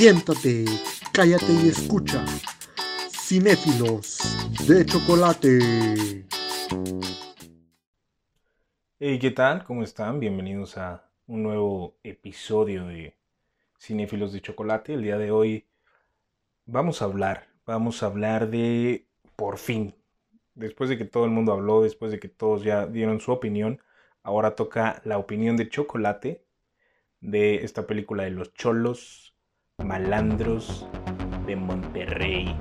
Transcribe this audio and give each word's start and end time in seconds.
Siéntate, 0.00 0.64
cállate 1.12 1.52
y 1.52 1.68
escucha. 1.68 2.24
Cinéfilos 3.10 4.18
de 4.66 4.86
chocolate. 4.86 6.24
Hey, 8.98 9.18
¿qué 9.18 9.30
tal? 9.30 9.62
¿Cómo 9.64 9.82
están? 9.82 10.18
Bienvenidos 10.18 10.78
a 10.78 11.06
un 11.26 11.42
nuevo 11.42 11.98
episodio 12.02 12.86
de 12.86 13.14
Cinéfilos 13.78 14.32
de 14.32 14.40
Chocolate. 14.40 14.94
El 14.94 15.02
día 15.02 15.18
de 15.18 15.32
hoy 15.32 15.66
vamos 16.64 17.02
a 17.02 17.04
hablar, 17.04 17.48
vamos 17.66 18.02
a 18.02 18.06
hablar 18.06 18.48
de, 18.48 19.06
por 19.36 19.58
fin, 19.58 19.94
después 20.54 20.88
de 20.88 20.96
que 20.96 21.04
todo 21.04 21.26
el 21.26 21.30
mundo 21.30 21.52
habló, 21.52 21.82
después 21.82 22.10
de 22.10 22.18
que 22.18 22.28
todos 22.28 22.64
ya 22.64 22.86
dieron 22.86 23.20
su 23.20 23.32
opinión, 23.32 23.82
ahora 24.22 24.54
toca 24.56 25.02
la 25.04 25.18
opinión 25.18 25.58
de 25.58 25.68
Chocolate 25.68 26.42
de 27.20 27.56
esta 27.56 27.86
película 27.86 28.22
de 28.24 28.30
los 28.30 28.54
cholos 28.54 29.29
malandros 29.84 30.86
de 31.46 31.56
Monterrey. 31.56 32.56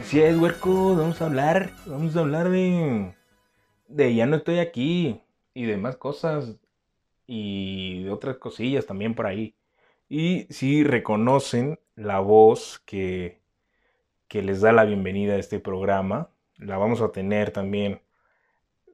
Así 0.00 0.20
es, 0.20 0.38
huerco, 0.38 0.94
vamos 0.94 1.20
a 1.20 1.26
hablar, 1.26 1.70
vamos 1.84 2.16
a 2.16 2.20
hablar 2.20 2.48
de, 2.48 3.12
de 3.88 4.14
ya 4.14 4.26
no 4.26 4.36
estoy 4.36 4.60
aquí 4.60 5.20
y 5.56 5.64
de 5.64 5.78
más 5.78 5.96
cosas 5.96 6.58
y 7.26 8.02
de 8.02 8.10
otras 8.10 8.36
cosillas 8.36 8.84
también 8.84 9.14
por 9.14 9.26
ahí. 9.26 9.56
Y 10.06 10.46
si 10.50 10.84
reconocen 10.84 11.80
la 11.94 12.20
voz 12.20 12.82
que, 12.84 13.40
que 14.28 14.42
les 14.42 14.60
da 14.60 14.72
la 14.72 14.84
bienvenida 14.84 15.32
a 15.32 15.38
este 15.38 15.58
programa, 15.58 16.30
la 16.58 16.76
vamos 16.76 17.00
a 17.00 17.10
tener 17.10 17.52
también 17.52 18.02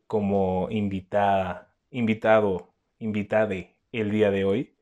como 0.06 0.68
invitada, 0.70 1.74
invitado, 1.90 2.72
invitade 3.00 3.74
el 3.90 4.12
día 4.12 4.30
de 4.30 4.44
hoy. 4.44 4.76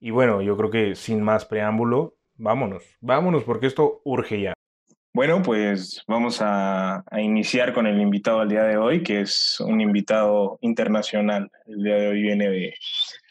Y 0.00 0.10
bueno, 0.10 0.42
yo 0.42 0.56
creo 0.56 0.70
que 0.70 0.96
sin 0.96 1.22
más 1.22 1.44
preámbulo, 1.44 2.16
vámonos, 2.34 2.82
vámonos 3.00 3.44
porque 3.44 3.68
esto 3.68 4.00
urge 4.04 4.40
ya. 4.40 4.57
Bueno, 5.18 5.42
pues 5.42 6.04
vamos 6.06 6.40
a, 6.42 7.02
a, 7.10 7.20
iniciar 7.20 7.72
con 7.74 7.88
el 7.88 8.00
invitado 8.00 8.38
al 8.38 8.48
día 8.48 8.62
de 8.62 8.76
hoy, 8.76 9.02
que 9.02 9.22
es 9.22 9.58
un 9.58 9.80
invitado 9.80 10.60
internacional. 10.60 11.50
El 11.66 11.82
día 11.82 11.96
de 11.96 12.06
hoy 12.06 12.22
viene 12.22 12.48
de, 12.48 12.74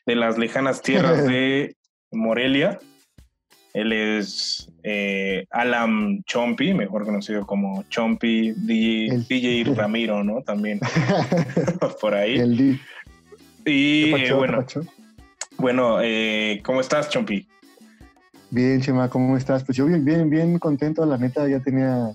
de 0.06 0.16
las 0.18 0.38
lejanas 0.38 0.82
tierras 0.82 1.26
de 1.30 1.78
Morelia. 2.12 2.78
Él 3.74 3.94
es 3.94 4.70
eh, 4.84 5.46
Alan 5.50 6.24
Chompi, 6.26 6.74
mejor 6.74 7.06
conocido 7.06 7.48
como 7.48 7.84
Chompi, 7.84 8.52
DJ, 8.52 9.16
el... 9.16 9.26
DJ 9.26 9.64
Ramiro, 9.74 10.26
¿no? 10.26 10.42
También 10.42 10.82
por 12.02 12.16
ahí. 12.16 12.38
El 12.38 12.58
D. 12.58 12.80
Y 13.64 14.14
eh, 14.14 14.34
bueno, 14.34 14.66
bueno 15.58 16.00
eh, 16.02 16.62
¿cómo 16.66 16.82
estás, 16.82 17.10
Chompi? 17.10 17.48
Bien, 18.50 18.82
Chema, 18.82 19.10
¿cómo 19.10 19.36
estás? 19.36 19.64
Pues 19.66 19.78
yo 19.78 19.86
bien, 19.86 20.06
bien, 20.06 20.30
bien 20.30 20.58
contento, 20.58 21.06
la 21.06 21.18
neta, 21.18 21.48
ya 21.50 21.60
tenía, 21.60 22.12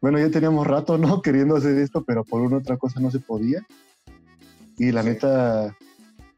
bueno, 0.00 0.18
ya 0.18 0.30
teníamos 0.30 0.66
rato, 0.66 0.96
¿no? 0.96 1.20
Queriendo 1.22 1.56
hacer 1.56 1.76
esto, 1.76 2.04
pero 2.04 2.24
por 2.24 2.40
una 2.40 2.56
otra 2.56 2.78
cosa 2.78 3.00
no 3.00 3.10
se 3.10 3.20
podía. 3.20 3.64
Y 4.78 4.92
la 4.92 5.02
sí. 5.02 5.10
neta, 5.10 5.76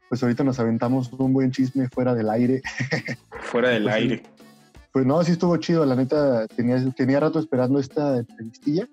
pues 0.09 0.21
ahorita 0.21 0.43
nos 0.43 0.59
aventamos 0.59 1.13
un 1.13 1.31
buen 1.31 1.51
chisme 1.51 1.87
fuera 1.87 2.13
del 2.13 2.29
aire. 2.29 2.61
Fuera 3.41 3.69
del 3.69 3.83
pues, 3.83 3.95
aire. 3.95 4.23
Pues 4.91 5.05
no, 5.05 5.23
sí 5.23 5.31
estuvo 5.31 5.55
chido, 5.57 5.85
la 5.85 5.95
neta, 5.95 6.45
tenía, 6.47 6.77
tenía 6.91 7.19
rato 7.19 7.39
esperando 7.39 7.79
esta 7.79 8.17
entrevistilla 8.17 8.87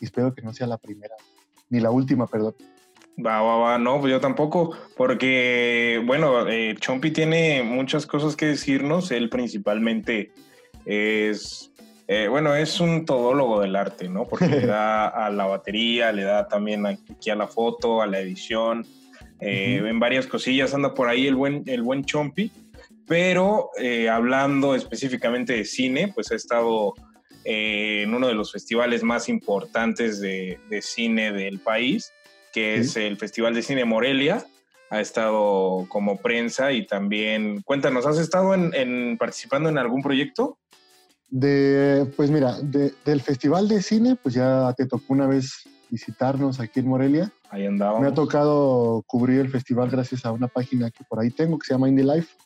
y 0.00 0.04
espero 0.04 0.34
que 0.34 0.42
no 0.42 0.52
sea 0.52 0.66
la 0.66 0.78
primera, 0.78 1.14
ni 1.68 1.80
la 1.80 1.90
última, 1.90 2.26
perdón. 2.26 2.54
Va, 3.16 3.42
va, 3.42 3.56
va, 3.56 3.78
no, 3.78 4.00
pues 4.00 4.10
yo 4.10 4.20
tampoco, 4.20 4.76
porque, 4.96 6.02
bueno, 6.04 6.48
eh, 6.48 6.74
Chompi 6.80 7.12
tiene 7.12 7.62
muchas 7.62 8.06
cosas 8.06 8.34
que 8.34 8.46
decirnos, 8.46 9.12
él 9.12 9.28
principalmente 9.28 10.32
es, 10.84 11.72
eh, 12.08 12.26
bueno, 12.28 12.56
es 12.56 12.80
un 12.80 13.06
todólogo 13.06 13.60
del 13.60 13.76
arte, 13.76 14.08
¿no? 14.08 14.24
Porque 14.24 14.48
le 14.48 14.66
da 14.66 15.06
a 15.26 15.30
la 15.30 15.46
batería, 15.46 16.10
le 16.10 16.24
da 16.24 16.48
también 16.48 16.86
aquí 16.86 17.30
a 17.30 17.36
la 17.36 17.46
foto, 17.46 18.02
a 18.02 18.06
la 18.08 18.18
edición, 18.18 18.84
eh, 19.40 19.78
uh 19.80 19.84
-huh. 19.84 19.90
en 19.90 20.00
varias 20.00 20.26
cosillas. 20.26 20.74
Anda 20.74 20.92
por 20.92 21.08
ahí 21.08 21.28
el 21.28 21.36
buen, 21.36 21.62
el 21.66 21.82
buen 21.82 22.04
Chompi, 22.04 22.50
pero 23.06 23.70
eh, 23.80 24.08
hablando 24.08 24.74
específicamente 24.74 25.52
de 25.52 25.64
cine, 25.64 26.08
pues 26.08 26.32
ha 26.32 26.34
estado 26.34 26.94
en 27.44 28.12
uno 28.14 28.26
de 28.26 28.34
los 28.34 28.52
festivales 28.52 29.02
más 29.02 29.28
importantes 29.28 30.18
de, 30.18 30.58
de 30.70 30.80
cine 30.80 31.30
del 31.30 31.60
país, 31.60 32.12
que 32.54 32.76
es 32.76 32.96
el 32.96 33.16
Festival 33.16 33.52
de 33.52 33.62
Cine 33.62 33.84
Morelia. 33.84 34.46
Ha 34.88 35.00
estado 35.00 35.86
como 35.88 36.18
prensa 36.18 36.70
y 36.70 36.86
también, 36.86 37.62
cuéntanos, 37.62 38.06
¿has 38.06 38.18
estado 38.18 38.54
en, 38.54 38.72
en 38.74 39.18
participando 39.18 39.68
en 39.68 39.76
algún 39.76 40.02
proyecto? 40.02 40.56
De, 41.28 42.06
pues 42.16 42.30
mira, 42.30 42.60
de, 42.62 42.94
del 43.04 43.20
Festival 43.20 43.66
de 43.66 43.82
Cine, 43.82 44.14
pues 44.14 44.36
ya 44.36 44.72
te 44.76 44.86
tocó 44.86 45.06
una 45.08 45.26
vez 45.26 45.64
visitarnos 45.90 46.60
aquí 46.60 46.78
en 46.78 46.88
Morelia. 46.88 47.32
Ahí 47.50 47.66
andábamos. 47.66 48.02
Me 48.02 48.08
ha 48.08 48.14
tocado 48.14 49.02
cubrir 49.08 49.40
el 49.40 49.50
festival 49.50 49.90
gracias 49.90 50.24
a 50.24 50.30
una 50.30 50.46
página 50.46 50.92
que 50.92 51.02
por 51.04 51.18
ahí 51.18 51.30
tengo 51.30 51.58
que 51.58 51.66
se 51.66 51.74
llama 51.74 51.88
Indie 51.88 52.04
Life. 52.04 52.36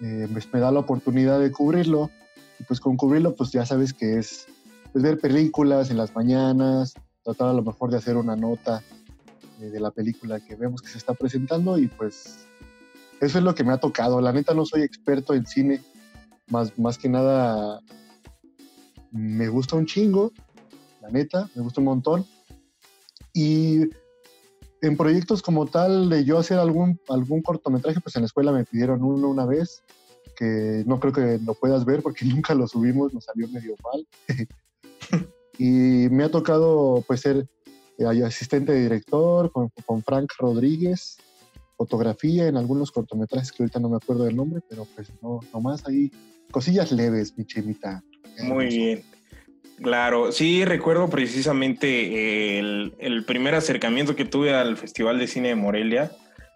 Eh, 0.00 0.28
pues 0.32 0.50
me 0.52 0.60
da 0.60 0.72
la 0.72 0.80
oportunidad 0.80 1.40
de 1.40 1.52
cubrirlo. 1.52 2.10
Y 2.58 2.64
pues 2.64 2.80
con 2.80 2.96
cubrirlo, 2.96 3.34
pues 3.34 3.50
ya 3.50 3.66
sabes 3.66 3.92
que 3.92 4.18
es 4.18 4.46
pues, 4.92 5.04
ver 5.04 5.18
películas 5.18 5.90
en 5.90 5.98
las 5.98 6.14
mañanas, 6.14 6.94
tratar 7.22 7.48
a 7.48 7.52
lo 7.52 7.62
mejor 7.62 7.90
de 7.90 7.98
hacer 7.98 8.16
una 8.16 8.34
nota 8.34 8.82
de 9.58 9.80
la 9.80 9.90
película 9.90 10.40
que 10.40 10.54
vemos 10.54 10.82
que 10.82 10.88
se 10.88 10.98
está 10.98 11.14
presentando 11.14 11.78
y 11.78 11.86
pues 11.88 12.46
eso 13.20 13.38
es 13.38 13.44
lo 13.44 13.54
que 13.54 13.64
me 13.64 13.72
ha 13.72 13.78
tocado. 13.78 14.20
La 14.20 14.32
neta 14.32 14.54
no 14.54 14.64
soy 14.66 14.82
experto 14.82 15.34
en 15.34 15.46
cine, 15.46 15.82
más, 16.48 16.78
más 16.78 16.98
que 16.98 17.08
nada 17.08 17.80
me 19.10 19.48
gusta 19.48 19.76
un 19.76 19.86
chingo, 19.86 20.32
la 21.00 21.10
neta, 21.10 21.48
me 21.54 21.62
gusta 21.62 21.80
un 21.80 21.86
montón. 21.86 22.26
Y 23.32 23.82
en 24.82 24.96
proyectos 24.96 25.42
como 25.42 25.66
tal 25.66 26.08
de 26.08 26.24
yo 26.24 26.38
hacer 26.38 26.58
algún, 26.58 27.00
algún 27.08 27.42
cortometraje, 27.42 28.00
pues 28.00 28.16
en 28.16 28.22
la 28.22 28.26
escuela 28.26 28.52
me 28.52 28.64
pidieron 28.64 29.02
uno 29.02 29.28
una 29.28 29.46
vez, 29.46 29.82
que 30.36 30.84
no 30.86 31.00
creo 31.00 31.12
que 31.12 31.38
lo 31.44 31.54
puedas 31.54 31.84
ver 31.84 32.02
porque 32.02 32.24
nunca 32.26 32.54
lo 32.54 32.66
subimos, 32.66 33.14
nos 33.14 33.24
salió 33.24 33.48
medio 33.48 33.74
mal. 33.82 34.06
y 35.58 36.08
me 36.10 36.24
ha 36.24 36.30
tocado 36.30 37.02
pues 37.06 37.20
ser 37.20 37.48
hay 38.04 38.22
asistente 38.22 38.72
de 38.72 38.82
director 38.82 39.50
con, 39.52 39.70
con, 39.84 40.02
Frank 40.02 40.30
Rodríguez, 40.38 41.18
fotografía 41.76 42.48
en 42.48 42.56
algunos 42.56 42.90
cortometrajes 42.90 43.52
que 43.52 43.62
ahorita 43.62 43.80
no 43.80 43.88
me 43.88 43.96
acuerdo 43.96 44.24
del 44.24 44.36
nombre, 44.36 44.62
pero 44.68 44.86
pues 44.94 45.10
no, 45.22 45.40
nomás 45.52 45.86
ahí 45.86 46.10
cosillas 46.50 46.92
leves, 46.92 47.36
mi 47.36 47.44
chimita. 47.44 48.02
Muy 48.42 48.66
bien. 48.66 49.02
Claro, 49.82 50.32
sí 50.32 50.64
recuerdo 50.64 51.08
precisamente 51.08 52.58
el, 52.58 52.94
el, 52.98 53.24
primer 53.24 53.54
acercamiento 53.54 54.16
que 54.16 54.24
tuve 54.24 54.54
al 54.54 54.78
Festival 54.78 55.18
de 55.18 55.26
Cine 55.26 55.48
de 55.48 55.54
Morelia. 55.54 56.12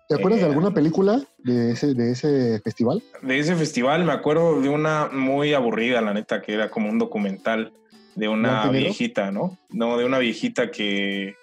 ¿Te 0.09 0.15
acuerdas 0.15 0.41
eh, 0.41 0.45
de 0.45 0.49
alguna 0.49 0.73
película 0.73 1.23
de 1.39 1.73
ese, 1.73 1.95
de 1.95 2.13
ese 2.13 2.61
festival? 2.65 3.03
De 3.21 3.39
ese 3.39 3.55
festival 3.57 4.05
me 4.05 4.13
acuerdo 4.13 4.61
de 4.61 4.71
una 4.71 5.09
muy 5.13 5.53
aburrida, 5.53 6.01
la 6.01 6.15
neta, 6.15 6.41
que 6.41 6.55
era 6.55 6.71
como 6.71 6.89
un 6.89 6.99
documental 6.99 7.73
de 8.21 8.29
una 8.29 8.69
viejita, 8.69 9.31
¿no? 9.33 9.59
No, 9.71 9.97
de 9.97 10.05
una 10.05 10.19
viejita 10.19 10.71
que. 10.71 11.37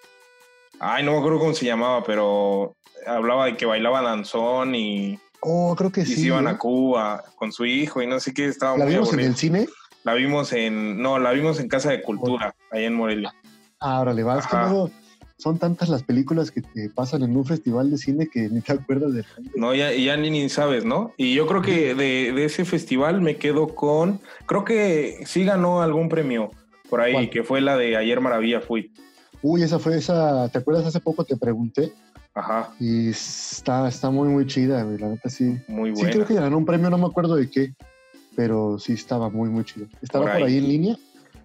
Ay, 0.78 1.04
no 1.04 1.10
me 1.12 1.18
acuerdo 1.18 1.40
cómo 1.40 1.52
se 1.52 1.66
llamaba, 1.66 2.04
pero 2.04 2.76
hablaba 3.04 3.46
de 3.46 3.56
que 3.56 3.66
bailaba 3.66 4.00
danzón 4.00 4.76
y. 4.76 5.18
Oh, 5.40 5.74
creo 5.76 5.90
que 5.90 6.02
y 6.02 6.06
sí. 6.06 6.14
se 6.14 6.26
iban 6.26 6.46
a 6.46 6.56
Cuba 6.56 7.24
con 7.34 7.50
su 7.52 7.66
hijo 7.66 8.00
y 8.00 8.06
no 8.06 8.20
sé 8.20 8.32
qué. 8.32 8.46
Estaba 8.46 8.78
¿La 8.78 8.84
muy 8.84 8.94
vimos 8.94 9.08
aburrido. 9.08 9.26
en 9.26 9.32
el 9.32 9.36
cine? 9.36 9.66
La 10.04 10.14
vimos 10.14 10.52
en. 10.52 11.02
No, 11.02 11.18
la 11.18 11.32
vimos 11.32 11.58
en 11.58 11.68
Casa 11.68 11.90
de 11.90 12.00
Cultura, 12.00 12.54
oh. 12.56 12.76
allá 12.76 12.86
en 12.86 12.94
Morelia. 12.94 13.34
Ah, 13.80 14.00
órale, 14.00 14.22
va. 14.22 14.38
Es 14.38 14.46
que 14.46 14.56
luego 14.56 14.90
son 15.36 15.58
tantas 15.58 15.88
las 15.88 16.04
películas 16.04 16.52
que 16.52 16.62
te 16.62 16.90
pasan 16.90 17.24
en 17.24 17.36
un 17.36 17.44
festival 17.44 17.90
de 17.90 17.98
cine 17.98 18.28
que 18.32 18.48
ni 18.48 18.60
te 18.60 18.72
acuerdas 18.72 19.14
de 19.14 19.24
No, 19.56 19.74
ya, 19.74 19.92
ya 19.92 20.16
ni, 20.16 20.30
ni 20.30 20.48
sabes, 20.48 20.84
¿no? 20.84 21.12
Y 21.16 21.34
yo 21.34 21.48
creo 21.48 21.60
que 21.60 21.96
de, 21.96 22.32
de, 22.32 22.44
ese 22.44 22.64
festival 22.64 23.20
me 23.20 23.36
quedo 23.36 23.74
con. 23.74 24.20
Creo 24.46 24.64
que 24.64 25.24
sí 25.26 25.44
ganó 25.44 25.82
algún 25.82 26.08
premio 26.08 26.52
por 26.88 27.00
ahí, 27.00 27.12
¿Cuál? 27.12 27.30
que 27.30 27.42
fue 27.42 27.60
la 27.60 27.76
de 27.76 27.96
Ayer 27.96 28.20
Maravilla 28.20 28.60
Fui. 28.60 28.92
Uy, 29.42 29.62
esa 29.62 29.78
fue 29.78 29.96
esa. 29.96 30.48
¿Te 30.48 30.58
acuerdas? 30.58 30.86
Hace 30.86 31.00
poco 31.00 31.24
te 31.24 31.36
pregunté. 31.36 31.92
Ajá. 32.34 32.70
Y 32.80 33.10
está, 33.10 33.88
está 33.88 34.10
muy, 34.10 34.28
muy 34.28 34.46
chida, 34.46 34.82
güey. 34.82 34.98
La 34.98 35.08
neta 35.08 35.28
sí. 35.28 35.56
Muy 35.68 35.90
buena. 35.90 36.08
Sí, 36.08 36.14
creo 36.14 36.26
que 36.26 36.34
ganó 36.34 36.56
un 36.58 36.66
premio, 36.66 36.90
no 36.90 36.98
me 36.98 37.06
acuerdo 37.06 37.36
de 37.36 37.50
qué. 37.50 37.72
Pero 38.36 38.78
sí 38.78 38.92
estaba 38.92 39.28
muy, 39.30 39.48
muy 39.48 39.64
chido. 39.64 39.86
¿Estaba 40.02 40.24
por 40.26 40.32
ahí, 40.34 40.40
por 40.42 40.48
ahí 40.48 40.58
en 40.58 40.68
línea? 40.68 40.96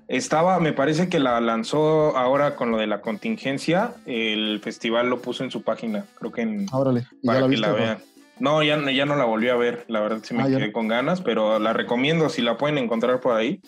Estaba, 0.07 0.60
me 0.60 0.74
parece 0.74 1.07
que 1.10 1.18
la 1.19 1.40
lanzó 1.42 2.16
ahora 2.18 2.56
con 2.56 2.69
lo 2.72 2.78
de 2.78 2.88
la 2.88 3.01
contingencia. 3.01 3.94
El 4.06 4.60
festival 4.62 5.10
lo 5.10 5.22
puso 5.22 5.44
en 5.44 5.50
su 5.51 5.63
página, 5.63 6.06
creo 6.19 6.31
que 6.31 6.42
en. 6.42 6.66
Órale, 6.72 7.06
¿y 7.22 7.28
ya 7.28 7.34
para 7.34 7.39
la 7.39 7.46
que 7.46 7.50
viste, 7.50 7.62
la 7.68 7.74
no? 7.74 7.75
vean. 7.80 7.98
No, 8.39 8.63
ya, 8.63 8.92
ya 8.92 9.06
no 9.06 9.16
la 9.16 9.25
volví 9.25 9.50
a 9.50 9.56
ver. 9.56 9.86
La 9.88 10.01
verdad 10.01 10.19
sí 10.24 10.34
me 10.34 10.44
Ah, 10.44 10.48
quedé 10.48 10.68
no. 10.68 10.74
con 10.74 10.88
ganas, 10.88 11.22
pero 11.22 11.57
la 11.60 11.72
recomiendo 11.74 12.30
si 12.30 12.42
la 12.42 12.57
pueden 12.57 12.78
encontrar 12.78 13.19
por 13.22 13.36
ahí. 13.36 13.62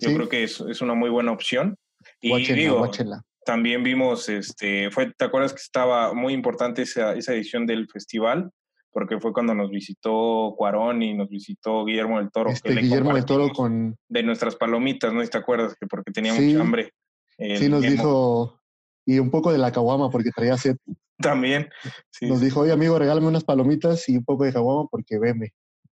Yo 0.00 0.08
Sí. 0.10 0.14
creo 0.16 0.28
que 0.28 0.42
es, 0.44 0.60
es 0.60 0.80
una 0.80 0.94
muy 0.94 1.10
buena 1.10 1.32
opción. 1.32 1.76
Y 2.20 2.30
Guáchenla, 2.30 2.62
digo, 2.62 2.78
guáchenla. 2.78 3.22
también 3.44 3.82
vimos, 3.82 4.28
este, 4.28 4.90
fue, 4.90 5.12
¿te 5.16 5.24
acuerdas 5.26 5.52
que 5.52 5.60
estaba 5.60 6.12
muy 6.14 6.32
importante 6.32 6.82
esa, 6.82 7.14
esa 7.14 7.34
edición 7.34 7.66
del 7.66 7.88
festival? 7.88 8.50
Porque 8.92 9.20
fue 9.20 9.32
cuando 9.32 9.54
nos 9.54 9.70
visitó 9.70 10.54
Cuarón 10.56 11.02
y 11.02 11.14
nos 11.14 11.28
visitó 11.28 11.84
Guillermo 11.84 12.18
del 12.18 12.30
Toro. 12.32 12.50
Este 12.50 12.74
le 12.74 12.80
Guillermo 12.80 13.14
del 13.14 13.24
Toro 13.24 13.50
con. 13.50 13.96
De 14.08 14.22
nuestras 14.24 14.56
palomitas, 14.56 15.12
¿no? 15.12 15.22
¿Y 15.22 15.28
te 15.28 15.38
acuerdas? 15.38 15.76
Que 15.78 15.86
porque 15.86 16.10
tenía 16.10 16.34
Sí. 16.34 16.46
mucha 16.54 16.60
hambre. 16.60 16.92
El 17.38 17.58
Sí, 17.58 17.68
nos 17.68 17.82
dijo. 17.82 18.60
Y 19.06 19.18
un 19.20 19.30
poco 19.30 19.52
de 19.52 19.58
la 19.58 19.70
caguama 19.72 20.10
porque 20.10 20.30
traía 20.30 20.56
sed. 20.56 20.76
También. 21.18 21.68
Sí, 22.10 22.26
Nos 22.26 22.40
dijo, 22.40 22.60
oye 22.60 22.72
amigo, 22.72 22.98
regálame 22.98 23.26
unas 23.28 23.44
palomitas 23.44 24.08
y 24.08 24.16
un 24.16 24.24
poco 24.24 24.44
de 24.44 24.52
caguama 24.52 24.88
porque 24.90 25.18
veme. 25.18 25.52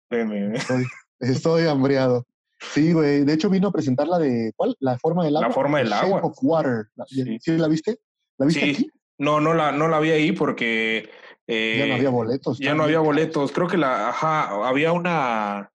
veme, 0.09 0.47
ve. 0.49 0.57
Estoy, 0.57 0.85
estoy 1.19 1.67
hambriado. 1.67 2.25
Sí, 2.59 2.91
güey. 2.93 3.23
De 3.23 3.33
hecho 3.33 3.49
vino 3.49 3.67
a 3.67 3.71
presentar 3.71 4.07
la 4.07 4.17
de. 4.19 4.51
¿Cuál? 4.55 4.75
La 4.79 4.97
forma 4.97 5.23
del 5.25 5.33
La 5.35 5.41
agua. 5.41 5.53
forma 5.53 5.77
del 5.79 5.89
The 5.89 5.93
Shape 5.95 6.05
agua. 6.07 6.21
of 6.23 6.37
Water. 6.41 6.87
La- 6.95 7.05
Sí. 7.07 7.37
¿Sí 7.39 7.51
la 7.57 7.67
viste? 7.67 7.99
¿La 8.37 8.45
viste 8.45 8.61
Sí. 8.61 8.69
aquí? 8.71 8.89
No, 9.19 9.39
no 9.41 9.53
la, 9.53 9.71
no 9.71 9.87
la 9.87 9.99
vi 9.99 10.11
ahí 10.11 10.31
porque... 10.31 11.09
eh, 11.47 11.75
ya 11.79 11.87
no 11.87 11.93
había 11.95 12.09
boletos. 12.09 12.59
Ya 12.59 12.73
no 12.75 12.83
había 12.83 12.99
boletos. 12.99 13.51
Creo 13.51 13.67
que 13.67 13.77
la, 13.77 14.09
ajá, 14.09 14.67
había 14.67 14.91
una 14.91 15.71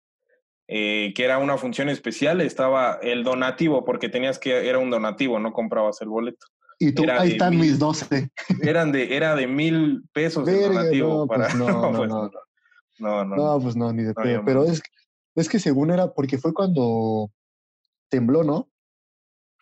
eh, 0.69 1.12
que 1.14 1.25
era 1.25 1.38
una 1.38 1.56
función 1.58 1.88
especial, 1.88 2.40
estaba 2.40 2.99
el 3.02 3.25
donativo, 3.25 3.84
porque 3.84 4.08
tenías 4.08 4.38
que, 4.38 4.69
era 4.69 4.79
un 4.79 4.90
donativo, 4.90 5.38
no 5.38 5.52
comprabas 5.52 6.00
el 6.02 6.08
boleto. 6.08 6.46
Y 6.79 6.93
tú, 6.93 7.05
Era 7.05 7.20
ahí 7.20 7.32
están 7.32 7.50
mil. 7.50 7.61
mis 7.61 7.79
12. 7.79 8.31
Eran 8.62 8.90
de, 8.93 9.14
era 9.17 9.34
de 9.37 9.46
mil 9.46 10.02
pesos 10.12 10.49
el 10.49 10.62
donativo 10.62 11.14
no, 11.19 11.26
para. 11.26 11.44
pues 11.44 11.55
no, 11.56 11.67
no, 11.93 11.96
pues 11.96 12.08
no. 12.08 12.31
no, 12.99 13.25
no, 13.25 13.37
No, 13.37 13.61
pues 13.61 13.76
no, 13.76 13.93
ni 13.93 14.02
de 14.02 14.14
No, 14.14 14.44
Pero 14.44 14.64
no. 14.64 14.70
es, 14.73 14.82
es 15.34 15.49
que 15.49 15.58
según 15.58 15.90
era, 15.90 16.12
porque 16.12 16.38
fue 16.38 16.52
cuando 16.55 17.31
tembló, 18.11 18.44
¿no? 18.44 18.69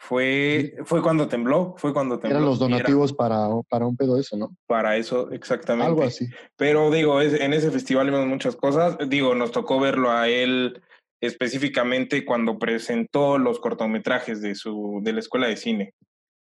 Fue, 0.03 0.77
fue 0.87 1.03
cuando 1.03 1.29
tembló, 1.29 1.75
fue 1.77 1.93
cuando 1.93 2.19
tembló. 2.19 2.39
Eran 2.39 2.49
los 2.49 2.59
era 2.59 2.69
donativos 2.69 3.13
para, 3.13 3.49
para 3.69 3.87
un 3.87 3.97
pedo 3.97 4.19
eso, 4.19 4.35
¿no? 4.37 4.57
Para 4.67 4.97
eso, 4.97 5.31
exactamente. 5.31 5.89
Algo 5.89 6.03
así. 6.05 6.27
Pero 6.57 6.91
digo, 6.91 7.21
es- 7.21 7.39
en 7.39 7.53
ese 7.53 7.71
festival 7.71 8.07
vimos 8.11 8.27
muchas 8.27 8.57
cosas. 8.57 8.97
Digo, 9.09 9.35
nos 9.35 9.53
tocó 9.53 9.79
verlo 9.79 10.11
a 10.11 10.27
él 10.29 10.81
específicamente 11.21 12.25
cuando 12.25 12.59
presentó 12.59 13.37
los 13.37 13.61
cortometrajes 13.61 14.41
de 14.41 14.55
su 14.55 15.01
de 15.03 15.13
la 15.13 15.21
escuela 15.21 15.49
de 15.49 15.59
cine, 15.59 15.95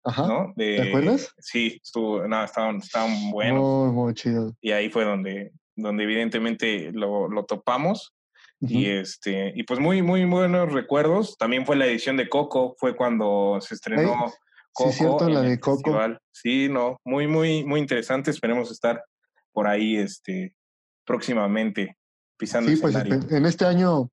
Ajá. 0.04 0.28
¿no? 0.28 0.52
De- 0.54 0.76
¿Te 0.76 0.88
acuerdas? 0.90 1.32
Sí, 1.38 1.80
estuvo, 1.82 2.28
no, 2.28 2.44
estaban, 2.44 2.76
estaban 2.76 3.32
buenos. 3.32 3.60
Muy, 3.60 3.92
muy 3.92 4.14
chido. 4.14 4.54
Y 4.60 4.70
ahí 4.70 4.88
fue 4.88 5.04
donde, 5.04 5.50
donde 5.74 6.04
evidentemente 6.04 6.92
lo, 6.92 7.28
lo 7.28 7.44
topamos. 7.44 8.14
Y 8.60 8.86
este, 8.86 9.52
y 9.54 9.62
pues 9.62 9.78
muy, 9.78 10.02
muy 10.02 10.24
buenos 10.24 10.72
recuerdos. 10.72 11.36
También 11.38 11.64
fue 11.64 11.76
la 11.76 11.86
edición 11.86 12.16
de 12.16 12.28
Coco, 12.28 12.74
fue 12.78 12.96
cuando 12.96 13.58
se 13.60 13.74
estrenó 13.74 14.32
Coco. 14.72 14.90
sí, 14.92 14.98
cierto, 14.98 15.28
la 15.28 15.40
el 15.42 15.48
de 15.50 15.60
Coco. 15.60 15.76
festival. 15.76 16.20
Sí, 16.32 16.68
no, 16.68 16.96
muy, 17.04 17.26
muy, 17.28 17.64
muy 17.64 17.78
interesante. 17.80 18.30
Esperemos 18.32 18.70
estar 18.72 19.04
por 19.52 19.68
ahí 19.68 19.96
este, 19.96 20.56
próximamente 21.04 21.96
pisando 22.36 22.70
Sí, 22.70 22.76
pues 22.76 22.94
escenario. 22.96 23.20
espe- 23.28 23.36
en 23.36 23.46
este 23.46 23.64
año, 23.64 24.10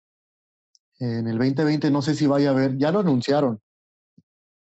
en 1.00 1.28
el 1.28 1.38
2020, 1.40 1.90
no 1.90 2.02
sé 2.04 2.14
si 2.14 2.28
vaya 2.28 2.50
a 2.50 2.52
haber, 2.54 2.78
ya 2.78 2.92
lo 2.92 3.00
anunciaron. 3.00 3.60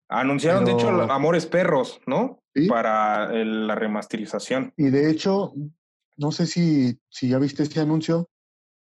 Anunciaron, 0.09 0.65
de 0.65 0.73
hecho, 0.73 0.89
Amores 0.89 1.47
Perros, 1.47 2.01
¿no? 2.07 2.43
¿sí? 2.55 2.67
Para 2.69 3.33
el- 3.33 3.69
la 3.69 3.77
remasterización. 3.77 4.73
Y 4.77 4.91
de 4.91 5.09
hecho, 5.11 5.53
no 6.17 6.33
sé 6.33 6.47
si, 6.47 6.99
si 7.09 7.29
ya 7.29 7.39
viste 7.39 7.63
este 7.63 7.79
anuncio, 7.81 8.29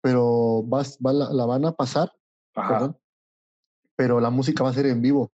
pero 0.00 0.62
vas, 0.64 0.98
va, 1.04 1.12
la, 1.12 1.30
la 1.32 1.46
van 1.46 1.64
a 1.66 1.72
pasar, 1.72 2.12
Ajá. 2.54 2.68
perdón, 2.68 2.98
pero 3.96 4.20
la 4.20 4.30
música 4.30 4.64
va 4.64 4.70
a 4.70 4.74
ser 4.74 4.86
en 4.86 5.02
vivo. 5.02 5.30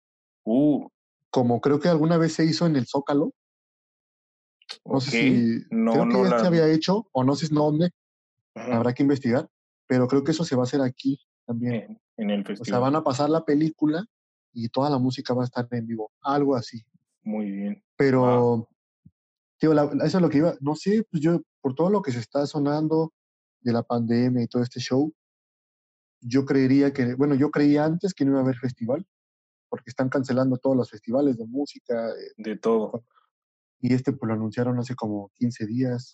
Uh, 0.44 0.86
Como 1.30 1.60
creo 1.60 1.78
que 1.80 1.88
alguna 1.88 2.16
vez 2.18 2.34
se 2.34 2.44
hizo 2.44 2.66
en 2.66 2.76
el 2.76 2.86
Zócalo. 2.86 3.32
No 4.84 5.00
sé 5.00 5.10
si. 5.10 5.64
no, 5.70 5.92
creo 5.92 6.08
que 6.08 6.12
no 6.18 6.24
ya 6.24 6.30
la. 6.30 6.38
se 6.40 6.46
había 6.46 6.68
hecho, 6.68 7.06
o 7.12 7.24
no 7.24 7.34
sé 7.34 7.48
dónde, 7.50 7.90
Ajá, 8.54 8.76
habrá 8.76 8.92
que 8.92 9.02
investigar, 9.02 9.48
pero 9.86 10.06
creo 10.06 10.22
que 10.24 10.30
eso 10.32 10.44
se 10.44 10.54
va 10.56 10.62
a 10.62 10.64
hacer 10.64 10.80
aquí 10.80 11.18
también. 11.46 11.74
en, 11.74 12.00
en 12.16 12.30
el 12.30 12.40
O 12.42 12.44
sea, 12.46 12.56
festival. 12.56 12.80
van 12.82 12.96
a 12.96 13.02
pasar 13.04 13.30
la 13.30 13.44
película 13.44 14.04
y 14.52 14.68
toda 14.68 14.90
la 14.90 14.98
música 14.98 15.34
va 15.34 15.42
a 15.42 15.46
estar 15.46 15.66
en 15.70 15.86
vivo, 15.86 16.10
algo 16.22 16.54
así. 16.54 16.82
Muy 17.22 17.50
bien. 17.50 17.82
Pero, 17.96 18.68
tío, 19.58 19.74
la- 19.74 19.90
eso 20.04 20.18
es 20.18 20.22
lo 20.22 20.28
que 20.30 20.38
iba, 20.38 20.54
no 20.60 20.74
sé, 20.76 21.04
pues 21.10 21.22
yo, 21.22 21.40
por 21.60 21.74
todo 21.74 21.90
lo 21.90 22.02
que 22.02 22.12
se 22.12 22.18
está 22.20 22.46
sonando 22.46 23.12
de 23.60 23.72
la 23.72 23.82
pandemia 23.82 24.42
y 24.42 24.46
todo 24.46 24.62
este 24.62 24.80
show, 24.80 25.12
yo 26.20 26.44
creería 26.44 26.92
que, 26.92 27.14
bueno, 27.14 27.34
yo 27.34 27.50
creía 27.50 27.84
antes 27.84 28.12
que 28.14 28.24
no 28.24 28.32
iba 28.32 28.40
a 28.40 28.42
haber 28.42 28.56
festival, 28.56 29.06
porque 29.68 29.90
están 29.90 30.08
cancelando 30.08 30.56
todos 30.58 30.76
los 30.76 30.90
festivales 30.90 31.36
de 31.38 31.46
música, 31.46 32.08
eh, 32.10 32.32
De 32.36 32.56
todo. 32.56 33.04
y 33.80 33.94
este 33.94 34.12
pues 34.12 34.28
lo 34.28 34.34
anunciaron 34.34 34.78
hace 34.78 34.94
como 34.94 35.30
15 35.36 35.66
días. 35.66 36.12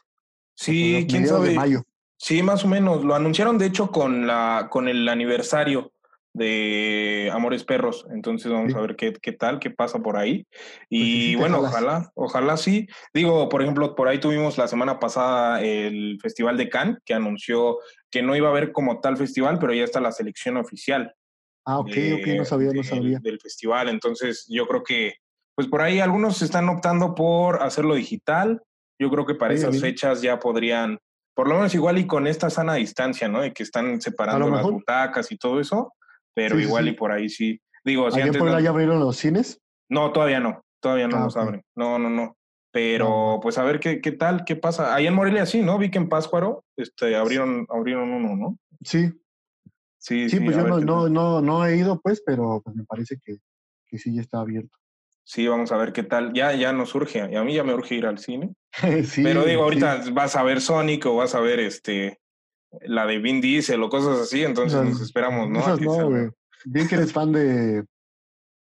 Sí, 0.54 1.06
quién 1.08 1.22
de 1.22 1.28
sabe. 1.28 1.54
mayo. 1.54 1.82
Sí, 2.18 2.42
más 2.42 2.64
o 2.64 2.68
menos. 2.68 3.04
Lo 3.04 3.14
anunciaron, 3.14 3.58
de 3.58 3.66
hecho, 3.66 3.90
con 3.90 4.26
la 4.26 4.68
con 4.70 4.88
el 4.88 5.08
aniversario 5.08 5.92
de 6.36 7.30
Amores 7.32 7.64
Perros. 7.64 8.06
Entonces 8.12 8.52
vamos 8.52 8.72
Sí. 8.72 8.78
a 8.78 8.80
ver 8.82 8.94
qué, 8.96 9.12
qué 9.14 9.32
tal, 9.32 9.58
qué 9.58 9.70
pasa 9.70 9.98
por 10.00 10.16
ahí. 10.16 10.46
sí, 10.52 10.86
Y 10.90 11.34
bueno, 11.36 11.56
jalas. 11.56 11.72
ojalá, 11.72 12.10
ojalá 12.14 12.56
sí. 12.56 12.86
Digo, 13.14 13.48
por 13.48 13.62
ejemplo, 13.62 13.94
por 13.94 14.08
ahí 14.08 14.18
tuvimos 14.18 14.58
la 14.58 14.68
semana 14.68 14.98
pasada 14.98 15.62
el 15.62 16.18
Festival 16.20 16.56
de 16.56 16.68
Cannes, 16.68 16.98
que 17.04 17.14
anunció 17.14 17.78
que 18.10 18.22
no 18.22 18.36
iba 18.36 18.48
a 18.48 18.50
haber 18.50 18.72
como 18.72 19.00
tal 19.00 19.16
festival, 19.16 19.58
pero 19.58 19.72
ya 19.72 19.84
está 19.84 20.00
la 20.00 20.12
selección 20.12 20.56
oficial 20.56 21.14
Ah, 21.64 21.80
ok, 21.80 21.88
de- 21.90 22.14
ok, 22.14 22.26
no 22.38 22.44
sabía, 22.44 22.68
no 22.68 22.72
del- 22.74 22.84
sabía. 22.84 23.18
del 23.20 23.40
festival. 23.40 23.88
Entonces, 23.88 24.46
yo 24.48 24.66
creo 24.68 24.82
que, 24.84 25.14
pues 25.56 25.66
por 25.68 25.80
ahí 25.82 25.98
algunos 26.00 26.40
están 26.42 26.68
optando 26.68 27.14
por 27.14 27.62
hacerlo 27.62 27.94
digital. 27.94 28.62
Yo 29.00 29.10
creo 29.10 29.26
que 29.26 29.34
para 29.34 29.54
Sí, 29.54 29.60
esas 29.62 29.80
fechas 29.80 30.22
ya 30.22 30.38
podrían, 30.38 30.98
por 31.34 31.48
lo 31.48 31.54
menos 31.56 31.74
igual 31.74 31.98
y 31.98 32.06
con 32.06 32.26
esta 32.26 32.50
sana 32.50 32.74
distancia, 32.74 33.26
¿no? 33.28 33.40
De 33.40 33.52
que 33.52 33.62
están 33.62 34.00
separando 34.00 34.48
las 34.48 34.62
butacas 34.62 35.32
y 35.32 35.36
todo 35.36 35.58
eso, 35.60 35.92
pero 36.36 36.56
Sí, 36.56 36.62
igual 36.64 36.84
sí. 36.84 36.90
y 36.90 36.92
por 36.92 37.10
ahí 37.12 37.28
sí. 37.30 37.60
Digo, 37.84 38.10
si 38.10 38.16
¿Allá 38.16 38.24
en 38.24 38.28
antes 38.28 38.40
Puebla 38.40 38.58
no, 38.58 38.62
ya 38.64 38.70
abrieron 38.70 39.00
los 39.00 39.16
cines? 39.16 39.60
no, 39.88 40.12
todavía 40.12 40.38
no, 40.40 40.60
todavía 40.80 41.08
no 41.08 41.16
Ah, 41.16 41.24
los 41.24 41.36
abren. 41.36 41.62
No, 41.74 41.98
no, 41.98 42.10
no. 42.10 42.36
Pero 42.72 43.08
No. 43.08 43.40
pues 43.42 43.56
a 43.56 43.64
ver 43.64 43.80
qué, 43.80 44.00
qué 44.02 44.12
tal, 44.12 44.44
qué 44.44 44.54
pasa. 44.54 44.94
Allá 44.94 45.08
en 45.08 45.14
Morelia 45.14 45.46
sí, 45.46 45.62
¿no? 45.62 45.78
Vi 45.78 45.90
que 45.90 45.98
en 45.98 46.08
Páscuaro 46.10 46.64
este, 46.76 47.16
abrieron, 47.16 47.66
abrieron 47.70 48.10
uno, 48.12 48.36
¿no? 48.36 48.58
Sí, 48.84 49.10
Sí, 49.98 50.28
sí, 50.28 50.36
sí, 50.38 50.44
pues 50.44 50.56
yo 50.56 50.62
no, 50.68 50.78
no, 50.80 51.08
no, 51.08 51.40
no 51.40 51.66
he 51.66 51.76
ido, 51.78 52.00
pues, 52.00 52.22
pero 52.24 52.60
pues 52.62 52.76
me 52.76 52.84
parece 52.84 53.16
que, 53.24 53.38
que 53.86 53.98
sí 53.98 54.14
ya 54.14 54.20
está 54.20 54.38
abierto. 54.40 54.76
Sí, 55.24 55.48
vamos 55.48 55.72
a 55.72 55.76
ver 55.78 55.92
qué 55.92 56.04
tal. 56.04 56.32
Ya, 56.32 56.52
ya 56.52 56.72
nos 56.72 56.94
urge, 56.94 57.28
y 57.28 57.34
a 57.34 57.42
mí 57.42 57.54
ya 57.54 57.64
me 57.64 57.74
urge 57.74 57.96
ir 57.96 58.06
al 58.06 58.18
cine. 58.18 58.54
sí, 59.04 59.22
Pero 59.24 59.42
digo, 59.44 59.62
sí. 59.62 59.64
ahorita 59.82 60.02
vas 60.12 60.36
a 60.36 60.44
ver 60.44 60.60
Sonic 60.60 61.06
o 61.06 61.16
vas 61.16 61.34
a 61.34 61.40
ver 61.40 61.58
este 61.58 62.20
la 62.82 63.06
de 63.06 63.18
Vin 63.18 63.40
Diesel 63.40 63.82
o 63.82 63.88
cosas 63.88 64.20
así, 64.20 64.42
entonces 64.44 64.78
Esas- 64.80 64.92
nos 64.92 65.00
esperamos, 65.00 65.48
¿no? 65.48 65.60
Esas 65.60 65.80
no, 65.80 66.08
güey. 66.10 66.28
Bien 66.64 66.88
que 66.88 66.96
eres 66.96 67.12
fan 67.12 67.32
de, 67.32 67.84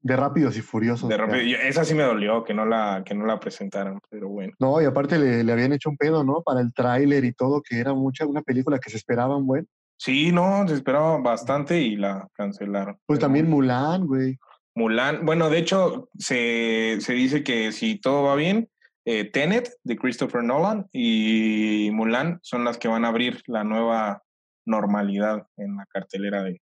de 0.02 0.16
Rápidos 0.16 0.56
y 0.58 0.62
Furiosos. 0.62 1.10
De 1.10 1.16
o 1.16 1.18
sea. 1.18 1.26
repente, 1.26 1.50
yo- 1.50 1.58
esa 1.58 1.84
sí 1.84 1.94
me 1.96 2.04
dolió 2.04 2.44
que 2.44 2.54
no 2.54 2.66
la 2.66 3.04
que 3.06 3.16
no 3.16 3.26
la 3.26 3.40
presentaran, 3.40 4.00
pero 4.10 4.30
bueno. 4.30 4.54
No, 4.60 4.82
y 4.82 4.86
aparte 4.86 5.18
le, 5.18 5.44
le 5.44 5.52
habían 5.52 5.74
hecho 5.74 5.90
un 5.90 5.98
pedo, 5.98 6.24
¿no? 6.24 6.42
Para 6.44 6.62
el 6.62 6.74
tráiler 6.74 7.26
y 7.26 7.34
todo, 7.34 7.62
que 7.62 7.80
era 7.80 7.94
mucha, 7.94 8.26
una 8.26 8.42
película 8.42 8.80
que 8.80 8.90
se 8.90 8.98
esperaban, 8.98 9.46
güey. 9.46 9.64
Sí, 10.00 10.32
no, 10.32 10.68
se 10.68 10.76
esperaba 10.76 11.18
bastante 11.18 11.80
y 11.82 11.96
la 11.96 12.28
cancelaron. 12.34 12.96
Pues 13.08 13.18
Pero 13.18 13.20
también 13.20 13.50
Mulan, 13.50 14.06
güey. 14.06 14.38
Mulan, 14.76 15.26
bueno, 15.26 15.50
de 15.50 15.58
hecho 15.58 16.08
se, 16.20 16.98
se 17.02 17.14
dice 17.14 17.44
que 17.44 17.72
si 17.72 18.00
todo 18.00 18.22
va 18.24 18.36
bien, 18.36 18.70
eh, 19.10 19.24
Tenet 19.32 19.70
de 19.84 19.96
Christopher 19.96 20.44
Nolan 20.44 20.86
y 20.92 21.90
Mulan 21.94 22.40
son 22.42 22.66
las 22.66 22.78
que 22.78 22.90
van 22.90 23.06
a 23.06 23.08
abrir 23.08 23.42
la 23.48 23.64
nueva 23.64 24.22
normalidad 24.66 25.48
en 25.56 25.78
la 25.78 25.86
cartelera 25.86 26.44
de, 26.44 26.62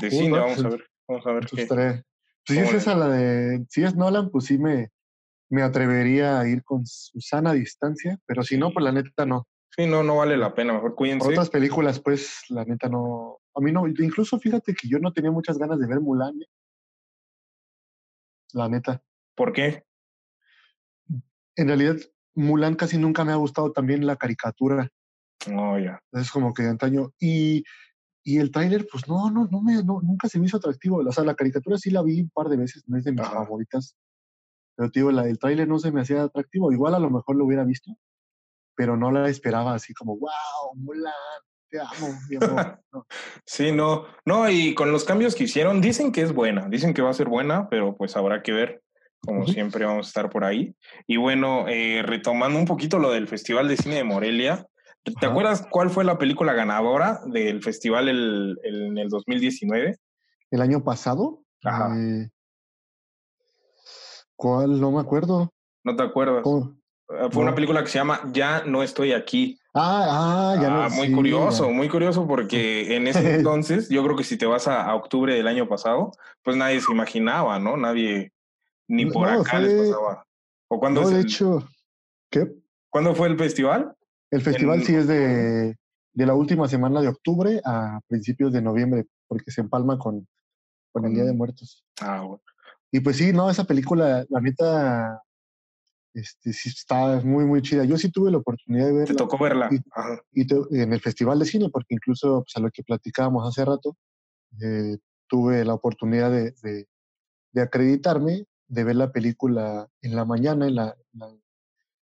de 0.00 0.06
Uh, 0.08 0.10
cine. 0.10 0.28
no, 0.30 0.36
Vamos 0.38 0.58
a 0.58 0.62
pues, 0.62 0.74
ver, 0.78 0.86
vamos 1.06 1.26
a 1.26 1.32
ver 1.32 1.42
Entonces, 1.42 1.68
qué. 1.68 1.74
estaré- 1.74 2.04
Si 2.46 2.54
¿Cómo 2.56 2.66
es 2.68 2.74
esa 2.74 2.94
la 2.94 3.08
de. 3.08 3.66
Si 3.68 3.84
es 3.84 3.94
Nolan, 3.96 4.30
pues 4.30 4.46
sí 4.46 4.56
me, 4.58 4.88
me 5.50 5.62
atrevería 5.62 6.40
a 6.40 6.48
ir 6.48 6.62
con 6.64 6.86
Susana 6.86 7.50
a 7.50 7.54
distancia. 7.54 8.18
Pero 8.26 8.42
si 8.42 8.56
no, 8.56 8.70
pues 8.72 8.82
la 8.84 8.92
neta 8.92 9.26
no. 9.26 9.46
Sí, 9.76 9.86
no, 9.86 10.02
no 10.02 10.16
vale 10.16 10.36
la 10.38 10.54
pena, 10.54 10.72
mejor 10.72 10.90
Por 10.90 10.96
cuídense. 10.96 11.28
otras 11.28 11.50
películas, 11.50 12.00
pues 12.00 12.44
la 12.48 12.64
neta 12.64 12.88
no. 12.88 13.38
A 13.54 13.60
mí 13.60 13.72
no. 13.72 13.86
Incluso 13.86 14.38
fíjate 14.38 14.74
que 14.74 14.88
yo 14.88 14.98
no 15.00 15.12
tenía 15.12 15.30
muchas 15.30 15.58
ganas 15.58 15.78
de 15.78 15.86
ver 15.86 16.00
Mulan. 16.00 16.34
eh. 16.40 16.46
La 18.52 18.68
neta. 18.68 19.02
¿Por 19.34 19.52
qué? 19.52 19.84
En 21.56 21.68
realidad, 21.68 21.96
Mulan 22.34 22.74
casi 22.74 22.98
nunca 22.98 23.24
me 23.24 23.32
ha 23.32 23.36
gustado 23.36 23.72
también 23.72 24.06
la 24.06 24.16
caricatura. 24.16 24.88
No, 25.48 25.78
ya. 25.78 26.00
Es 26.12 26.30
como 26.30 26.52
que 26.54 26.62
de 26.62 26.70
antaño. 26.70 27.12
Y 27.18 27.64
Y 28.26 28.38
el 28.38 28.50
tráiler, 28.50 28.86
pues 28.90 29.06
no, 29.06 29.30
no, 29.30 29.46
no 29.50 29.60
me, 29.60 29.82
no, 29.84 30.00
nunca 30.02 30.28
se 30.28 30.38
me 30.38 30.46
hizo 30.46 30.56
atractivo. 30.56 30.96
O 31.06 31.12
sea, 31.12 31.24
la 31.24 31.34
caricatura 31.34 31.76
sí 31.76 31.90
la 31.90 32.02
vi 32.02 32.22
un 32.22 32.30
par 32.30 32.48
de 32.48 32.56
veces, 32.56 32.82
no 32.86 32.96
es 32.96 33.04
de 33.04 33.12
mis 33.12 33.20
Ajá. 33.20 33.34
favoritas. 33.34 33.96
Pero, 34.76 34.90
tío, 34.90 35.10
la, 35.12 35.28
el 35.28 35.38
tráiler 35.38 35.68
no 35.68 35.78
se 35.78 35.92
me 35.92 36.00
hacía 36.00 36.22
atractivo. 36.22 36.72
Igual 36.72 36.94
a 36.94 36.98
lo 36.98 37.10
mejor 37.10 37.36
lo 37.36 37.44
hubiera 37.44 37.64
visto, 37.64 37.92
pero 38.74 38.96
no 38.96 39.10
la 39.12 39.28
esperaba 39.28 39.74
así 39.74 39.92
como, 39.92 40.16
wow, 40.16 40.74
Mulan, 40.74 41.12
te 41.68 41.78
amo, 41.80 42.18
mi 42.28 42.36
amor. 42.36 42.80
No. 42.92 43.06
Sí, 43.44 43.72
no, 43.72 44.06
no, 44.24 44.48
y 44.48 44.74
con 44.74 44.90
los 44.90 45.04
cambios 45.04 45.34
que 45.34 45.44
hicieron, 45.44 45.80
dicen 45.80 46.10
que 46.10 46.22
es 46.22 46.32
buena, 46.32 46.68
dicen 46.68 46.94
que 46.94 47.02
va 47.02 47.10
a 47.10 47.14
ser 47.14 47.28
buena, 47.28 47.68
pero 47.68 47.94
pues 47.94 48.16
habrá 48.16 48.42
que 48.42 48.52
ver. 48.52 48.82
Como 49.24 49.46
siempre 49.46 49.84
vamos 49.86 50.06
a 50.06 50.08
estar 50.08 50.30
por 50.30 50.44
ahí. 50.44 50.74
Y 51.06 51.16
bueno, 51.16 51.66
eh, 51.68 52.02
retomando 52.02 52.58
un 52.58 52.66
poquito 52.66 52.98
lo 52.98 53.10
del 53.12 53.26
Festival 53.28 53.68
de 53.68 53.76
Cine 53.76 53.96
de 53.96 54.04
Morelia, 54.04 54.66
¿te 55.02 55.26
acuerdas 55.26 55.66
cuál 55.70 55.90
fue 55.90 56.04
la 56.04 56.18
película 56.18 56.52
ganadora 56.52 57.20
del 57.26 57.62
festival 57.62 58.08
el- 58.08 58.58
el- 58.62 58.82
en 58.88 58.98
el 58.98 59.08
2019? 59.08 59.96
El 60.50 60.60
año 60.60 60.82
pasado, 60.84 61.42
Ajá. 61.64 61.94
eh, 61.98 62.28
¿cuál? 64.36 64.80
No 64.80 64.90
me 64.90 65.00
acuerdo. 65.00 65.52
¿No 65.84 65.96
te 65.96 66.02
acuerdas? 66.02 66.42
¿Cómo? 66.42 66.76
Eh, 67.10 67.28
Fue 67.30 67.42
una 67.42 67.54
película 67.54 67.82
que 67.82 67.88
se 67.90 67.98
llama 67.98 68.20
Ya 68.32 68.62
no 68.64 68.82
estoy 68.82 69.12
aquí. 69.12 69.58
Ah, 69.74 70.06
ah, 70.54 70.56
ya 70.60 70.68
Ah, 70.68 70.88
no. 70.88 70.94
muy 70.96 71.08
sí, 71.08 71.12
curioso, 71.12 71.66
ya. 71.68 71.74
muy 71.74 71.88
curioso 71.88 72.26
porque 72.26 72.94
en 72.96 73.08
ese 73.08 73.18
entonces, 73.48 73.88
yo 73.88 74.02
creo 74.04 74.16
que 74.16 74.24
si 74.24 74.36
te 74.38 74.46
vas 74.46 74.68
a, 74.68 74.82
a 74.84 74.94
octubre 74.94 75.34
del 75.34 75.48
año 75.48 75.68
pasado, 75.68 76.12
pues 76.42 76.56
nadie 76.56 76.80
se 76.80 76.92
imaginaba, 76.92 77.58
¿no? 77.58 77.76
Nadie, 77.76 78.32
ni 78.88 79.06
por 79.06 79.26
no, 79.30 79.40
acá 79.40 79.60
les 79.60 79.90
pasaba. 79.90 80.24
¿O 80.68 80.78
cuándo, 80.78 81.02
No, 81.02 81.08
de 81.10 81.16
el- 81.20 81.26
hecho, 81.26 81.66
¿qué? 82.30 82.52
¿cuándo 82.90 83.14
fue 83.14 83.28
el 83.28 83.38
festival? 83.38 83.94
El 84.30 84.42
festival 84.42 84.80
En- 84.80 84.84
sí 84.84 84.94
es 84.94 85.06
de, 85.06 85.76
de 86.12 86.26
la 86.26 86.34
última 86.34 86.68
semana 86.68 87.00
de 87.00 87.08
octubre 87.08 87.60
a 87.64 88.00
principios 88.08 88.52
de 88.52 88.62
noviembre, 88.62 89.06
porque 89.28 89.50
se 89.50 89.60
empalma 89.60 89.98
con, 89.98 90.26
con 90.92 91.04
el 91.04 91.12
Día 91.14 91.24
de 91.24 91.30
Con- 91.30 91.38
Muertos. 91.38 91.84
Ah, 92.00 92.20
bueno. 92.22 92.42
Y 92.90 93.00
pues 93.00 93.16
sí, 93.16 93.32
no, 93.32 93.50
esa 93.50 93.64
película, 93.64 94.24
la 94.28 94.40
neta, 94.40 95.20
este, 96.14 96.52
sí 96.52 96.68
está 96.68 97.20
muy, 97.24 97.44
muy 97.44 97.60
chida. 97.60 97.84
Yo 97.84 97.98
sí 97.98 98.10
tuve 98.10 98.30
la 98.30 98.38
oportunidad 98.38 98.86
de 98.86 98.92
te 98.92 98.98
verla 98.98 99.16
tocó 99.16 99.38
verla. 99.38 99.68
Y- 99.72 99.78
Ajá. 99.92 100.20
y 100.32 100.46
te- 100.46 100.82
en 100.82 100.92
el 100.92 101.00
Festival 101.00 101.38
de 101.40 101.44
Cine, 101.44 101.68
porque 101.70 101.94
incluso 101.94 102.44
pues, 102.44 102.56
a 102.56 102.60
lo 102.60 102.70
que 102.70 102.82
platicábamos 102.84 103.48
hace 103.48 103.64
rato, 103.64 103.96
eh, 104.62 104.96
tuve 105.28 105.64
la 105.64 105.74
oportunidad 105.74 106.30
de, 106.30 106.52
de- 106.62 106.86
de 107.52 107.62
acreditarme, 107.62 108.44
de 108.68 108.84
ver 108.84 108.96
la 108.96 109.12
película 109.12 109.88
en 110.02 110.16
la 110.16 110.24
mañana, 110.24 110.66
en 110.66 110.74
la, 110.76 110.96
la- 111.12 111.36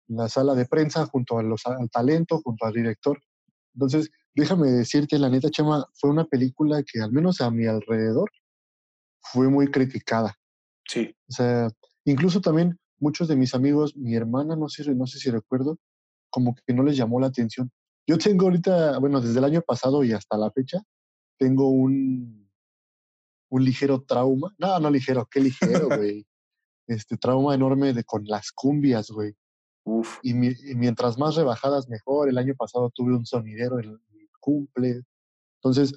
la 0.08 0.28
sala 0.28 0.54
de 0.54 0.66
prensa, 0.66 1.04
junto 1.06 1.36
a 1.38 1.42
los, 1.42 1.66
al 1.66 1.90
talento, 1.90 2.40
junto 2.44 2.64
al 2.64 2.72
director. 2.72 3.20
Entonces, 3.74 4.08
déjame 4.34 4.70
decirte, 4.70 5.18
la 5.18 5.28
neta, 5.28 5.50
Chema, 5.50 5.84
fue 5.94 6.10
una 6.10 6.24
película 6.24 6.82
que 6.84 7.00
al 7.00 7.10
menos 7.10 7.40
a 7.40 7.50
mi 7.50 7.66
alrededor 7.66 8.30
fue 9.20 9.48
muy 9.48 9.66
criticada. 9.68 10.36
Sí. 10.88 11.12
O 11.28 11.32
sea, 11.32 11.68
incluso 12.04 12.40
también 12.40 12.78
muchos 13.00 13.26
de 13.26 13.34
mis 13.34 13.52
amigos, 13.54 13.96
mi 13.96 14.14
hermana, 14.14 14.54
no 14.54 14.68
sé, 14.68 14.88
no 14.94 15.08
sé 15.08 15.18
si 15.18 15.28
recuerdo, 15.28 15.76
como 16.30 16.54
que 16.54 16.72
no 16.72 16.84
les 16.84 16.96
llamó 16.96 17.18
la 17.18 17.26
atención. 17.26 17.72
Yo 18.06 18.16
tengo 18.16 18.44
ahorita, 18.46 18.98
bueno, 19.00 19.20
desde 19.20 19.38
el 19.38 19.44
año 19.44 19.60
pasado 19.62 20.04
y 20.04 20.12
hasta 20.12 20.36
la 20.36 20.52
fecha, 20.52 20.78
tengo 21.36 21.68
un, 21.68 22.48
un 23.48 23.64
ligero 23.64 24.02
trauma. 24.04 24.54
No, 24.58 24.78
no 24.78 24.88
ligero, 24.88 25.26
qué 25.28 25.40
ligero, 25.40 25.88
güey. 25.88 26.24
Este 26.86 27.16
trauma 27.16 27.54
enorme 27.54 27.92
de 27.92 28.04
con 28.04 28.24
las 28.26 28.52
cumbias, 28.52 29.10
güey. 29.10 29.34
Uf. 29.84 30.18
Y, 30.22 30.34
mi- 30.34 30.54
y 30.64 30.74
mientras 30.74 31.18
más 31.18 31.34
rebajadas, 31.36 31.88
mejor. 31.88 32.28
El 32.28 32.38
año 32.38 32.54
pasado 32.56 32.90
tuve 32.94 33.14
un 33.16 33.26
sonidero 33.26 33.78
en 33.80 33.90
el 33.90 34.00
cumple. 34.40 35.02
Entonces, 35.60 35.94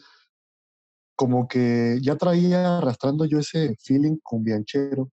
como 1.15 1.47
que 1.47 1.99
ya 2.01 2.15
traía 2.15 2.77
arrastrando 2.77 3.25
yo 3.25 3.39
ese 3.39 3.75
feeling 3.81 4.17
cumbianchero. 4.23 5.11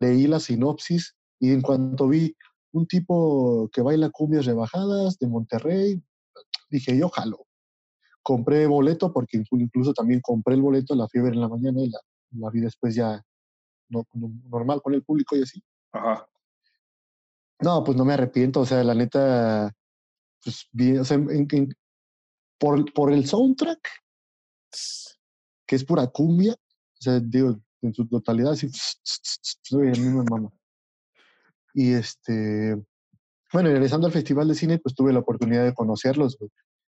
Leí 0.00 0.26
la 0.26 0.40
sinopsis 0.40 1.14
y 1.38 1.52
en 1.52 1.60
cuanto 1.60 2.08
vi 2.08 2.34
un 2.72 2.86
tipo 2.86 3.68
que 3.72 3.82
baila 3.82 4.10
cumbias 4.10 4.46
rebajadas 4.46 5.18
de 5.18 5.28
Monterrey, 5.28 6.02
dije, 6.70 6.96
yo 6.96 7.08
jalo. 7.10 7.46
Compré 8.22 8.66
boleto 8.66 9.12
porque 9.12 9.38
inclu- 9.38 9.60
incluso 9.60 9.92
también 9.92 10.20
compré 10.22 10.54
el 10.54 10.62
boleto, 10.62 10.94
la 10.94 11.08
fiebre 11.08 11.34
en 11.34 11.40
la 11.40 11.48
mañana 11.48 11.82
y 11.82 11.90
la, 11.90 12.00
la 12.32 12.50
vi 12.50 12.60
después 12.60 12.94
ya 12.94 13.22
no, 13.88 14.06
no- 14.14 14.32
normal 14.48 14.80
con 14.82 14.94
el 14.94 15.02
público 15.02 15.36
y 15.36 15.42
así. 15.42 15.62
Ajá. 15.92 16.26
No, 17.60 17.82
pues 17.84 17.96
no 17.96 18.04
me 18.04 18.14
arrepiento, 18.14 18.60
o 18.60 18.66
sea, 18.66 18.82
la 18.84 18.94
neta, 18.94 19.72
pues 20.42 20.68
bien, 20.72 20.98
o 21.00 21.04
sea, 21.04 21.16
en- 21.16 21.48
en- 21.50 21.74
por, 22.58 22.92
por 22.92 23.12
el 23.12 23.26
soundtrack, 23.26 23.80
que 25.66 25.76
es 25.76 25.84
pura 25.84 26.06
cumbia, 26.08 26.52
o 26.54 27.02
sea, 27.02 27.20
digo, 27.20 27.58
en 27.82 27.94
su 27.94 28.06
totalidad, 28.08 28.52
así, 28.52 28.66
a 28.66 29.76
mí 29.76 30.08
me 30.08 30.24
mama. 30.24 30.50
Y 31.74 31.92
este, 31.92 32.76
bueno, 33.52 33.68
regresando 33.70 34.06
al 34.06 34.12
Festival 34.12 34.48
de 34.48 34.54
Cine, 34.54 34.78
pues 34.78 34.94
tuve 34.94 35.12
la 35.12 35.18
oportunidad 35.20 35.64
de 35.64 35.74
conocerlos, 35.74 36.36
güey. 36.38 36.50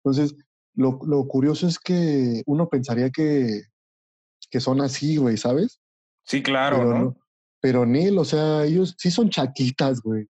Entonces, 0.04 0.36
lo, 0.76 1.00
lo 1.06 1.28
curioso 1.28 1.68
es 1.68 1.80
que 1.80 2.44
uno 2.46 2.70
pensaría 2.70 3.10
que, 3.10 3.64
que 4.50 4.60
son 4.60 4.82
así, 4.82 5.18
güey, 5.18 5.38
¿sabes? 5.38 5.80
Sí, 6.28 6.44
claro, 6.44 6.78
pero 6.78 7.00
¿no? 7.00 7.18
Pero 7.60 7.86
Neil, 7.86 8.18
o 8.18 8.26
sea, 8.26 8.64
ellos 8.66 8.96
sí 8.98 9.10
son 9.10 9.30
chaquitas, 9.30 10.02
güey. 10.02 10.26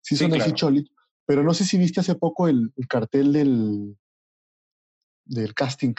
Sí, 0.00 0.16
Sí, 0.16 0.24
son 0.24 0.40
así 0.40 0.52
cholitos. 0.52 0.94
Pero 1.26 1.42
no 1.42 1.52
sé 1.52 1.64
si 1.64 1.76
viste 1.76 2.00
hace 2.00 2.14
poco 2.14 2.48
el, 2.48 2.72
el 2.76 2.86
cartel 2.86 3.32
del, 3.32 3.96
del 5.24 5.54
casting. 5.54 5.94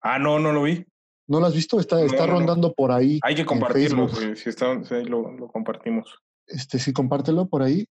Ah, 0.00 0.18
no, 0.18 0.38
no 0.38 0.52
lo 0.52 0.62
vi. 0.62 0.84
¿No 1.26 1.40
lo 1.40 1.46
has 1.46 1.54
visto? 1.54 1.78
Está, 1.80 1.96
No, 1.96 2.04
está 2.04 2.26
no, 2.26 2.32
no. 2.32 2.38
rondando 2.38 2.74
por 2.74 2.92
ahí. 2.92 3.20
Hay 3.22 3.34
que 3.34 3.44
compartirlo. 3.46 4.08
Facebook. 4.08 4.36
Si, 4.36 4.48
está, 4.48 4.82
si 4.84 4.94
ahí 4.94 5.04
lo, 5.04 5.30
lo 5.32 5.48
compartimos. 5.48 6.18
Este, 6.46 6.78
sí, 6.78 6.92
compártelo 6.92 7.48
por 7.48 7.62
ahí. 7.62 7.86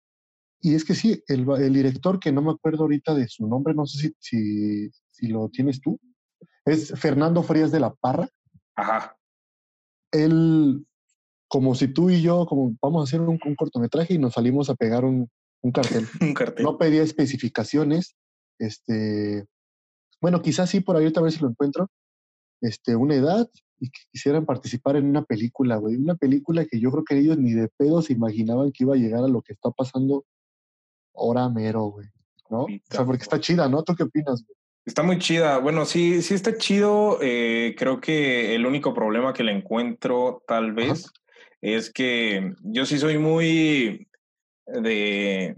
Y 0.62 0.76
es 0.76 0.84
que 0.84 0.96
sí, 0.96 1.24
el, 1.28 1.48
el 1.58 1.74
director, 1.74 2.20
que 2.20 2.32
no 2.32 2.42
me 2.42 2.52
acuerdo 2.52 2.84
ahorita 2.84 3.14
de 3.16 3.28
su 3.28 3.48
nombre, 3.48 3.74
no 3.74 3.86
sé 3.86 4.00
si, 4.00 4.16
si, 4.20 4.90
si 5.12 5.28
lo 5.28 5.50
tienes 5.50 5.80
tú, 5.82 6.00
es 6.66 6.92
Fernando 7.00 7.44
Frías 7.44 7.72
de 7.72 7.80
la 7.80 7.94
Parra. 7.94 8.28
Ajá. 8.76 9.16
Él, 10.12 10.86
como 11.48 11.76
si 11.76 11.88
tú 11.88 12.10
y 12.10 12.22
yo, 12.22 12.46
como 12.46 12.76
vamos 12.82 13.02
a 13.02 13.04
hacer 13.04 13.22
un, 13.22 13.40
un 13.44 13.56
cortometraje 13.56 14.16
y 14.16 14.18
nos 14.18 14.34
salimos 14.34 14.70
a 14.70 14.76
pegar 14.76 15.06
un, 15.06 15.30
un 15.62 15.72
cartel. 15.72 16.08
Un 16.22 16.34
cartel. 16.34 16.64
no 16.64 16.78
pedía 16.78 17.04
especificaciones. 17.04 18.16
Este, 18.60 19.46
bueno, 20.22 20.42
quizás 20.42 20.70
sí 20.70 20.80
por 20.80 20.98
ahí 20.98 21.12
a 21.14 21.22
ver 21.22 21.32
si 21.32 21.40
lo 21.40 21.50
encuentro. 21.50 21.90
Este, 22.62 22.96
una 22.96 23.16
edad 23.16 23.50
y 23.80 23.90
que 23.90 24.02
quisieran 24.12 24.46
participar 24.46 24.98
en 24.98 25.06
una 25.06 25.24
película, 25.24 25.78
güey. 25.78 25.96
Una 25.96 26.16
película 26.16 26.66
que 26.66 26.80
yo 26.80 26.92
creo 26.92 27.04
que 27.04 27.18
ellos 27.18 27.38
ni 27.38 27.54
de 27.54 27.70
pedo 27.78 28.02
se 28.02 28.14
imaginaban 28.14 28.72
que 28.72 28.84
iba 28.84 28.96
a 28.96 28.98
llegar 28.98 29.24
a 29.24 29.30
lo 29.30 29.42
que 29.42 29.54
está 29.54 29.72
pasando 29.72 30.26
ahora 31.14 31.48
mero, 31.50 31.86
güey. 31.86 32.08
¿no? 32.50 32.64
O 32.64 32.68
sea, 32.90 33.06
porque 33.06 33.24
está 33.24 33.40
chida, 33.40 33.70
¿no? 33.70 33.84
¿Tú 33.84 33.96
qué 33.96 34.04
opinas, 34.04 34.44
güey? 34.46 34.58
Está 34.90 35.04
muy 35.04 35.20
chida. 35.20 35.60
Bueno, 35.60 35.86
sí, 35.86 36.24
sí 36.24 36.34
está 36.34 36.58
chido. 36.58 37.20
Eh, 37.22 37.76
creo 37.78 38.02
que 38.02 38.56
el 38.56 38.66
único 38.66 38.92
problema 38.92 39.34
que 39.34 39.44
le 39.44 39.52
encuentro, 39.52 40.42
tal 40.48 40.74
vez, 40.74 41.14
es 41.62 41.94
que 41.94 42.56
yo 42.64 42.88
sí 42.88 42.98
soy 42.98 43.20
muy 43.20 44.08
de. 44.66 45.56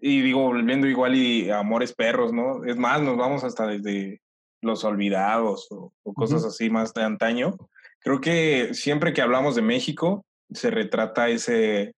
Y 0.00 0.20
digo, 0.20 0.42
volviendo 0.42 0.86
igual 0.86 1.16
y 1.16 1.50
Amores 1.50 1.92
Perros, 1.92 2.32
¿no? 2.32 2.64
Es 2.64 2.76
más, 2.76 3.02
nos 3.02 3.16
vamos 3.16 3.42
hasta 3.42 3.66
desde 3.66 4.20
Los 4.62 4.84
Olvidados 4.84 5.66
o, 5.72 5.92
o 6.04 6.14
cosas 6.14 6.44
así 6.44 6.70
más 6.70 6.94
de 6.94 7.02
antaño. 7.02 7.56
Creo 7.98 8.20
que 8.20 8.72
siempre 8.72 9.12
que 9.12 9.20
hablamos 9.20 9.56
de 9.56 9.62
México, 9.62 10.24
se 10.48 10.70
retrata 10.70 11.28
ese, 11.28 11.96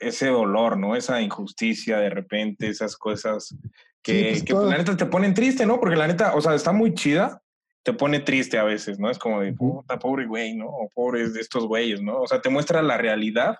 ese 0.00 0.26
dolor, 0.26 0.76
¿no? 0.76 0.96
Esa 0.96 1.22
injusticia 1.22 1.98
de 1.98 2.10
repente, 2.10 2.66
esas 2.66 2.96
cosas 2.96 3.56
que, 4.02 4.28
pues, 4.30 4.42
que, 4.44 4.52
todo. 4.52 4.70
la 4.70 4.78
neta 4.78 4.96
te 4.96 5.06
ponen 5.06 5.34
triste, 5.34 5.66
¿no? 5.66 5.78
Porque 5.80 5.96
la 5.96 6.06
neta, 6.06 6.34
o 6.34 6.40
sea, 6.40 6.54
está 6.54 6.72
muy 6.72 6.94
chida, 6.94 7.42
te 7.82 7.92
pone 7.92 8.20
triste 8.20 8.58
a 8.58 8.64
veces, 8.64 8.98
¿no? 8.98 9.10
Es 9.10 9.18
como 9.18 9.40
de, 9.40 9.52
puta, 9.52 9.98
pobre 9.98 10.26
güey, 10.26 10.54
¿no? 10.54 10.66
O 10.66 10.88
pobres 10.94 11.34
de 11.34 11.40
estos 11.40 11.66
güeyes, 11.66 12.00
¿no? 12.02 12.20
O 12.20 12.26
sea, 12.26 12.40
te 12.40 12.48
muestra 12.50 12.82
la 12.82 12.96
realidad 12.98 13.56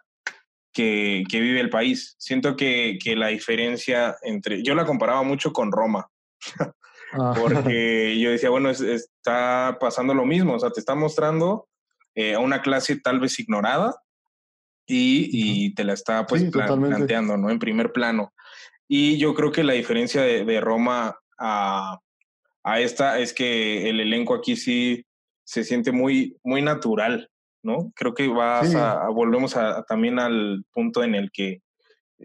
que, 0.73 1.25
que 1.29 1.41
vive 1.41 1.61
el 1.61 1.71
país. 1.71 2.15
Siento 2.19 2.57
que, 2.57 2.99
que 3.03 3.17
la 3.17 3.29
diferencia 3.29 4.17
entre, 4.23 4.63
yo 4.63 4.75
la 4.75 4.85
comparaba 4.85 5.23
mucho 5.23 5.53
con 5.53 5.73
Roma, 5.73 6.09
Ah, 7.13 7.33
porque 7.41 8.21
yo 8.21 8.31
decía, 8.31 8.51
bueno, 8.51 8.69
es- 8.69 8.83
está 8.83 9.79
pasando 9.81 10.13
lo 10.13 10.27
mismo, 10.27 10.53
o 10.53 10.61
sea, 10.61 10.69
te 10.71 10.79
está 10.81 10.95
mostrando 10.95 11.67
eh, 12.15 12.35
a 12.35 12.39
una 12.39 12.61
clase 12.61 13.01
tal 13.01 13.19
vez 13.19 13.39
ignorada 13.41 13.97
y, 14.87 15.31
y 15.33 15.75
te 15.75 15.85
la 15.85 15.95
está 15.95 16.27
pues 16.27 16.43
Sí, 16.43 16.51
plan- 16.51 16.79
planteando, 16.83 17.39
¿no? 17.39 17.49
En 17.49 17.59
primer 17.59 17.93
plano. 17.93 18.35
Y 18.89 19.19
yo 19.19 19.35
creo 19.35 19.53
que 19.53 19.63
la 19.65 19.75
diferencia 19.75 20.23
de, 20.23 20.45
de 20.45 20.61
Roma 20.61 21.19
a, 21.39 21.99
a 22.65 22.81
esta 22.81 23.19
es 23.19 23.33
que 23.35 23.89
el 23.91 24.01
elenco 24.01 24.35
aquí 24.35 24.57
sí 24.57 25.05
se 25.45 25.63
siente 25.65 25.93
muy, 25.93 26.37
muy 26.43 26.63
natural, 26.63 27.31
¿no? 27.63 27.93
Creo 27.95 28.15
que 28.15 28.29
vas 28.29 28.71
Sí. 28.71 28.77
a, 28.77 28.93
a- 28.93 29.09
volvemos 29.11 29.57
a, 29.57 29.85
también 29.85 30.19
al 30.19 30.65
punto 30.73 31.03
en 31.03 31.15
el 31.15 31.31
que 31.31 31.61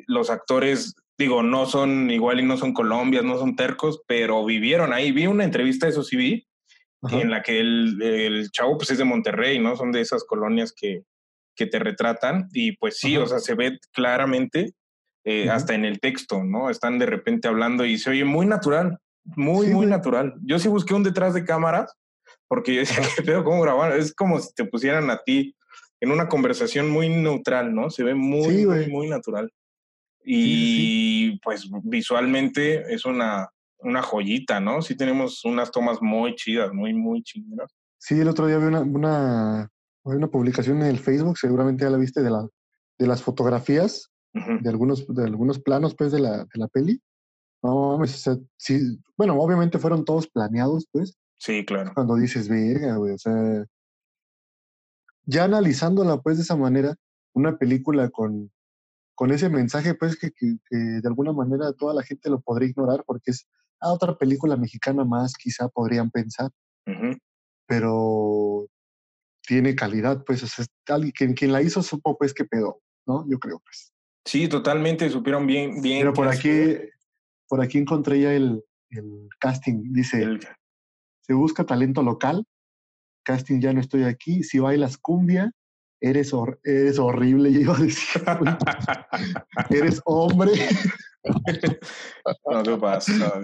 los 0.07 0.29
actores, 0.29 0.95
digo, 1.17 1.43
no 1.43 1.65
son 1.65 2.09
igual 2.11 2.39
y 2.39 2.43
no 2.43 2.57
son 2.57 2.73
colombias, 2.73 3.23
no 3.23 3.37
son 3.37 3.55
tercos, 3.55 4.01
pero 4.07 4.43
vivieron 4.45 4.91
ahí. 4.93 5.11
Vi 5.11 5.27
una 5.27 5.43
entrevista, 5.43 5.87
eso 5.87 6.03
sí 6.03 6.15
vi, 6.17 6.47
en 7.11 7.29
la 7.29 7.41
que 7.43 7.59
el, 7.59 8.01
el, 8.01 8.49
chavo 8.51 8.77
pues 8.77 8.89
es 8.91 8.97
de 8.97 9.03
Monterrey, 9.03 9.59
¿no? 9.59 9.75
Son 9.75 9.91
de 9.91 9.99
esas 9.99 10.23
colonias 10.23 10.71
que, 10.73 11.03
que 11.55 11.65
te 11.65 11.77
retratan 11.77 12.47
y 12.53 12.77
pues 12.77 12.97
sí, 12.97 13.17
o 13.17 13.25
sea, 13.27 13.39
se 13.39 13.55
ve 13.55 13.77
claramente 13.91 14.71
eh, 15.25 15.49
hasta 15.49 15.73
en 15.73 15.85
el 15.85 15.99
texto, 15.99 16.43
¿no? 16.43 16.69
Están 16.69 16.99
de 16.99 17.05
repente 17.05 17.47
hablando 17.47 17.85
y 17.85 17.97
se 17.97 18.09
oye 18.09 18.25
muy 18.25 18.45
natural, 18.45 18.99
muy, 19.23 19.67
muy 19.67 19.85
natural. 19.85 20.33
Yo 20.43 20.59
sí 20.59 20.67
busqué 20.67 20.93
un 20.93 21.03
detrás 21.03 21.33
de 21.33 21.45
cámaras 21.45 21.95
porque 22.47 22.73
yo 22.73 22.81
decía, 22.81 22.97
¿qué 23.15 23.23
pedo? 23.23 23.43
¿Cómo 23.43 23.61
grabar? 23.61 23.97
Es 23.97 24.13
como 24.13 24.39
si 24.39 24.53
te 24.53 24.65
pusieran 24.65 25.09
a 25.09 25.17
ti 25.23 25.55
en 25.99 26.11
una 26.11 26.27
conversación 26.27 26.89
muy 26.89 27.09
neutral, 27.09 27.73
¿no? 27.73 27.89
Se 27.89 28.03
ve 28.03 28.13
muy, 28.13 28.65
muy, 28.65 28.87
muy 28.87 29.09
natural. 29.09 29.51
Y 30.25 31.39
pues 31.39 31.69
visualmente 31.83 32.93
es 32.93 33.05
una, 33.05 33.49
una 33.79 34.01
joyita, 34.01 34.59
¿no? 34.59 34.81
Sí 34.81 34.95
tenemos 34.95 35.43
unas 35.45 35.71
tomas 35.71 36.01
muy 36.01 36.35
chidas, 36.35 36.73
muy, 36.73 36.93
muy 36.93 37.23
chidas. 37.23 37.71
Sí, 37.97 38.19
el 38.19 38.27
otro 38.27 38.47
día 38.47 38.57
vi 38.57 38.65
una, 38.65 38.81
una, 38.81 39.69
una 40.03 40.27
publicación 40.27 40.81
en 40.81 40.87
el 40.87 40.99
Facebook, 40.99 41.37
seguramente 41.37 41.83
ya 41.83 41.89
la 41.89 41.97
viste, 41.97 42.21
de, 42.21 42.29
la, 42.29 42.47
de 42.97 43.07
las 43.07 43.23
fotografías, 43.23 44.11
de, 44.33 44.69
algunos, 44.69 45.05
de 45.07 45.23
algunos 45.23 45.59
planos, 45.59 45.95
pues, 45.95 46.11
de 46.11 46.19
la, 46.19 46.39
de 46.39 46.59
la 46.59 46.67
peli. 46.67 47.01
No, 47.61 47.99
sí, 48.57 48.99
bueno, 49.15 49.39
obviamente 49.39 49.79
fueron 49.79 50.03
todos 50.03 50.27
planeados, 50.27 50.87
pues. 50.91 51.17
Sí, 51.37 51.65
claro. 51.65 51.91
Cuando 51.93 52.15
dices, 52.15 52.49
verga, 52.49 52.97
güey, 52.97 53.13
o 53.13 53.17
sea, 53.17 53.65
ya 55.25 55.45
analizándola, 55.45 56.21
pues, 56.21 56.37
de 56.37 56.43
esa 56.43 56.55
manera, 56.55 56.95
una 57.33 57.57
película 57.57 58.09
con, 58.09 58.51
con 59.15 59.31
ese 59.31 59.49
mensaje, 59.49 59.93
pues, 59.93 60.17
que, 60.17 60.31
que, 60.31 60.57
de 60.69 61.07
alguna 61.07 61.31
manera 61.31 61.71
toda 61.73 61.93
la 61.93 62.03
gente 62.03 62.29
lo 62.29 62.41
podría 62.41 62.69
ignorar 62.69 63.03
porque 63.05 63.31
es 63.31 63.47
a 63.79 63.87
ah, 63.87 63.93
otra 63.93 64.17
película 64.17 64.55
mexicana 64.57 65.05
más, 65.05 65.33
quizá 65.35 65.67
podrían 65.69 66.09
pensar. 66.11 66.51
Pero 67.65 68.67
tiene 69.45 69.75
calidad, 69.75 70.23
pues, 70.25 70.43
o 70.43 70.63
quien, 71.15 71.33
quien 71.33 71.51
la 71.51 71.61
hizo 71.61 71.81
supo, 71.81 72.17
pues, 72.17 72.33
qué 72.33 72.45
pedo, 72.45 72.81
¿no? 73.05 73.25
Yo 73.29 73.39
creo, 73.39 73.59
pues. 73.59 73.92
Sí, 74.25 74.47
totalmente, 74.47 75.09
supieron 75.09 75.45
bien, 75.45 75.81
bien. 75.81 75.99
Pero 75.99 76.13
por 76.13 76.27
aquí, 76.27 76.49
por 77.47 77.61
aquí 77.61 77.77
encontré 77.77 78.21
ya 78.21 78.33
el, 78.33 78.63
el 78.89 79.29
casting, 79.39 79.93
dice, 79.93 80.39
se 81.21 81.33
busca 81.33 81.65
talento 81.65 82.01
local, 82.01 82.45
casting 83.23 83.59
ya 83.59 83.73
no 83.73 83.81
estoy 83.81 84.03
aquí, 84.03 84.43
si 84.43 84.59
bailas 84.59 84.97
cumbia, 84.97 85.51
eres, 86.01 86.31
eres 86.63 86.99
horrible, 86.99 87.51
yo 87.53 87.59
iba 87.59 87.75
a 87.75 87.81
decir, 87.81 88.21
eres 89.69 90.01
hombre. 90.05 90.51
no 92.45 92.63
te 92.63 92.77
pasa. 92.77 93.41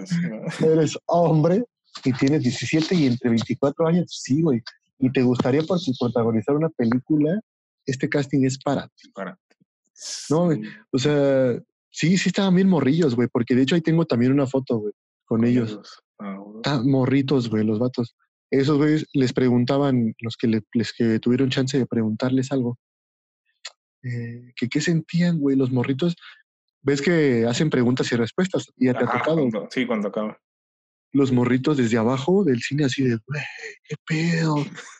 Eres 0.60 0.98
hombre 1.06 1.64
y 2.04 2.12
tienes 2.12 2.42
17 2.42 2.94
y 2.94 3.06
entre 3.06 3.30
24 3.30 3.86
años, 3.86 4.20
sí, 4.22 4.42
güey 4.42 4.62
y 5.00 5.10
te 5.10 5.22
gustaría 5.22 5.62
protagonizar 5.98 6.54
una 6.54 6.68
película, 6.68 7.40
este 7.86 8.08
casting 8.08 8.44
es 8.44 8.58
para 8.62 8.86
ti. 8.88 9.10
Para 9.12 9.38
No, 10.30 10.50
o 10.92 10.98
sea, 10.98 11.58
sí, 11.90 12.16
sí 12.16 12.28
estaban 12.28 12.54
bien 12.54 12.68
morrillos, 12.68 13.14
güey, 13.14 13.28
porque 13.28 13.54
de 13.54 13.62
hecho 13.62 13.74
ahí 13.74 13.80
tengo 13.80 14.06
también 14.06 14.32
una 14.32 14.46
foto, 14.46 14.78
güey, 14.78 14.92
con 15.24 15.44
ellos. 15.44 15.80
Ah, 16.18 16.82
morritos, 16.84 17.48
güey, 17.48 17.64
los 17.64 17.78
vatos. 17.78 18.16
Esos 18.50 18.78
güeyes 18.78 19.06
les 19.12 19.32
preguntaban, 19.32 20.14
los 20.20 20.36
que, 20.36 20.62
les 20.72 20.92
que 20.92 21.18
tuvieron 21.20 21.50
chance 21.50 21.78
de 21.78 21.86
preguntarles 21.86 22.50
algo, 22.52 22.78
eh, 24.02 24.52
que 24.56 24.68
qué 24.68 24.80
sentían, 24.80 25.38
güey, 25.38 25.56
los 25.56 25.70
morritos. 25.70 26.16
Ves 26.82 27.02
que 27.02 27.46
hacen 27.46 27.70
preguntas 27.70 28.10
y 28.10 28.16
respuestas 28.16 28.66
y 28.76 28.86
ya 28.86 28.94
te 28.94 29.04
ha 29.04 29.10
tocado. 29.10 29.48
sí, 29.70 29.86
cuando 29.86 30.08
acaba 30.08 30.38
los 31.12 31.32
morritos 31.32 31.76
desde 31.76 31.98
abajo 31.98 32.44
del 32.44 32.60
cine 32.60 32.84
así 32.84 33.02
de, 33.02 33.18
güey, 33.26 33.42
qué 33.84 33.96
pedo. 34.06 34.56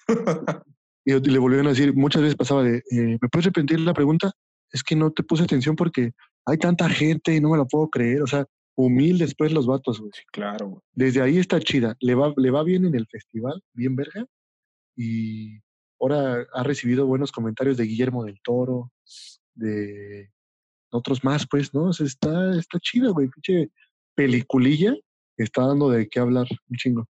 y 1.04 1.18
le 1.18 1.38
volvieron 1.38 1.66
a 1.66 1.70
decir, 1.70 1.94
muchas 1.94 2.22
veces 2.22 2.36
pasaba 2.36 2.62
de, 2.62 2.78
eh, 2.78 3.18
¿me 3.20 3.28
puedes 3.30 3.46
repetir 3.46 3.80
la 3.80 3.94
pregunta? 3.94 4.32
Es 4.72 4.82
que 4.82 4.96
no 4.96 5.10
te 5.10 5.22
puse 5.22 5.44
atención 5.44 5.76
porque 5.76 6.12
hay 6.46 6.58
tanta 6.58 6.88
gente 6.88 7.34
y 7.34 7.40
no 7.40 7.50
me 7.50 7.58
la 7.58 7.64
puedo 7.64 7.88
creer. 7.88 8.22
O 8.22 8.26
sea, 8.26 8.46
humildes 8.76 9.34
pues 9.36 9.52
los 9.52 9.66
vatos, 9.66 10.00
güey. 10.00 10.10
Sí, 10.14 10.22
claro. 10.32 10.82
Desde 10.92 11.22
ahí 11.22 11.38
está 11.38 11.60
chida. 11.60 11.96
Le 12.00 12.14
va, 12.14 12.32
le 12.36 12.50
va 12.50 12.62
bien 12.62 12.84
en 12.86 12.94
el 12.94 13.06
festival, 13.06 13.62
bien 13.72 13.96
verga. 13.96 14.26
Y 14.96 15.58
ahora 16.00 16.46
ha 16.52 16.62
recibido 16.62 17.06
buenos 17.06 17.32
comentarios 17.32 17.76
de 17.76 17.84
Guillermo 17.84 18.24
del 18.24 18.40
Toro, 18.42 18.92
de 19.54 20.30
otros 20.90 21.24
más, 21.24 21.46
pues, 21.48 21.72
¿no? 21.74 21.84
O 21.84 21.92
sea, 21.92 22.06
está, 22.06 22.58
está 22.58 22.78
chida, 22.80 23.10
güey. 23.10 23.28
Pinche 23.28 23.70
peliculilla 24.14 24.94
está 25.36 25.66
dando 25.66 25.90
de 25.90 26.08
qué 26.08 26.20
hablar 26.20 26.46
un 26.68 26.76
chingo. 26.76 27.06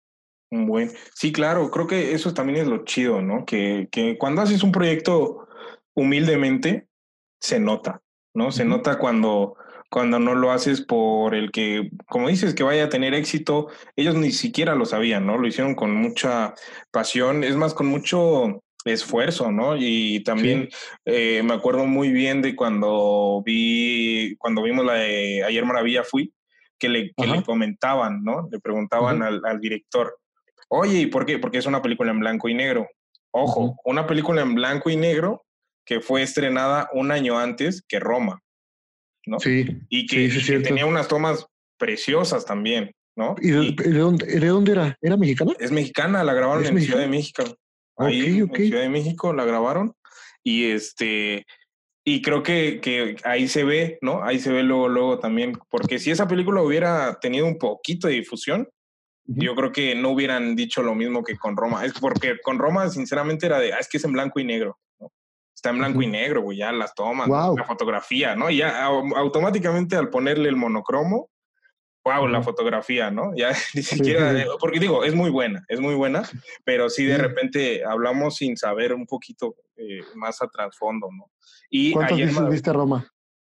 Bueno, 0.52 0.92
sí, 1.14 1.32
claro, 1.32 1.70
creo 1.70 1.88
que 1.88 2.14
eso 2.14 2.34
también 2.34 2.60
es 2.60 2.68
lo 2.68 2.84
chido, 2.84 3.22
¿no? 3.22 3.46
Que, 3.46 3.88
que 3.92 4.18
cuando 4.18 4.42
haces 4.42 4.64
un 4.64 4.72
proyecto 4.72 5.48
humildemente, 5.94 6.89
se 7.40 7.60
nota, 7.60 8.02
¿no? 8.34 8.52
Se 8.52 8.66
nota 8.66 8.98
cuando, 8.98 9.56
cuando 9.90 10.20
no 10.20 10.36
lo 10.36 10.52
haces 10.52 10.82
por 10.82 11.36
el 11.36 11.52
que, 11.52 11.90
como 12.08 12.30
dices, 12.30 12.54
que 12.54 12.64
vaya 12.64 12.86
a 12.86 12.90
tener 12.90 13.14
éxito, 13.14 13.68
ellos 13.96 14.16
ni 14.16 14.32
siquiera 14.32 14.76
lo 14.76 14.86
sabían, 14.86 15.26
¿no? 15.26 15.38
Lo 15.38 15.48
hicieron 15.48 15.76
con 15.76 15.96
mucha 15.96 16.54
pasión, 16.92 17.44
es 17.44 17.56
más, 17.56 17.74
con 17.74 17.88
mucho 17.88 18.62
esfuerzo, 18.86 19.52
¿no? 19.52 19.76
Y 19.78 20.24
también 20.24 20.70
eh, 21.06 21.42
me 21.44 21.54
acuerdo 21.54 21.86
muy 21.86 22.12
bien 22.12 22.42
de 22.42 22.56
cuando 22.56 23.42
vi, 23.46 24.36
cuando 24.38 24.64
vimos 24.64 24.86
la 24.86 24.94
de 24.94 25.44
Ayer 25.44 25.66
Maravilla 25.66 26.04
Fui, 26.04 26.34
que 26.78 26.88
le, 26.88 27.12
que 27.16 27.28
le 27.28 27.44
comentaban, 27.44 28.24
¿no? 28.24 28.48
Le 28.50 28.60
preguntaban 28.60 29.22
al, 29.22 29.42
al, 29.44 29.60
director, 29.60 30.18
oye, 30.70 31.00
¿y 31.00 31.06
por 31.08 31.26
qué? 31.26 31.38
Porque 31.38 31.58
es 31.58 31.66
una 31.66 31.82
película 31.82 32.12
en 32.12 32.20
blanco 32.20 32.48
y 32.48 32.54
negro. 32.54 32.88
Ojo, 33.32 33.76
una 33.84 34.08
película 34.08 34.42
en 34.42 34.56
blanco 34.56 34.90
y 34.90 34.96
negro 34.96 35.46
que 35.90 36.02
fue 36.02 36.22
estrenada 36.22 36.88
un 36.94 37.12
año 37.12 37.40
antes 37.40 37.82
que 37.82 38.00
Roma, 38.00 38.44
¿no? 39.26 39.40
Sí. 39.40 39.66
Y 39.90 40.06
que, 40.06 40.30
tenía 40.60 40.86
unas 40.86 41.08
tomas 41.08 41.48
preciosas 41.80 42.46
también, 42.46 42.92
¿no? 43.16 43.34
¿Y 43.42 43.50
de, 43.50 43.58
dónde, 43.98 44.40
de, 44.40 44.48
dónde, 44.48 44.72
era? 44.74 44.98
¿Era 45.02 45.18
mexicana? 45.18 45.54
Es 45.60 45.72
mexicana, 45.72 46.24
la 46.24 46.36
grabaron 46.36 46.64
en 46.64 46.80
Ciudad 46.80 47.00
de 47.00 47.08
México. 47.08 47.44
Ahí, 47.98 48.38
en 48.38 48.54
Ciudad 48.54 48.84
de 48.84 48.90
México 48.90 49.34
la 49.34 49.46
grabaron. 49.46 49.96
Y 50.44 50.66
este, 50.66 51.48
y 52.06 52.22
creo 52.22 52.44
que, 52.44 52.82
que, 52.82 53.16
ahí 53.24 53.48
se 53.48 53.64
ve, 53.64 53.98
¿no? 54.04 54.24
Ahí 54.24 54.38
se 54.38 54.52
ve 54.52 54.62
luego, 54.62 54.90
luego 54.90 55.18
también, 55.18 55.58
porque 55.72 55.98
si 55.98 56.12
esa 56.12 56.28
película 56.28 56.62
hubiera 56.62 57.18
tenido 57.20 57.48
un 57.48 57.58
poquito 57.58 58.08
de 58.08 58.14
difusión, 58.14 58.70
yo 59.26 59.56
creo 59.56 59.72
que 59.72 59.96
no 59.96 60.12
hubieran 60.12 60.56
dicho 60.56 60.84
lo 60.84 60.94
mismo 60.94 61.24
que 61.24 61.36
con 61.36 61.58
Roma. 61.58 61.84
Es 61.84 61.94
porque 61.94 62.40
con 62.44 62.60
Roma, 62.60 62.88
sinceramente, 62.90 63.48
era 63.48 63.58
de, 63.58 63.74
ah, 63.74 63.80
es 63.80 63.90
que 63.90 63.98
es 63.98 64.04
en 64.04 64.12
blanco 64.12 64.40
y 64.40 64.44
negro. 64.44 64.78
Está 65.60 65.72
en 65.72 65.80
blanco 65.80 66.02
y 66.02 66.08
negro, 66.08 66.42
güey, 66.42 66.60
ya 66.60 66.72
las 66.72 66.96
tomas, 66.96 67.28
la 67.28 67.66
fotografía, 67.66 68.34
¿no? 68.34 68.50
Y 68.50 68.60
ya 68.60 68.86
automáticamente 68.86 69.98
al 69.98 70.10
ponerle 70.10 70.48
el 70.48 70.56
monocromo, 70.56 71.30
wow, 72.06 72.28
la 72.30 72.42
fotografía, 72.42 73.12
¿no? 73.12 73.36
Ya 73.36 73.52
ni 73.76 73.82
siquiera, 73.82 74.34
porque 74.58 74.80
digo, 74.80 75.04
es 75.04 75.14
muy 75.14 75.30
buena, 75.30 75.66
es 75.68 75.82
muy 75.82 75.96
buena, 75.96 76.24
pero 76.64 76.90
sí 76.90 77.04
de 77.04 77.18
repente 77.18 77.84
hablamos 77.84 78.38
sin 78.38 78.56
saber 78.56 78.94
un 78.94 79.06
poquito 79.06 79.54
eh, 79.76 80.00
más 80.16 80.42
a 80.42 80.48
trasfondo, 80.48 81.10
¿no? 81.12 81.30
Y 81.70 81.92
¿Cuántas 81.92 82.18
veces 82.18 82.50
viste 82.50 82.72
Roma? 82.72 83.06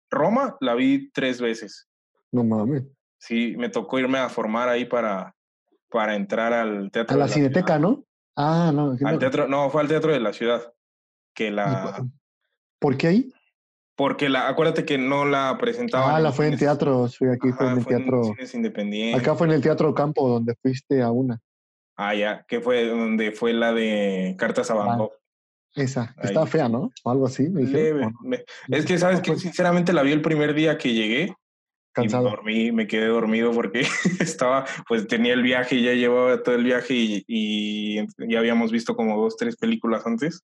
Roma 0.10 0.58
la 0.60 0.74
vi 0.74 1.12
tres 1.12 1.40
veces. 1.40 1.88
No 2.32 2.44
mames. 2.44 2.82
Sí, 3.20 3.54
me 3.60 3.70
tocó 3.70 4.00
irme 4.00 4.18
a 4.18 4.28
formar 4.28 4.70
ahí 4.70 4.86
para, 4.86 5.36
para 5.88 6.16
entrar 6.16 6.52
al 6.52 6.90
teatro. 6.90 7.16
A 7.16 7.20
la, 7.20 7.28
cineteca, 7.28 7.78
¿no? 7.78 8.04
Ah, 8.36 8.72
no. 8.74 8.98
Al 9.06 9.20
teatro, 9.20 9.48
no, 9.48 9.70
fue 9.70 9.82
al 9.82 9.88
teatro 9.88 10.12
de 10.12 10.20
la 10.20 10.34
ciudad. 10.34 10.74
Que 11.34 11.52
la. 11.52 12.06
¿Por 12.80 12.98
qué 12.98 13.08
ahí? 13.08 13.34
Porque 13.96 14.30
la, 14.30 14.48
acuérdate 14.48 14.86
que 14.86 14.98
no 14.98 15.26
la 15.26 15.58
presentaban. 15.60 16.16
Ah, 16.16 16.20
la 16.20 16.32
fue 16.32 16.48
en 16.48 16.58
teatro, 16.58 17.08
sí, 17.08 17.26
aquí 17.26 17.52
fue 17.52 17.68
en 17.68 17.78
el 17.78 17.86
teatro. 17.86 18.22
Acá 19.16 19.36
fue 19.36 19.48
en 19.48 19.54
el 19.54 19.62
Teatro 19.62 19.94
Campo, 19.94 20.28
donde 20.28 20.56
fuiste 20.62 21.02
a 21.02 21.12
una. 21.12 21.40
Ah, 21.96 22.16
ya, 22.16 22.44
que 22.48 22.62
fue 22.62 22.88
donde 22.88 23.32
fue 23.32 23.54
la 23.54 23.74
de 23.74 24.36
Cartas 24.38 24.72
a 24.72 24.74
Van 24.74 25.10
esa, 25.76 26.14
está 26.22 26.46
fea, 26.46 26.68
¿no? 26.68 26.92
O 27.04 27.12
algo 27.12 27.26
así. 27.28 27.50
Me 27.50 27.64
es 27.64 28.86
que, 28.86 28.98
¿sabes 28.98 29.22
que 29.22 29.38
Sinceramente 29.38 29.94
la 29.94 30.04
vi 30.04 30.12
el 30.12 30.22
primer 30.22 30.54
día 30.54 30.78
que 30.78 30.94
llegué. 30.94 31.34
Cansado. 31.94 32.24
Y 32.24 32.26
me 32.26 32.36
dormí, 32.36 32.72
me 32.72 32.88
quedé 32.88 33.08
dormido 33.08 33.52
porque 33.52 33.82
estaba, 34.20 34.66
pues 34.88 35.08
tenía 35.08 35.34
el 35.34 35.44
viaje, 35.44 35.76
y 35.76 35.84
ya 35.84 35.94
llevaba 35.94 36.42
todo 36.42 36.56
el 36.56 36.64
viaje 36.64 36.94
y, 36.96 38.06
ya 38.30 38.40
habíamos 38.40 38.72
visto 38.72 38.96
como 38.96 39.22
dos, 39.22 39.36
tres 39.36 39.58
películas 39.58 40.06
antes. 40.06 40.42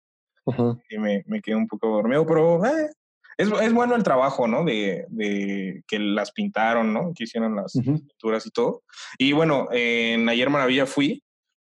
Y 0.89 0.97
me, 0.97 1.23
me, 1.27 1.41
quedé 1.41 1.55
un 1.55 1.67
poco 1.67 1.89
dormido, 1.89 2.25
pero 2.25 2.65
eh, 2.65 2.89
es, 3.37 3.49
es, 3.49 3.73
bueno 3.73 3.95
el 3.95 4.03
trabajo, 4.03 4.47
¿no? 4.47 4.63
De, 4.63 5.05
de, 5.09 5.83
que 5.87 5.99
las 5.99 6.31
pintaron, 6.31 6.93
¿no? 6.93 7.13
Que 7.15 7.25
hicieron 7.25 7.55
las 7.55 7.73
pinturas 7.73 8.45
y 8.45 8.51
todo. 8.51 8.83
Y 9.17 9.33
bueno, 9.33 9.67
en 9.71 10.27
Ayer 10.29 10.49
Maravilla 10.49 10.85
fui, 10.85 11.23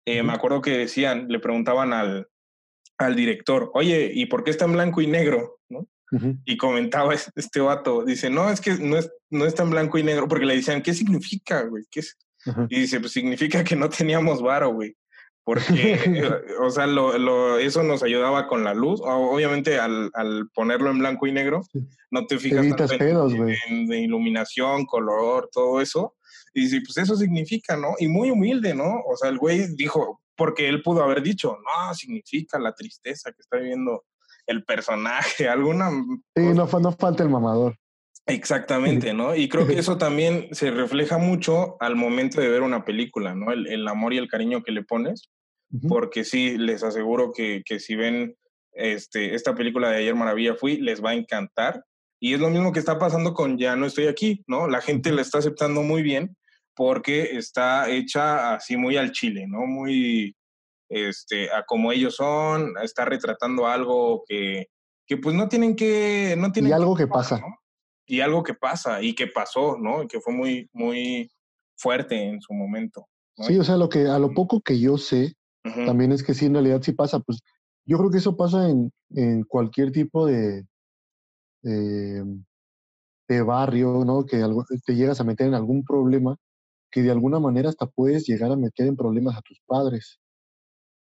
eh, 0.06 0.22
me 0.22 0.32
acuerdo 0.32 0.60
que 0.60 0.76
decían, 0.76 1.26
le 1.28 1.38
preguntaban 1.38 1.92
al, 1.92 2.28
al 2.98 3.16
director, 3.16 3.70
oye, 3.74 4.10
¿y 4.12 4.26
por 4.26 4.44
qué 4.44 4.50
está 4.50 4.66
en 4.66 4.72
blanco 4.72 5.00
y 5.00 5.06
negro? 5.06 5.58
¿No? 5.68 5.88
Y 6.44 6.56
comentaba 6.56 7.12
este 7.14 7.60
vato, 7.60 8.04
dice, 8.04 8.30
no, 8.30 8.48
es 8.48 8.60
que 8.60 8.74
no, 8.74 8.96
es, 8.96 9.10
no 9.30 9.46
está 9.46 9.64
en 9.64 9.70
blanco 9.70 9.98
y 9.98 10.04
negro, 10.04 10.28
porque 10.28 10.46
le 10.46 10.54
decían, 10.54 10.82
¿qué 10.82 10.94
significa, 10.94 11.62
güey? 11.62 11.84
¿Qué 11.90 12.00
es? 12.00 12.16
Y 12.68 12.80
dice, 12.80 13.00
pues 13.00 13.12
significa 13.12 13.64
que 13.64 13.74
no 13.74 13.88
teníamos 13.88 14.42
varo, 14.42 14.72
güey. 14.72 14.94
Porque, 15.44 15.98
o 16.60 16.70
sea, 16.70 16.86
lo, 16.86 17.18
lo, 17.18 17.58
eso 17.58 17.82
nos 17.82 18.02
ayudaba 18.02 18.48
con 18.48 18.64
la 18.64 18.74
luz. 18.74 19.00
Obviamente, 19.04 19.78
al, 19.78 20.10
al 20.14 20.48
ponerlo 20.54 20.90
en 20.90 20.98
blanco 20.98 21.26
y 21.26 21.32
negro, 21.32 21.60
no 22.10 22.26
te 22.26 22.38
fijas 22.38 22.66
tanto 22.76 22.94
en, 22.94 23.50
en, 23.68 23.92
iluminación, 23.92 24.86
color, 24.86 25.50
todo 25.52 25.80
eso. 25.80 26.16
Y 26.54 26.68
sí, 26.68 26.80
pues 26.80 26.96
eso 26.96 27.16
significa, 27.16 27.76
¿no? 27.76 27.94
Y 27.98 28.08
muy 28.08 28.30
humilde, 28.30 28.74
¿no? 28.74 29.00
O 29.06 29.16
sea, 29.16 29.28
el 29.28 29.38
güey 29.38 29.74
dijo, 29.76 30.22
porque 30.36 30.68
él 30.68 30.82
pudo 30.82 31.02
haber 31.02 31.22
dicho, 31.22 31.56
no, 31.58 31.94
significa 31.94 32.58
la 32.58 32.72
tristeza 32.72 33.30
que 33.32 33.40
está 33.40 33.58
viviendo 33.58 34.04
el 34.46 34.64
personaje, 34.64 35.48
alguna... 35.48 35.90
Sí, 36.34 36.42
no, 36.54 36.66
no 36.66 36.92
falta 36.92 37.22
el 37.22 37.28
mamador. 37.28 37.76
Exactamente, 38.26 39.12
¿no? 39.12 39.34
Y 39.34 39.48
creo 39.48 39.66
que 39.66 39.78
eso 39.78 39.98
también 39.98 40.48
se 40.52 40.70
refleja 40.70 41.18
mucho 41.18 41.76
al 41.80 41.94
momento 41.94 42.40
de 42.40 42.48
ver 42.48 42.62
una 42.62 42.84
película, 42.84 43.34
¿no? 43.34 43.52
El, 43.52 43.86
amor 43.86 44.14
y 44.14 44.18
el 44.18 44.28
cariño 44.28 44.62
que 44.62 44.72
le 44.72 44.82
pones, 44.82 45.30
porque 45.88 46.24
sí, 46.24 46.56
les 46.58 46.82
aseguro 46.82 47.32
que, 47.32 47.62
que, 47.64 47.80
si 47.80 47.96
ven 47.96 48.36
este, 48.72 49.34
esta 49.34 49.54
película 49.54 49.90
de 49.90 49.98
Ayer 49.98 50.14
Maravilla 50.14 50.54
Fui, 50.54 50.76
les 50.76 51.02
va 51.02 51.10
a 51.10 51.14
encantar. 51.14 51.84
Y 52.20 52.34
es 52.34 52.40
lo 52.40 52.50
mismo 52.50 52.72
que 52.72 52.78
está 52.78 52.98
pasando 52.98 53.34
con 53.34 53.58
Ya 53.58 53.76
no 53.76 53.86
estoy 53.86 54.06
aquí, 54.06 54.42
¿no? 54.46 54.68
La 54.68 54.80
gente 54.80 55.12
la 55.12 55.22
está 55.22 55.38
aceptando 55.38 55.82
muy 55.82 56.02
bien 56.02 56.36
porque 56.74 57.36
está 57.36 57.88
hecha 57.90 58.54
así 58.54 58.76
muy 58.76 58.96
al 58.96 59.12
chile, 59.12 59.46
¿no? 59.46 59.66
Muy, 59.66 60.34
este, 60.88 61.50
a 61.52 61.64
como 61.64 61.92
ellos 61.92 62.16
son, 62.16 62.74
está 62.82 63.04
retratando 63.04 63.66
algo 63.66 64.24
que, 64.26 64.68
que 65.06 65.16
pues 65.16 65.34
no 65.34 65.48
tienen 65.48 65.76
que... 65.76 66.34
No 66.38 66.50
tienen 66.50 66.70
y 66.70 66.74
algo 66.74 66.96
que, 66.96 67.06
pasa. 67.06 67.38
¿no? 67.38 67.58
y 68.06 68.20
algo 68.20 68.42
que 68.42 68.54
pasa 68.54 69.02
y 69.02 69.14
que 69.14 69.26
pasó, 69.26 69.76
¿no? 69.78 70.02
Y 70.02 70.06
que 70.06 70.20
fue 70.20 70.32
muy, 70.32 70.68
muy 70.72 71.30
fuerte 71.76 72.22
en 72.22 72.40
su 72.40 72.52
momento. 72.52 73.08
Sí, 73.36 73.58
o 73.58 73.64
sea, 73.64 73.76
lo 73.76 73.88
que, 73.88 74.06
a 74.06 74.18
lo 74.18 74.32
poco 74.32 74.60
que 74.60 74.78
yo 74.78 74.96
sé, 74.96 75.34
también 75.86 76.12
es 76.12 76.22
que 76.22 76.34
sí, 76.34 76.46
en 76.46 76.54
realidad 76.54 76.82
sí 76.82 76.92
pasa, 76.92 77.20
pues 77.20 77.40
yo 77.86 77.98
creo 77.98 78.10
que 78.10 78.18
eso 78.18 78.36
pasa 78.36 78.68
en, 78.68 78.92
en 79.10 79.44
cualquier 79.44 79.92
tipo 79.92 80.26
de, 80.26 80.66
de, 81.62 83.42
barrio, 83.42 84.04
¿no? 84.04 84.24
Que 84.26 84.42
algo, 84.42 84.64
te 84.84 84.94
llegas 84.94 85.20
a 85.20 85.24
meter 85.24 85.46
en 85.48 85.54
algún 85.54 85.84
problema, 85.84 86.36
que 86.90 87.02
de 87.02 87.10
alguna 87.10 87.40
manera 87.40 87.68
hasta 87.68 87.86
puedes 87.86 88.26
llegar 88.26 88.52
a 88.52 88.56
meter 88.56 88.86
en 88.86 88.96
problemas 88.96 89.36
a 89.36 89.42
tus 89.42 89.60
padres. 89.66 90.20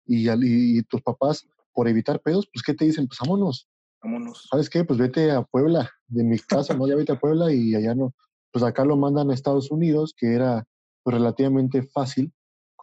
Y, 0.05 0.29
y 0.29 0.83
tus 0.83 1.01
papás, 1.01 1.47
por 1.73 1.87
evitar 1.87 2.21
pedos, 2.21 2.47
pues, 2.51 2.63
¿qué 2.63 2.73
te 2.73 2.85
dicen? 2.85 3.07
Pues 3.07 3.19
vámonos, 3.19 3.67
vámonos. 4.01 4.47
¿Sabes 4.49 4.69
qué? 4.69 4.83
Pues 4.83 4.99
vete 4.99 5.31
a 5.31 5.43
Puebla, 5.43 5.89
de 6.07 6.23
mi 6.23 6.37
casa, 6.39 6.73
¿no? 6.75 6.87
Ya 6.87 6.95
vete 6.95 7.13
a 7.13 7.19
Puebla 7.19 7.53
y 7.53 7.75
allá 7.75 7.95
no. 7.95 8.13
Pues 8.51 8.63
acá 8.63 8.85
lo 8.85 8.97
mandan 8.97 9.31
a 9.31 9.33
Estados 9.33 9.71
Unidos, 9.71 10.13
que 10.17 10.33
era 10.33 10.65
pues, 11.03 11.15
relativamente 11.15 11.83
fácil. 11.83 12.33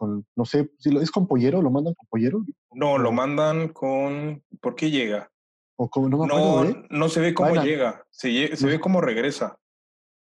Con, 0.01 0.25
no 0.35 0.45
sé, 0.45 0.71
si 0.79 0.89
lo, 0.89 0.99
¿es 0.99 1.11
con 1.11 1.27
pollero? 1.27 1.61
¿Lo 1.61 1.69
mandan 1.69 1.93
con 1.93 2.07
pollero? 2.07 2.43
No, 2.71 2.97
lo 2.97 3.11
mandan 3.11 3.67
con. 3.67 4.43
¿Por 4.59 4.73
qué 4.73 4.89
llega? 4.89 5.31
O 5.75 5.91
como, 5.91 6.09
no, 6.09 6.25
no, 6.25 6.83
no 6.89 7.09
se 7.09 7.21
ve 7.21 7.35
cómo 7.35 7.61
llega, 7.61 8.03
se, 8.09 8.57
se 8.57 8.65
ve 8.65 8.79
cómo 8.79 8.99
regresa. 8.99 9.59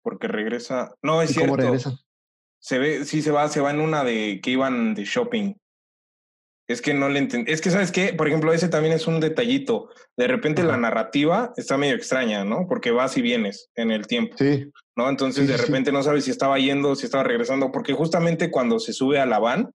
Porque 0.02 0.28
regresa. 0.28 0.94
No, 1.02 1.22
es 1.22 1.30
cierto. 1.30 1.52
¿Cómo 1.52 1.64
regresa? 1.64 1.98
Se 2.60 2.78
ve, 2.78 3.06
sí 3.06 3.22
se 3.22 3.32
va, 3.32 3.48
se 3.48 3.62
va 3.62 3.72
en 3.72 3.80
una 3.80 4.04
de 4.04 4.42
que 4.44 4.52
iban 4.52 4.96
de 4.96 5.06
shopping. 5.06 5.54
Es 6.68 6.82
que 6.82 6.94
no 6.94 7.10
le 7.10 7.20
entendí. 7.20 7.52
Es 7.52 7.60
que, 7.60 7.70
¿sabes 7.70 7.92
qué? 7.92 8.14
Por 8.14 8.28
ejemplo, 8.28 8.54
ese 8.54 8.70
también 8.70 8.94
es 8.94 9.06
un 9.06 9.20
detallito. 9.20 9.90
De 10.16 10.28
repente 10.28 10.64
la 10.64 10.78
narrativa 10.78 11.52
está 11.58 11.78
medio 11.78 11.96
extraña, 11.96 12.46
¿no? 12.46 12.68
Porque 12.68 12.92
vas 12.92 13.18
y 13.18 13.22
vienes 13.22 13.70
en 13.76 13.92
el 13.92 14.08
tiempo. 14.08 14.38
Sí. 14.38 14.72
¿No? 14.96 15.10
Entonces, 15.10 15.48
de 15.48 15.58
repente 15.58 15.92
no 15.92 16.04
sabes 16.04 16.26
si 16.26 16.32
estaba 16.32 16.58
yendo, 16.60 16.96
si 16.96 17.06
estaba 17.06 17.24
regresando, 17.24 17.72
porque 17.72 17.94
justamente 17.94 18.50
cuando 18.50 18.80
se 18.80 18.94
sube 18.94 19.20
a 19.20 19.26
la 19.26 19.40
van 19.40 19.72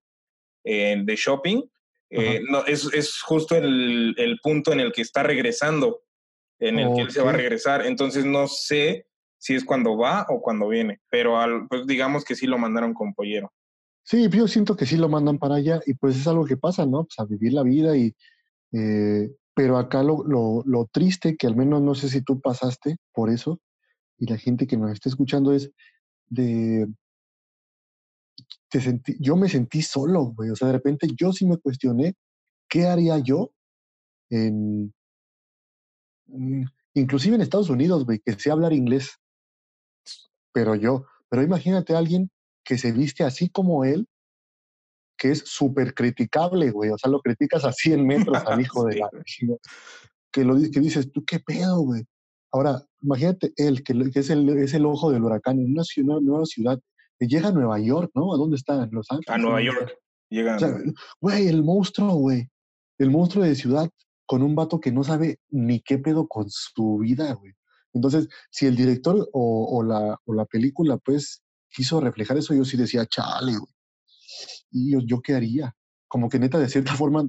eh, 0.65 0.97
de 1.05 1.17
shopping, 1.17 1.63
eh, 2.11 2.41
no, 2.49 2.65
es, 2.65 2.89
es 2.95 3.21
justo 3.21 3.55
el, 3.55 4.15
el, 4.17 4.39
punto 4.43 4.73
en 4.73 4.81
el 4.81 4.93
que 4.93 5.03
está 5.03 5.23
regresando, 5.23 6.01
en 6.59 6.79
el 6.79 6.95
que 6.95 7.03
él 7.03 7.11
se 7.11 7.21
va 7.21 7.31
a 7.31 7.35
regresar. 7.35 7.85
Entonces, 7.85 8.25
no 8.25 8.49
sé 8.49 9.07
si 9.37 9.55
es 9.55 9.65
cuando 9.65 9.97
va 9.97 10.27
o 10.29 10.41
cuando 10.41 10.69
viene, 10.69 11.01
pero 11.11 11.39
al, 11.39 11.67
pues 11.69 11.87
digamos 11.87 12.25
que 12.25 12.35
sí 12.35 12.47
lo 12.47 12.59
mandaron 12.59 12.95
con 12.95 13.13
pollero. 13.13 13.53
Sí, 14.09 14.27
yo 14.31 14.49
siento 14.49 14.75
que 14.75 14.87
sí 14.87 14.97
lo 14.97 15.11
mandan 15.11 15.39
para 15.39 15.57
allá 15.57 15.83
y 15.85 15.93
pues 15.93 16.17
es 16.17 16.27
algo 16.27 16.47
que 16.47 16.57
pasa, 16.57 16.87
¿no? 16.87 17.05
Pues 17.05 17.19
a 17.19 17.27
vivir 17.27 17.53
la 17.53 17.63
vida 17.63 17.95
y... 17.95 18.15
Eh, 18.73 19.31
pero 19.55 19.77
acá 19.77 20.03
lo, 20.03 20.25
lo, 20.25 20.63
lo, 20.65 20.87
triste, 20.87 21.37
que 21.37 21.47
al 21.47 21.57
menos 21.57 21.83
no 21.83 21.95
sé 21.95 22.09
si 22.09 22.23
tú 22.23 22.41
pasaste 22.41 22.97
por 23.13 23.29
eso, 23.29 23.61
y 24.19 24.27
la 24.27 24.39
gente 24.39 24.67
que 24.67 24.79
nos 24.79 24.93
está 24.93 25.11
escuchando 25.11 25.53
es 25.53 25.71
de... 26.29 26.89
Te 28.71 28.81
sentí, 28.81 29.15
yo 29.21 29.37
me 29.37 29.49
sentí 29.51 29.83
solo, 29.83 30.33
güey. 30.35 30.51
O 30.51 30.57
sea, 30.57 30.69
de 30.69 30.75
repente 30.75 31.07
yo 31.15 31.33
sí 31.35 31.47
me 31.47 31.59
cuestioné 31.59 32.15
qué 32.67 32.87
haría 32.87 33.19
yo 33.19 33.51
en... 34.31 34.95
Mm, 36.29 36.65
inclusive 36.95 37.37
en 37.37 37.43
Estados 37.43 37.69
Unidos, 37.69 38.07
güey, 38.07 38.21
que 38.25 38.33
sé 38.33 38.51
hablar 38.51 38.73
inglés. 38.73 39.19
Pero 40.53 40.75
yo, 40.77 41.05
pero 41.29 41.43
imagínate 41.43 41.95
a 41.95 41.99
alguien 41.99 42.31
que 42.69 42.77
se 42.77 42.93
viste 42.93 43.25
así 43.25 43.49
como 43.49 43.83
él, 43.83 44.07
que 45.17 45.31
es 45.31 45.39
súper 45.39 45.95
criticable, 45.95 46.71
güey. 46.71 46.91
O 46.91 46.99
sea, 46.99 47.11
lo 47.11 47.21
criticas 47.21 47.65
a 47.65 47.73
100 47.73 48.07
metros 48.07 48.45
al 48.45 48.61
hijo 48.61 48.85
de 48.85 48.97
la... 48.97 49.09
Que, 50.31 50.45
lo, 50.45 50.55
que 50.55 50.79
dices, 50.79 51.11
¿tú 51.11 51.25
qué 51.25 51.41
pedo, 51.41 51.81
güey? 51.81 52.05
Ahora, 52.53 52.83
imagínate 53.01 53.55
él, 53.57 53.83
que, 53.83 53.95
es, 54.15 54.29
el, 54.29 54.51
es 54.51 54.75
el 54.75 54.85
ojo 54.85 55.11
del 55.11 55.25
huracán 55.25 55.59
en 55.59 55.73
una, 55.73 55.83
ciudad, 55.83 56.21
nueva 56.21 56.45
ciudad, 56.45 56.79
que 57.19 57.27
llega 57.27 57.49
a 57.49 57.53
Nueva 57.53 57.81
York, 57.81 58.11
¿no? 58.15 58.35
¿A 58.35 58.37
dónde 58.37 58.57
está? 58.57 58.85
¿En 58.85 58.91
Los 58.93 59.11
Ángeles? 59.11 59.31
A 59.31 59.39
Nueva 59.39 59.63
York. 59.63 59.97
Llega. 60.29 60.59
güey, 61.23 61.49
el 61.49 61.63
monstruo, 61.65 62.17
güey. 62.17 62.51
El 62.99 63.11
monstruo 63.11 63.45
de 63.45 63.55
ciudad 63.55 63.89
con 64.27 64.43
un 64.43 64.55
vato 64.55 64.79
que 64.79 64.93
no 64.93 65.05
sabe 65.05 65.39
ni 65.49 65.81
qué 65.81 65.97
pedo 65.97 66.29
con 66.29 66.51
su 66.51 66.99
vida, 66.99 67.33
güey. 67.33 67.55
Entonces, 67.95 68.29
si 68.51 68.67
el 68.67 68.77
director 68.77 69.27
o, 69.33 69.83
la, 69.83 70.21
o 70.27 70.35
la 70.35 70.45
película, 70.45 70.99
pues, 70.99 71.43
quiso 71.71 72.01
reflejar 72.01 72.37
eso, 72.39 72.55
yo 72.55 72.65
sí 72.65 72.77
decía, 72.77 73.07
chale, 73.07 73.57
güey. 73.57 73.73
Y 74.71 74.93
yo, 74.93 75.01
yo 75.05 75.21
qué 75.21 75.35
haría. 75.35 75.75
Como 76.07 76.29
que 76.29 76.39
neta, 76.39 76.59
de 76.59 76.69
cierta 76.69 76.95
forma, 76.95 77.29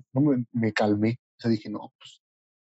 me, 0.51 0.73
calmé. 0.73 1.19
O 1.37 1.41
sea, 1.41 1.51
dije, 1.51 1.69
no, 1.69 1.93
pues. 1.97 2.21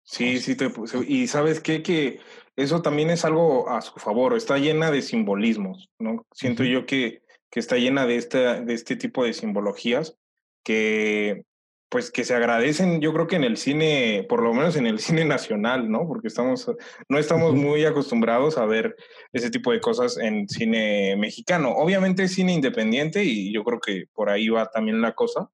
Sí, 0.03 0.41
sí, 0.41 0.57
te 0.57 0.71
puse. 0.71 0.99
Y 1.07 1.29
sabes 1.29 1.61
qué? 1.61 1.83
Que 1.83 2.21
eso 2.57 2.83
también 2.83 3.11
es 3.11 3.25
algo 3.25 3.69
a 3.71 3.81
su 3.81 3.95
favor, 3.95 4.37
está 4.37 4.59
llena 4.59 4.91
de 4.91 5.03
simbolismos, 5.03 5.89
¿no? 5.99 6.27
Siento 6.33 6.65
yo 6.65 6.85
que, 6.85 7.23
que 7.49 7.61
está 7.61 7.77
llena 7.77 8.07
de, 8.07 8.17
esta, 8.17 8.61
de 8.61 8.75
este 8.75 8.97
tipo 8.97 9.25
de 9.25 9.33
simbologías 9.33 10.17
que, 10.65 11.45
pues 11.91 12.13
que 12.13 12.25
se 12.25 12.35
agradecen, 12.35 13.01
yo 13.01 13.13
creo 13.13 13.27
que 13.27 13.35
en 13.35 13.43
el 13.43 13.57
cine, 13.57 14.25
por 14.29 14.43
lo 14.43 14.55
menos 14.55 14.77
en 14.77 14.87
el 14.87 15.01
cine 15.01 15.25
nacional, 15.25 15.91
¿no? 15.91 16.07
Porque 16.07 16.29
estamos, 16.29 16.71
no 17.09 17.19
estamos 17.19 17.55
muy 17.55 17.85
acostumbrados 17.85 18.59
a 18.59 18.65
ver 18.65 18.95
ese 19.33 19.51
tipo 19.51 19.73
de 19.73 19.81
cosas 19.81 20.17
en 20.17 20.49
cine 20.49 21.17
mexicano. 21.17 21.73
Obviamente 21.73 22.23
es 22.23 22.35
cine 22.35 22.55
independiente 22.55 23.25
y 23.25 23.53
yo 23.53 23.65
creo 23.65 23.81
que 23.81 24.05
por 24.15 24.31
ahí 24.31 24.49
va 24.49 24.67
también 24.67 25.01
la 25.03 25.15
cosa, 25.15 25.51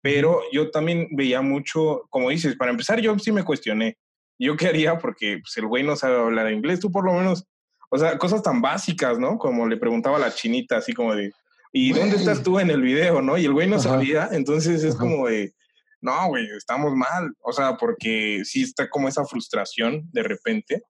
pero 0.00 0.42
yo 0.52 0.70
también 0.70 1.08
veía 1.10 1.42
mucho, 1.42 2.06
como 2.08 2.30
dices, 2.30 2.54
para 2.56 2.70
empezar 2.70 3.00
yo 3.00 3.18
sí 3.18 3.32
me 3.32 3.44
cuestioné, 3.44 3.98
yo 4.38 4.56
qué 4.56 4.68
haría 4.68 4.96
porque 4.96 5.38
pues, 5.42 5.56
el 5.56 5.66
güey 5.66 5.82
no 5.82 5.96
sabe 5.96 6.16
hablar 6.16 6.52
inglés, 6.52 6.78
tú 6.78 6.92
por 6.92 7.04
lo 7.04 7.14
menos, 7.14 7.44
o 7.90 7.98
sea, 7.98 8.16
cosas 8.16 8.44
tan 8.44 8.62
básicas, 8.62 9.18
¿no? 9.18 9.38
Como 9.38 9.66
le 9.66 9.76
preguntaba 9.76 10.18
a 10.18 10.20
la 10.20 10.32
chinita, 10.32 10.76
así 10.76 10.92
como 10.92 11.16
de, 11.16 11.32
¿y 11.72 11.92
dónde 11.92 12.14
estás 12.14 12.44
tú 12.44 12.60
en 12.60 12.70
el 12.70 12.80
video, 12.80 13.20
no? 13.20 13.36
Y 13.36 13.44
el 13.44 13.52
güey 13.52 13.68
no 13.68 13.80
sabía, 13.80 14.28
entonces 14.30 14.84
es 14.84 14.94
como 14.94 15.26
de 15.26 15.52
no, 16.00 16.28
güey, 16.28 16.46
estamos 16.56 16.94
mal. 16.94 17.32
O 17.40 17.52
sea, 17.52 17.76
porque 17.76 18.42
sí 18.44 18.62
está 18.62 18.88
como 18.88 19.08
esa 19.08 19.24
frustración 19.24 20.08
de 20.12 20.22
repente 20.22 20.82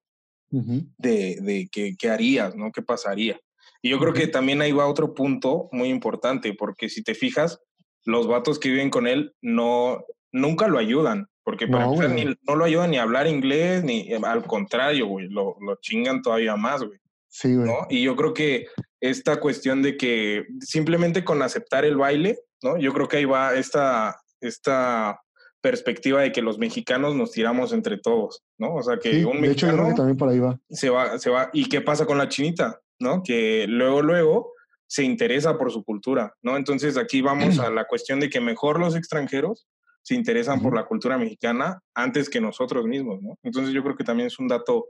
de, 0.50 1.36
de 1.40 1.68
que, 1.70 1.94
qué 1.96 2.10
harías, 2.10 2.56
¿no? 2.56 2.72
¿Qué 2.72 2.82
pasaría? 2.82 3.40
Y 3.82 3.90
yo 3.90 3.98
creo 3.98 4.12
que 4.12 4.26
también 4.26 4.60
ahí 4.60 4.72
va 4.72 4.86
otro 4.86 5.14
punto 5.14 5.68
muy 5.72 5.88
importante, 5.88 6.54
porque 6.54 6.88
si 6.88 7.02
te 7.02 7.14
fijas, 7.14 7.60
los 8.04 8.26
vatos 8.26 8.58
que 8.58 8.68
viven 8.68 8.90
con 8.90 9.06
él 9.06 9.34
no, 9.40 10.04
nunca 10.32 10.68
lo 10.68 10.78
ayudan, 10.78 11.28
porque 11.44 11.66
no, 11.66 11.94
no 11.94 12.56
lo 12.56 12.64
ayudan 12.64 12.90
ni 12.90 12.98
a 12.98 13.02
hablar 13.02 13.26
inglés, 13.26 13.84
ni 13.84 14.12
al 14.12 14.44
contrario, 14.44 15.06
güey, 15.06 15.28
lo, 15.28 15.56
lo 15.60 15.76
chingan 15.80 16.20
todavía 16.20 16.56
más, 16.56 16.82
güey. 16.82 16.98
Sí, 17.28 17.54
güey. 17.54 17.68
¿no? 17.68 17.86
Y 17.88 18.02
yo 18.02 18.16
creo 18.16 18.34
que 18.34 18.66
esta 19.00 19.40
cuestión 19.40 19.82
de 19.82 19.96
que 19.96 20.46
simplemente 20.60 21.24
con 21.24 21.42
aceptar 21.42 21.84
el 21.84 21.96
baile, 21.96 22.40
¿no? 22.62 22.76
Yo 22.76 22.92
creo 22.92 23.08
que 23.08 23.18
ahí 23.18 23.24
va 23.24 23.54
esta, 23.54 24.20
esta 24.40 25.20
perspectiva 25.60 26.22
de 26.22 26.32
que 26.32 26.42
los 26.42 26.58
mexicanos 26.58 27.14
nos 27.14 27.32
tiramos 27.32 27.72
entre 27.72 27.98
todos, 27.98 28.42
¿no? 28.58 28.74
O 28.74 28.82
sea, 28.82 28.98
que 28.98 29.24
un 29.24 29.42
de 29.42 29.52
hecho, 29.52 29.66
yo 29.66 29.74
creo 29.74 29.88
que 29.88 29.94
también 29.94 30.16
por 30.16 30.28
ahí 30.28 30.38
va. 30.38 30.58
Se 30.70 30.88
va, 30.88 31.18
se 31.18 31.30
va. 31.30 31.50
¿Y 31.52 31.68
qué 31.68 31.80
pasa 31.80 32.06
con 32.06 32.18
la 32.18 32.28
chinita? 32.28 32.80
¿No? 32.98 33.22
Que 33.22 33.66
luego, 33.68 34.02
luego 34.02 34.52
se 34.86 35.04
interesa 35.04 35.56
por 35.56 35.70
su 35.70 35.84
cultura, 35.84 36.34
¿no? 36.42 36.56
Entonces 36.56 36.96
aquí 36.96 37.20
vamos 37.20 37.58
a 37.58 37.70
la 37.70 37.84
cuestión 37.84 38.20
de 38.20 38.28
que 38.28 38.40
mejor 38.40 38.80
los 38.80 38.96
extranjeros 38.96 39.68
se 40.02 40.14
interesan 40.14 40.60
por 40.60 40.74
la 40.74 40.86
cultura 40.86 41.18
mexicana 41.18 41.80
antes 41.94 42.28
que 42.28 42.40
nosotros 42.40 42.86
mismos, 42.86 43.22
¿no? 43.22 43.38
Entonces 43.42 43.72
yo 43.72 43.82
creo 43.82 43.96
que 43.96 44.04
también 44.04 44.26
es 44.26 44.38
un 44.38 44.48
dato 44.48 44.88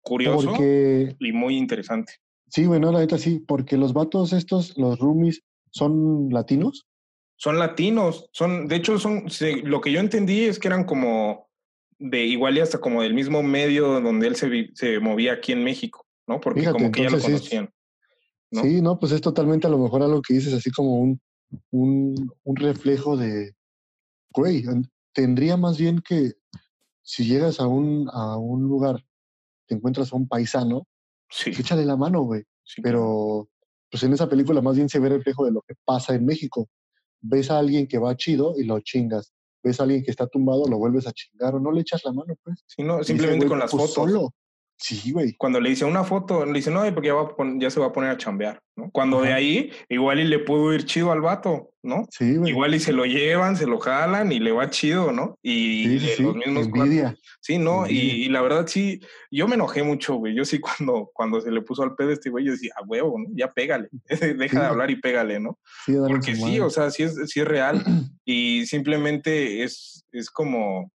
curioso 0.00 0.54
y 0.60 1.32
muy 1.32 1.56
interesante. 1.56 2.14
Sí, 2.48 2.66
bueno, 2.66 2.92
la 2.92 3.00
neta 3.00 3.18
sí, 3.18 3.44
porque 3.46 3.76
los 3.76 3.92
vatos 3.92 4.32
estos, 4.32 4.78
los 4.78 4.98
roomies, 4.98 5.42
son 5.70 6.28
latinos. 6.30 6.86
Son 7.36 7.58
latinos, 7.58 8.28
son, 8.32 8.68
de 8.68 8.76
hecho, 8.76 8.98
son, 8.98 9.26
lo 9.64 9.80
que 9.80 9.92
yo 9.92 10.00
entendí 10.00 10.44
es 10.44 10.58
que 10.58 10.68
eran 10.68 10.84
como 10.84 11.48
de 11.98 12.24
igual 12.24 12.56
y 12.56 12.60
hasta 12.60 12.80
como 12.80 13.02
del 13.02 13.14
mismo 13.14 13.42
medio 13.42 14.00
donde 14.00 14.26
él 14.26 14.36
se, 14.36 14.70
se 14.74 14.98
movía 15.00 15.34
aquí 15.34 15.52
en 15.52 15.64
México, 15.64 16.06
¿no? 16.26 16.40
Porque 16.40 16.64
como 16.70 16.90
que 16.90 17.02
ya 17.02 17.10
lo 17.10 17.20
conocían. 17.20 17.70
Sí, 18.50 18.80
¿no? 18.80 18.98
Pues 18.98 19.12
es 19.12 19.20
totalmente 19.20 19.66
a 19.66 19.70
lo 19.70 19.78
mejor 19.78 20.02
algo 20.02 20.22
que 20.22 20.34
dices, 20.34 20.52
así 20.52 20.70
como 20.70 20.98
un, 20.98 21.20
un, 21.70 22.32
un 22.44 22.56
reflejo 22.56 23.16
de, 23.16 23.52
güey, 24.30 24.64
tendría 25.12 25.56
más 25.56 25.78
bien 25.78 26.00
que 26.06 26.34
si 27.02 27.24
llegas 27.24 27.60
a 27.60 27.66
un, 27.66 28.08
a 28.12 28.36
un 28.36 28.62
lugar, 28.62 29.04
te 29.66 29.74
encuentras 29.74 30.12
a 30.12 30.16
un 30.16 30.28
paisano, 30.28 30.86
sí. 31.28 31.50
Pues 31.50 31.60
échale 31.60 31.84
la 31.84 31.96
mano, 31.96 32.22
güey. 32.22 32.44
Pero 32.82 33.48
pues 33.90 34.02
en 34.02 34.12
esa 34.12 34.28
película 34.28 34.60
más 34.60 34.76
bien 34.76 34.88
se 34.88 34.98
ve 34.98 35.08
el 35.08 35.14
reflejo 35.14 35.44
de 35.44 35.52
lo 35.52 35.62
que 35.62 35.74
pasa 35.84 36.14
en 36.14 36.24
México. 36.24 36.68
Ves 37.26 37.50
a 37.50 37.58
alguien 37.58 37.86
que 37.86 37.98
va 37.98 38.16
chido 38.16 38.54
y 38.56 38.64
lo 38.64 38.80
chingas. 38.80 39.32
Ves 39.62 39.80
a 39.80 39.84
alguien 39.84 40.04
que 40.04 40.10
está 40.10 40.26
tumbado, 40.26 40.66
lo 40.68 40.76
vuelves 40.76 41.06
a 41.06 41.12
chingar 41.12 41.54
o 41.54 41.60
no 41.60 41.72
le 41.72 41.80
echas 41.80 42.04
la 42.04 42.12
mano, 42.12 42.34
pues. 42.42 42.62
Sí, 42.66 42.82
no, 42.82 43.02
simplemente 43.02 43.46
con 43.46 43.58
las 43.58 43.70
pues, 43.70 43.82
fotos. 43.82 43.94
Solo. 43.94 44.34
Sí, 44.76 45.12
güey. 45.12 45.34
Cuando 45.36 45.60
le 45.60 45.70
dice 45.70 45.84
una 45.84 46.04
foto, 46.04 46.44
le 46.44 46.52
dice, 46.52 46.70
no, 46.70 46.82
porque 46.92 47.08
ya, 47.08 47.14
va 47.14 47.34
ya 47.58 47.70
se 47.70 47.80
va 47.80 47.86
a 47.86 47.92
poner 47.92 48.10
a 48.10 48.16
chambear, 48.16 48.60
¿no? 48.76 48.90
Cuando 48.90 49.22
de 49.22 49.32
ahí, 49.32 49.70
igual 49.88 50.18
y 50.18 50.24
le 50.24 50.40
pudo 50.40 50.74
ir 50.74 50.84
chido 50.84 51.12
al 51.12 51.20
vato, 51.20 51.70
¿no? 51.82 52.06
Sí, 52.10 52.36
güey. 52.36 52.50
Igual 52.50 52.74
y 52.74 52.80
se 52.80 52.92
lo 52.92 53.06
llevan, 53.06 53.56
se 53.56 53.66
lo 53.66 53.78
jalan 53.78 54.32
y 54.32 54.40
le 54.40 54.52
va 54.52 54.70
chido, 54.70 55.12
¿no? 55.12 55.38
Y 55.42 56.00
sí, 56.00 56.22
los 56.22 56.34
mismos 56.34 56.66
Envidia. 56.66 57.16
Sí, 57.40 57.58
¿no? 57.58 57.86
Y, 57.88 58.28
la 58.28 58.42
verdad 58.42 58.66
sí, 58.66 59.00
yo 59.30 59.46
me 59.46 59.54
enojé 59.54 59.82
mucho, 59.84 60.16
güey. 60.16 60.34
Yo 60.34 60.44
sí 60.44 60.58
cuando, 60.60 61.10
cuando 61.14 61.40
se 61.40 61.50
le 61.50 61.62
puso 61.62 61.82
al 61.82 61.94
pedo 61.94 62.10
este 62.10 62.30
güey, 62.30 62.44
yo 62.44 62.52
decía, 62.52 62.72
a 62.76 62.84
huevo, 62.84 63.18
¿no? 63.18 63.26
Ya 63.34 63.52
pégale. 63.52 63.88
Deja 64.36 64.60
de 64.60 64.66
hablar 64.66 64.90
y 64.90 64.96
pégale, 64.96 65.38
¿no? 65.38 65.58
Sí, 65.86 65.94
Porque 65.96 66.34
sí, 66.34 66.58
o 66.58 66.68
sea, 66.68 66.90
sí 66.90 67.04
es, 67.04 67.14
sí 67.30 67.40
es 67.40 67.46
real. 67.46 67.82
y 68.24 68.66
simplemente 68.66 69.62
es, 69.62 70.04
es 70.10 70.30
como, 70.30 70.90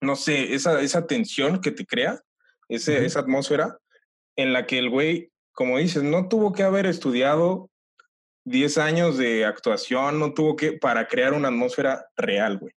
no 0.00 0.14
sé, 0.14 0.54
esa, 0.54 0.80
esa 0.80 1.06
tensión 1.06 1.60
que 1.60 1.72
te 1.72 1.84
crea 1.84 2.20
esa 2.70 3.20
atmósfera 3.20 3.78
en 4.36 4.52
la 4.52 4.66
que 4.66 4.78
el 4.78 4.90
güey, 4.90 5.32
como 5.52 5.78
dices, 5.78 6.02
no 6.02 6.28
tuvo 6.28 6.52
que 6.52 6.62
haber 6.62 6.86
estudiado 6.86 7.70
10 8.44 8.78
años 8.78 9.18
de 9.18 9.44
actuación, 9.44 10.18
no 10.18 10.32
tuvo 10.32 10.56
que 10.56 10.72
para 10.72 11.06
crear 11.08 11.34
una 11.34 11.48
atmósfera 11.48 12.06
real, 12.16 12.58
güey. 12.58 12.72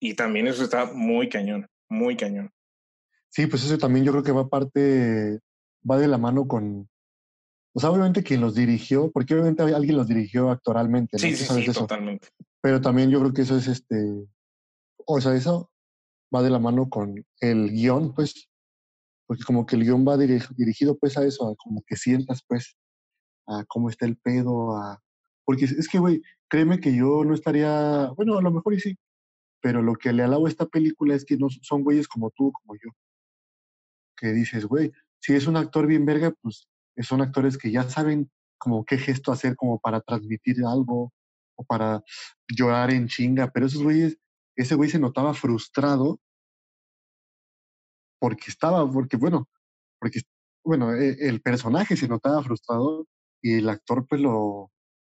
Y 0.00 0.14
también 0.14 0.46
eso 0.46 0.64
está 0.64 0.86
muy 0.86 1.28
cañón, 1.28 1.66
muy 1.88 2.16
cañón. 2.16 2.50
Sí, 3.30 3.46
pues 3.46 3.64
eso 3.64 3.78
también 3.78 4.04
yo 4.04 4.12
creo 4.12 4.24
que 4.24 4.32
va 4.32 4.48
parte, 4.48 5.38
va 5.88 5.98
de 5.98 6.08
la 6.08 6.18
mano 6.18 6.48
con, 6.48 6.88
o 7.72 7.80
sea, 7.80 7.90
obviamente 7.90 8.22
quien 8.22 8.40
los 8.40 8.54
dirigió, 8.54 9.10
porque 9.12 9.34
obviamente 9.34 9.62
alguien 9.62 9.96
los 9.96 10.08
dirigió 10.08 10.50
actoralmente. 10.50 11.18
Sí, 11.18 11.36
sí, 11.36 11.44
sí, 11.44 11.72
totalmente. 11.72 12.28
Pero 12.60 12.80
también 12.80 13.10
yo 13.10 13.20
creo 13.20 13.32
que 13.32 13.42
eso 13.42 13.56
es 13.56 13.68
este, 13.68 13.96
o 15.06 15.20
sea, 15.20 15.34
eso 15.34 15.70
va 16.34 16.42
de 16.42 16.50
la 16.50 16.58
mano 16.58 16.88
con 16.88 17.24
el 17.40 17.70
guion, 17.70 18.14
pues, 18.14 18.49
porque 19.30 19.44
como 19.44 19.64
que 19.64 19.76
el 19.76 19.84
guion 19.84 20.04
va 20.04 20.16
dirigido 20.16 20.98
pues 20.98 21.16
a 21.16 21.24
eso, 21.24 21.46
a 21.46 21.54
como 21.54 21.84
que 21.86 21.94
sientas 21.94 22.42
pues 22.48 22.76
a 23.46 23.64
cómo 23.68 23.88
está 23.88 24.04
el 24.04 24.16
pedo, 24.16 24.76
a... 24.76 25.00
Porque 25.44 25.66
es 25.66 25.88
que, 25.88 26.00
güey, 26.00 26.20
créeme 26.48 26.80
que 26.80 26.92
yo 26.96 27.22
no 27.24 27.32
estaría, 27.32 28.08
bueno, 28.16 28.38
a 28.38 28.42
lo 28.42 28.50
mejor 28.50 28.74
y 28.74 28.80
sí, 28.80 28.98
pero 29.62 29.82
lo 29.82 29.94
que 29.94 30.12
le 30.12 30.24
alabo 30.24 30.46
a 30.46 30.48
esta 30.48 30.66
película 30.66 31.14
es 31.14 31.24
que 31.24 31.36
no 31.36 31.46
son 31.62 31.84
güeyes 31.84 32.08
como 32.08 32.30
tú, 32.30 32.50
como 32.50 32.74
yo, 32.74 32.90
que 34.16 34.32
dices, 34.32 34.64
güey, 34.64 34.90
si 35.20 35.36
es 35.36 35.46
un 35.46 35.56
actor 35.56 35.86
bien 35.86 36.04
verga, 36.04 36.34
pues 36.42 36.68
son 37.00 37.20
actores 37.20 37.56
que 37.56 37.70
ya 37.70 37.84
saben 37.84 38.32
como 38.58 38.84
qué 38.84 38.98
gesto 38.98 39.30
hacer 39.30 39.54
como 39.54 39.78
para 39.78 40.00
transmitir 40.00 40.56
algo 40.64 41.12
o 41.54 41.62
para 41.62 42.02
llorar 42.48 42.90
en 42.90 43.06
chinga, 43.06 43.48
pero 43.52 43.66
esos 43.66 43.84
güeyes, 43.84 44.18
ese 44.56 44.74
güey 44.74 44.90
se 44.90 44.98
notaba 44.98 45.34
frustrado 45.34 46.18
porque 48.20 48.44
estaba, 48.48 48.88
porque 48.88 49.16
bueno, 49.16 49.48
porque 49.98 50.20
bueno, 50.62 50.94
e, 50.94 51.16
el 51.28 51.40
personaje 51.40 51.96
se 51.96 52.06
notaba 52.06 52.42
frustrado 52.44 53.08
y 53.42 53.58
el 53.58 53.68
actor 53.68 54.06
pues 54.06 54.20
lo, 54.20 54.70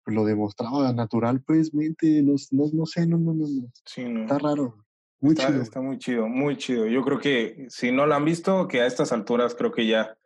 lo 0.07 0.25
demostraba 0.25 0.93
natural, 0.93 1.43
pues 1.43 1.75
mente, 1.75 2.23
no, 2.23 2.35
no, 2.53 2.87
sé, 2.87 3.07
no, 3.07 3.19
no, 3.19 3.35
no, 3.35 3.47
no. 3.49 4.23
Está 4.23 4.39
raro. 4.39 4.85
Muy 5.21 5.33
está, 5.33 5.49
chido. 5.49 5.63
Está 5.63 5.81
muy 5.81 5.99
chido, 5.99 6.29
muy 6.29 6.57
chido. 6.57 6.87
Yo 6.87 7.03
creo 7.03 7.19
que 7.19 7.67
si 7.69 7.93
no 7.93 8.07
la 8.07 8.17
han 8.17 8.25
visto, 8.25 8.69
que 8.69 8.81
a 8.81 8.87
estas 8.87 9.13
alturas 9.13 9.55
creo 9.55 9.73
que 9.73 9.87
ya, 9.87 10.17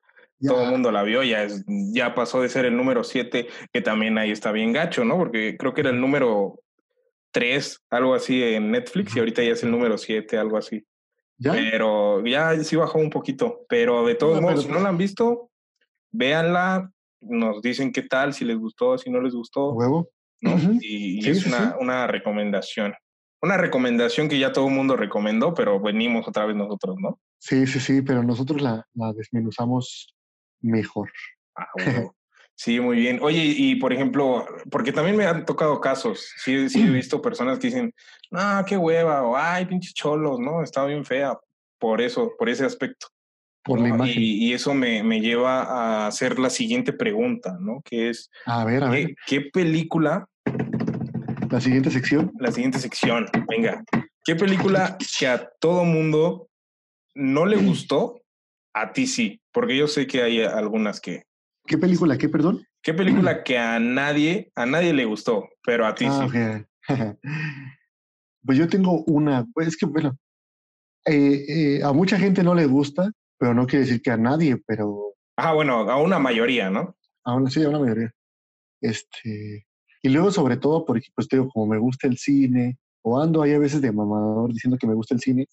todo 0.41 0.65
el 0.65 0.71
mundo 0.71 0.93
la 0.93 1.03
vio, 1.03 1.23
ya, 1.23 1.43
es, 1.43 1.65
ya 1.67 2.15
pasó 2.15 2.43
de 2.43 2.49
ser 2.49 2.67
el 2.67 2.77
número 2.77 3.03
7, 3.03 3.49
que 3.73 3.81
también 3.81 4.19
ahí 4.19 4.31
está 4.31 4.53
bien 4.53 4.73
gacho, 4.73 5.05
¿no? 5.05 5.17
Porque 5.17 5.57
creo 5.57 5.75
que 5.75 5.81
era 5.81 5.91
el 5.91 6.01
número 6.01 6.61
3, 7.33 7.83
algo 7.91 8.15
así 8.15 8.43
en 8.43 8.71
Netflix, 8.71 9.17
y 9.17 9.21
ahorita 9.21 9.43
ya 9.43 9.53
es 9.53 9.63
el 9.63 9.71
número 9.71 9.99
7, 9.99 10.37
algo 10.37 10.59
así. 10.59 10.85
Pero 11.41 12.25
ya 12.25 12.57
sí 12.63 12.77
bajó 12.77 12.99
un 12.99 13.11
poquito. 13.11 13.65
Pero 13.69 14.07
de 14.07 14.15
todos 14.15 14.41
modos, 14.41 14.65
si 14.65 14.69
no 14.71 14.81
la 14.81 14.89
han 14.89 14.99
visto, 14.99 15.51
véanla, 16.13 16.91
nos 17.21 17.63
dicen 17.63 17.93
qué 17.93 18.03
tal, 18.03 18.35
si 18.35 18.45
les 18.45 18.57
gustó, 18.57 18.99
si 18.99 19.11
no 19.11 19.21
les 19.21 19.35
gustó. 19.35 19.73
Huevo. 19.73 20.09
¿no? 20.41 20.57
Y, 20.81 21.27
es 21.29 21.47
una, 21.47 21.77
una, 21.81 22.07
recomendación. 22.07 22.95
Una 23.41 23.57
recomendación 23.57 24.29
que 24.29 24.39
ya 24.39 24.53
todo 24.53 24.69
el 24.69 24.75
mundo 24.75 24.97
recomendó, 24.97 25.55
pero 25.55 25.81
venimos 25.81 26.27
otra 26.29 26.47
vez 26.47 26.57
nosotros, 26.57 26.97
¿no? 26.99 27.19
Sí, 27.39 27.67
sí, 27.67 27.81
sí, 27.81 28.03
pero 28.03 28.23
nosotros 28.23 28.61
la, 28.63 28.87
la 28.95 29.13
desmenuzamos 29.13 30.15
mejor. 30.61 31.11
Ah, 31.57 31.67
Sí, 32.57 32.79
muy 32.79 32.97
bien. 32.97 33.19
Oye, 33.21 33.43
y 33.45 33.77
por 33.77 33.93
ejemplo, 33.93 34.47
porque 34.71 34.93
también 34.93 35.17
me 35.17 35.27
han 35.27 35.45
tocado 35.45 35.81
casos, 35.81 36.33
sí, 36.37 36.69
sí 36.69 36.83
he 36.83 36.91
visto 36.91 37.21
personas 37.21 37.59
que 37.59 37.67
dicen, 37.67 37.93
ah, 38.33 38.65
qué 38.67 38.77
hueva, 38.77 39.23
o 39.23 39.37
ay, 39.37 39.67
pinches 39.67 39.95
cholos, 39.95 40.39
¿no? 40.39 40.63
Está 40.63 40.85
bien 40.85 41.05
fea 41.05 41.37
por 41.79 42.01
eso, 42.01 42.33
por 42.39 42.49
ese 42.49 42.65
aspecto. 42.65 43.09
Por 43.63 43.81
la 43.81 43.89
imagen. 43.89 44.15
Y, 44.17 44.53
eso 44.53 44.75
me, 44.75 45.03
me, 45.03 45.21
lleva 45.21 45.63
a 45.63 46.07
hacer 46.07 46.39
la 46.39 46.51
siguiente 46.51 46.93
pregunta, 46.93 47.57
¿no? 47.61 47.81
Que 47.83 48.11
es, 48.11 48.31
a 48.45 48.65
ver, 48.65 48.85
a 48.85 48.91
ver. 48.91 49.15
¿qué, 49.27 49.41
película? 49.41 50.27
La 51.51 51.61
siguiente 51.61 51.91
sección. 51.91 52.31
La 52.39 52.53
siguiente 52.53 52.79
sección, 52.79 53.27
venga. 53.49 53.83
¿Qué 54.25 54.37
película 54.37 54.99
que 55.19 55.27
a 55.27 55.51
todo 55.61 55.85
mundo 55.85 56.49
no 57.15 57.47
le 57.47 57.57
gustó, 57.65 58.23
a 58.75 58.93
ti 58.93 59.07
sí? 59.07 59.41
Porque 59.51 59.77
yo 59.77 59.89
sé 59.89 60.07
que 60.07 60.23
hay 60.23 60.43
algunas 60.43 61.01
que, 61.01 61.25
¿Qué 61.67 61.79
película? 61.79 62.19
¿Qué, 62.19 62.29
perdón? 62.29 62.67
¿Qué 62.83 62.93
película 62.93 63.43
que 63.43 63.57
a 63.59 63.79
nadie, 63.79 64.53
a 64.55 64.67
nadie 64.67 64.93
le 64.93 65.07
gustó, 65.07 65.49
pero 65.65 65.87
a 65.87 65.95
ti 65.95 66.05
ah, 66.09 66.29
sí? 66.31 66.83
pues 68.45 68.59
yo 68.59 68.69
tengo 68.69 69.03
una, 69.05 69.47
pues 69.55 69.69
es 69.69 69.77
que 69.77 69.87
bueno, 69.87 70.19
eh, 71.07 71.45
eh, 71.49 71.83
a 71.83 71.93
mucha 71.93 72.19
gente 72.19 72.43
no 72.43 72.55
le 72.55 72.67
gusta, 72.67 73.11
pero 73.39 73.55
no 73.55 73.67
quiere 73.67 73.87
decir 73.87 74.03
que 74.03 74.11
a 74.11 74.19
nadie, 74.19 74.59
pero... 74.67 75.15
Ah, 75.37 75.55
bueno, 75.55 75.91
a 75.91 76.01
una 76.01 76.19
mayoría, 76.19 76.69
¿no? 76.69 76.95
A 77.25 77.35
una, 77.35 77.51
sí, 77.51 77.63
a 77.63 77.71
una 77.71 77.79
mayoría. 77.79 78.13
Este, 78.83 79.67
y 80.03 80.09
luego 80.11 80.31
sobre 80.31 80.59
todo 80.59 80.85
porque, 80.85 81.09
pues 81.15 81.29
te 81.29 81.37
digo, 81.37 81.49
como 81.49 81.67
me 81.67 81.79
gusta 81.79 82.07
el 82.07 82.19
cine, 82.19 82.79
o 83.03 83.21
ando 83.21 83.43
ahí 83.43 83.53
a 83.53 83.59
veces 83.59 83.81
de 83.81 83.91
mamador 83.91 84.53
diciendo 84.53 84.77
que 84.79 84.87
me 84.87 84.95
gusta 84.95 85.15
el 85.15 85.21
cine, 85.21 85.47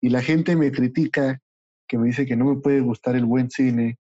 y 0.00 0.08
la 0.08 0.22
gente 0.22 0.56
me 0.56 0.72
critica, 0.72 1.38
que 1.86 1.98
me 1.98 2.06
dice 2.06 2.24
que 2.24 2.36
no 2.36 2.46
me 2.46 2.60
puede 2.60 2.80
gustar 2.80 3.16
el 3.16 3.26
buen 3.26 3.50
cine, 3.50 3.98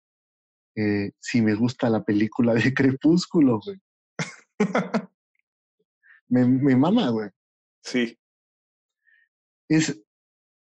eh, 0.75 1.11
si 1.19 1.41
me 1.41 1.55
gusta 1.55 1.89
la 1.89 2.03
película 2.03 2.53
de 2.53 2.73
Crepúsculo, 2.73 3.59
güey. 3.59 3.79
me, 6.29 6.45
me 6.45 6.75
mama, 6.75 7.09
güey. 7.09 7.29
Sí. 7.83 8.17
Es, 9.69 10.01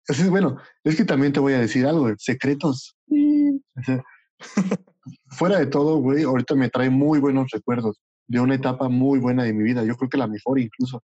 es, 0.08 0.30
bueno, 0.30 0.58
es 0.84 0.96
que 0.96 1.06
también 1.06 1.34
te 1.34 1.40
voy 1.40 1.54
a 1.54 1.60
decir 1.60 1.86
algo, 1.86 2.14
secretos. 2.18 2.96
fuera 5.28 5.60
de 5.60 5.68
todo, 5.68 5.98
güey, 5.98 6.24
ahorita 6.24 6.56
me 6.56 6.70
trae 6.70 6.90
muy 6.90 7.20
buenos 7.20 7.50
recuerdos 7.52 8.00
de 8.28 8.40
una 8.40 8.56
etapa 8.56 8.90
muy 8.90 9.20
buena 9.20 9.44
de 9.44 9.54
mi 9.54 9.64
vida, 9.64 9.84
yo 9.84 9.96
creo 9.96 10.10
que 10.10 10.18
la 10.18 10.28
mejor 10.28 10.60
incluso. 10.60 11.04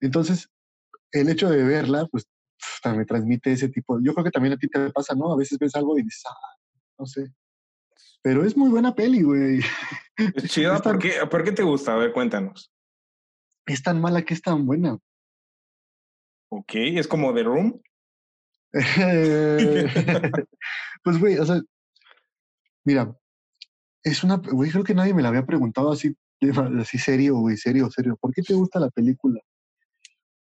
Entonces, 0.00 0.48
el 1.12 1.28
hecho 1.28 1.50
de 1.50 1.64
verla, 1.64 2.06
pues, 2.10 2.26
me 2.84 3.04
transmite 3.04 3.52
ese 3.52 3.68
tipo, 3.68 4.00
yo 4.00 4.12
creo 4.14 4.24
que 4.24 4.30
también 4.30 4.54
a 4.54 4.56
ti 4.56 4.68
te 4.68 4.90
pasa, 4.90 5.14
¿no? 5.14 5.32
A 5.32 5.36
veces 5.36 5.58
ves 5.58 5.74
algo 5.74 5.98
y 5.98 6.02
dices, 6.02 6.22
ah, 6.28 6.57
no 6.98 7.06
sé. 7.06 7.32
Pero 8.22 8.44
es 8.44 8.56
muy 8.56 8.70
buena 8.70 8.94
peli, 8.94 9.22
güey. 9.22 9.60
Es 10.34 10.50
chida, 10.50 10.80
¿Por, 10.80 10.98
qué, 10.98 11.12
¿por 11.30 11.44
qué 11.44 11.52
te 11.52 11.62
gusta? 11.62 11.94
A 11.94 11.96
ver, 11.96 12.12
cuéntanos. 12.12 12.72
Es 13.66 13.84
tan 13.84 14.00
mala 14.00 14.22
que 14.22 14.34
es 14.34 14.42
tan 14.42 14.66
buena. 14.66 14.98
Ok, 16.50 16.74
es 16.74 17.06
como 17.06 17.32
The 17.32 17.42
Room. 17.44 17.80
pues, 21.04 21.20
güey, 21.20 21.38
o 21.38 21.46
sea, 21.46 21.60
mira, 22.84 23.16
es 24.02 24.24
una, 24.24 24.36
güey, 24.38 24.70
creo 24.70 24.82
que 24.82 24.94
nadie 24.94 25.14
me 25.14 25.22
la 25.22 25.28
había 25.28 25.46
preguntado 25.46 25.92
así, 25.92 26.16
así 26.80 26.98
serio, 26.98 27.36
güey, 27.36 27.56
serio, 27.56 27.88
serio. 27.90 28.16
¿Por 28.20 28.34
qué 28.34 28.42
te 28.42 28.54
gusta 28.54 28.80
la 28.80 28.90
película? 28.90 29.40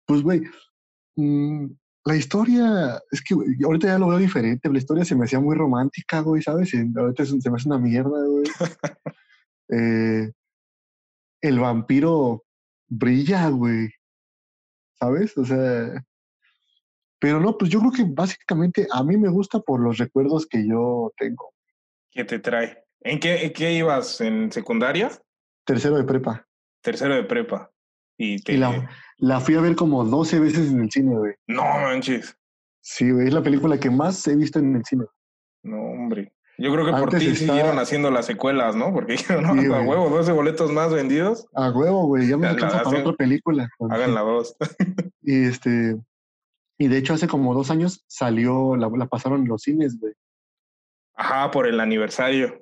Pues, 0.07 0.23
güey, 0.23 0.43
mmm, 1.17 1.67
la 2.05 2.17
historia, 2.17 3.01
es 3.11 3.23
que 3.23 3.35
ahorita 3.65 3.87
ya 3.87 3.99
lo 3.99 4.09
veo 4.09 4.19
diferente, 4.19 4.69
la 4.69 4.79
historia 4.79 5.05
se 5.05 5.15
me 5.15 5.25
hacía 5.25 5.41
muy 5.41 5.57
romántica, 5.57 6.21
güey, 6.21 6.43
¿sabes? 6.43 6.73
ahorita 6.75 7.25
se, 7.25 7.51
me 7.51 7.57
hace 7.57 7.69
una 7.69 7.79
mierda, 7.79 8.27
güey. 8.27 8.45
Eh, 9.75 10.31
el 11.41 11.59
vampiro 11.59 12.45
brilla, 12.89 13.49
güey. 13.49 13.89
¿Sabes? 14.99 15.35
O 15.39 15.47
sea, 15.47 16.05
pero 17.23 17.41
no, 17.41 17.57
pues 17.57 17.71
yo 17.71 17.79
creo 17.79 17.93
que 17.93 18.05
básicamente 18.05 18.87
a 18.93 19.03
mí 19.03 19.17
me 19.17 19.29
gusta 19.29 19.61
por 19.61 19.81
los 19.81 19.97
recuerdos 19.97 20.47
que 20.47 20.67
yo 20.67 21.13
tengo. 21.17 21.55
¿Qué 22.11 22.25
te 22.25 22.41
trae? 22.41 22.85
¿En 23.01 23.19
qué, 23.19 23.47
en 23.47 23.53
qué 23.53 23.73
ibas? 23.73 24.21
¿En 24.21 24.53
secundaria? 24.53 25.11
Tercero 25.65 25.97
de 25.97 26.05
prepa. 26.05 26.47
Tercero 26.83 27.15
de 27.15 27.25
prepa. 27.25 27.71
Y, 28.19 28.41
te... 28.43 28.53
Y 28.55 28.57
la, 28.59 28.89
la 29.19 29.41
fui 29.41 29.55
a 29.57 29.61
ver 29.61 29.75
como 29.77 30.05
12 30.05 30.39
veces 30.41 30.71
en 30.71 30.81
el 30.83 30.91
cine, 30.91 31.17
güey. 31.17 31.35
No 31.47 31.63
manches. 31.65 32.37
Sí, 32.81 33.11
güey, 33.11 33.29
es 33.29 33.35
la 33.35 33.43
película 33.43 33.79
que 33.79 33.91
más 33.91 34.27
he 34.27 34.37
visto 34.37 34.59
en 34.59 34.77
el 34.77 34.85
cine. 34.85 35.05
No, 35.63 35.81
hombre. 35.81 36.33
Yo 36.59 36.71
creo 36.73 36.85
que 36.85 36.91
por 36.93 37.03
Antes 37.05 37.21
ti 37.21 37.27
estaba- 37.29 37.57
siguieron 37.59 37.79
haciendo 37.79 38.11
las 38.11 38.27
secuelas, 38.27 38.77
¿no? 38.77 38.93
Porque 38.93 39.13
dijeron, 39.13 39.45
no, 39.57 39.63
Sí, 39.63 39.67
a 39.69 39.81
huevo, 39.81 40.11
12 40.11 40.33
boletos 40.33 40.71
más 40.71 40.93
vendidos, 40.93 41.47
A 41.55 41.71
huevo, 41.71 42.07
güey, 42.07 42.29
ya 42.29 42.37
me 42.37 42.47
alcanza 42.47 42.79
para 42.79 42.89
hacen. 42.91 43.01
otra 43.01 43.15
película. 43.15 43.69
hagan 43.91 44.15
la 44.15 44.21
dos. 44.21 44.57
Y 45.23 45.45
este, 45.45 45.97
y 46.79 46.89
de 46.89 46.99
hecho 46.99 47.15
hace 47.15 47.29
como 47.29 47.55
dos 47.55 47.71
años 47.71 48.05
salió, 48.09 48.75
la, 48.77 48.89
la 48.89 49.07
pasaron 49.07 49.43
en 49.43 49.49
los 49.49 49.63
cines, 49.63 49.99
güey. 50.01 50.13
Ajá, 51.15 51.51
por 51.51 51.67
el 51.69 51.79
aniversario. 51.79 52.61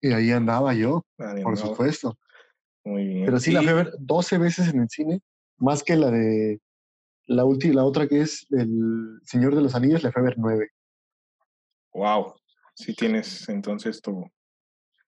Y 0.00 0.12
ahí 0.12 0.30
andaba 0.32 0.74
yo, 0.74 1.04
por 1.42 1.56
supuesto. 1.56 2.18
Muy 2.86 3.04
bien. 3.04 3.24
Pero 3.24 3.40
sí, 3.40 3.50
la 3.50 3.62
fui 3.62 3.70
a 3.70 3.74
ver 3.74 3.92
12 3.98 4.38
veces 4.38 4.68
en 4.68 4.80
el 4.80 4.88
cine, 4.88 5.20
más 5.56 5.82
que 5.82 5.96
la 5.96 6.08
de 6.08 6.60
la 7.26 7.44
última, 7.44 7.74
la 7.74 7.84
otra 7.84 8.06
que 8.06 8.20
es 8.20 8.46
El 8.50 9.18
Señor 9.24 9.56
de 9.56 9.60
los 9.60 9.74
Anillos, 9.74 10.04
la 10.04 10.12
fui 10.12 10.20
a 10.20 10.24
ver 10.24 10.38
nueve. 10.38 10.70
Wow. 11.92 12.34
Sí 12.74 12.94
tienes 12.94 13.48
entonces 13.48 14.00
tu... 14.00 14.30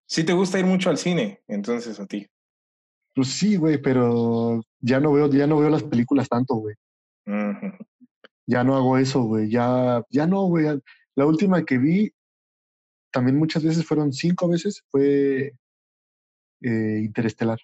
Sí 0.08 0.24
te 0.24 0.34
gusta 0.34 0.58
ir 0.58 0.66
mucho 0.66 0.90
al 0.90 0.98
cine, 0.98 1.44
entonces 1.48 2.00
a 2.00 2.08
ti. 2.08 2.28
Pues 3.14 3.28
sí, 3.28 3.58
güey, 3.58 3.80
pero 3.80 4.60
ya 4.80 5.00
no 5.00 5.14
veo, 5.14 5.30
ya 5.30 5.46
no 5.46 5.60
veo 5.60 5.70
las 5.70 5.84
películas 5.84 6.28
tanto, 6.28 6.56
güey. 6.56 6.76
Ya 8.48 8.64
no 8.64 8.76
hago 8.76 8.98
eso, 8.98 9.22
güey. 9.22 9.52
Ya, 9.52 10.02
ya 10.10 10.26
no, 10.26 10.46
güey. 10.46 10.66
La 11.14 11.26
última 11.28 11.64
que 11.64 11.78
vi, 11.78 12.12
también 13.12 13.38
muchas 13.38 13.64
veces 13.64 13.86
fueron 13.86 14.14
cinco 14.14 14.48
veces, 14.48 14.84
fue 14.90 15.54
eh, 16.62 17.02
Interestelar. 17.04 17.60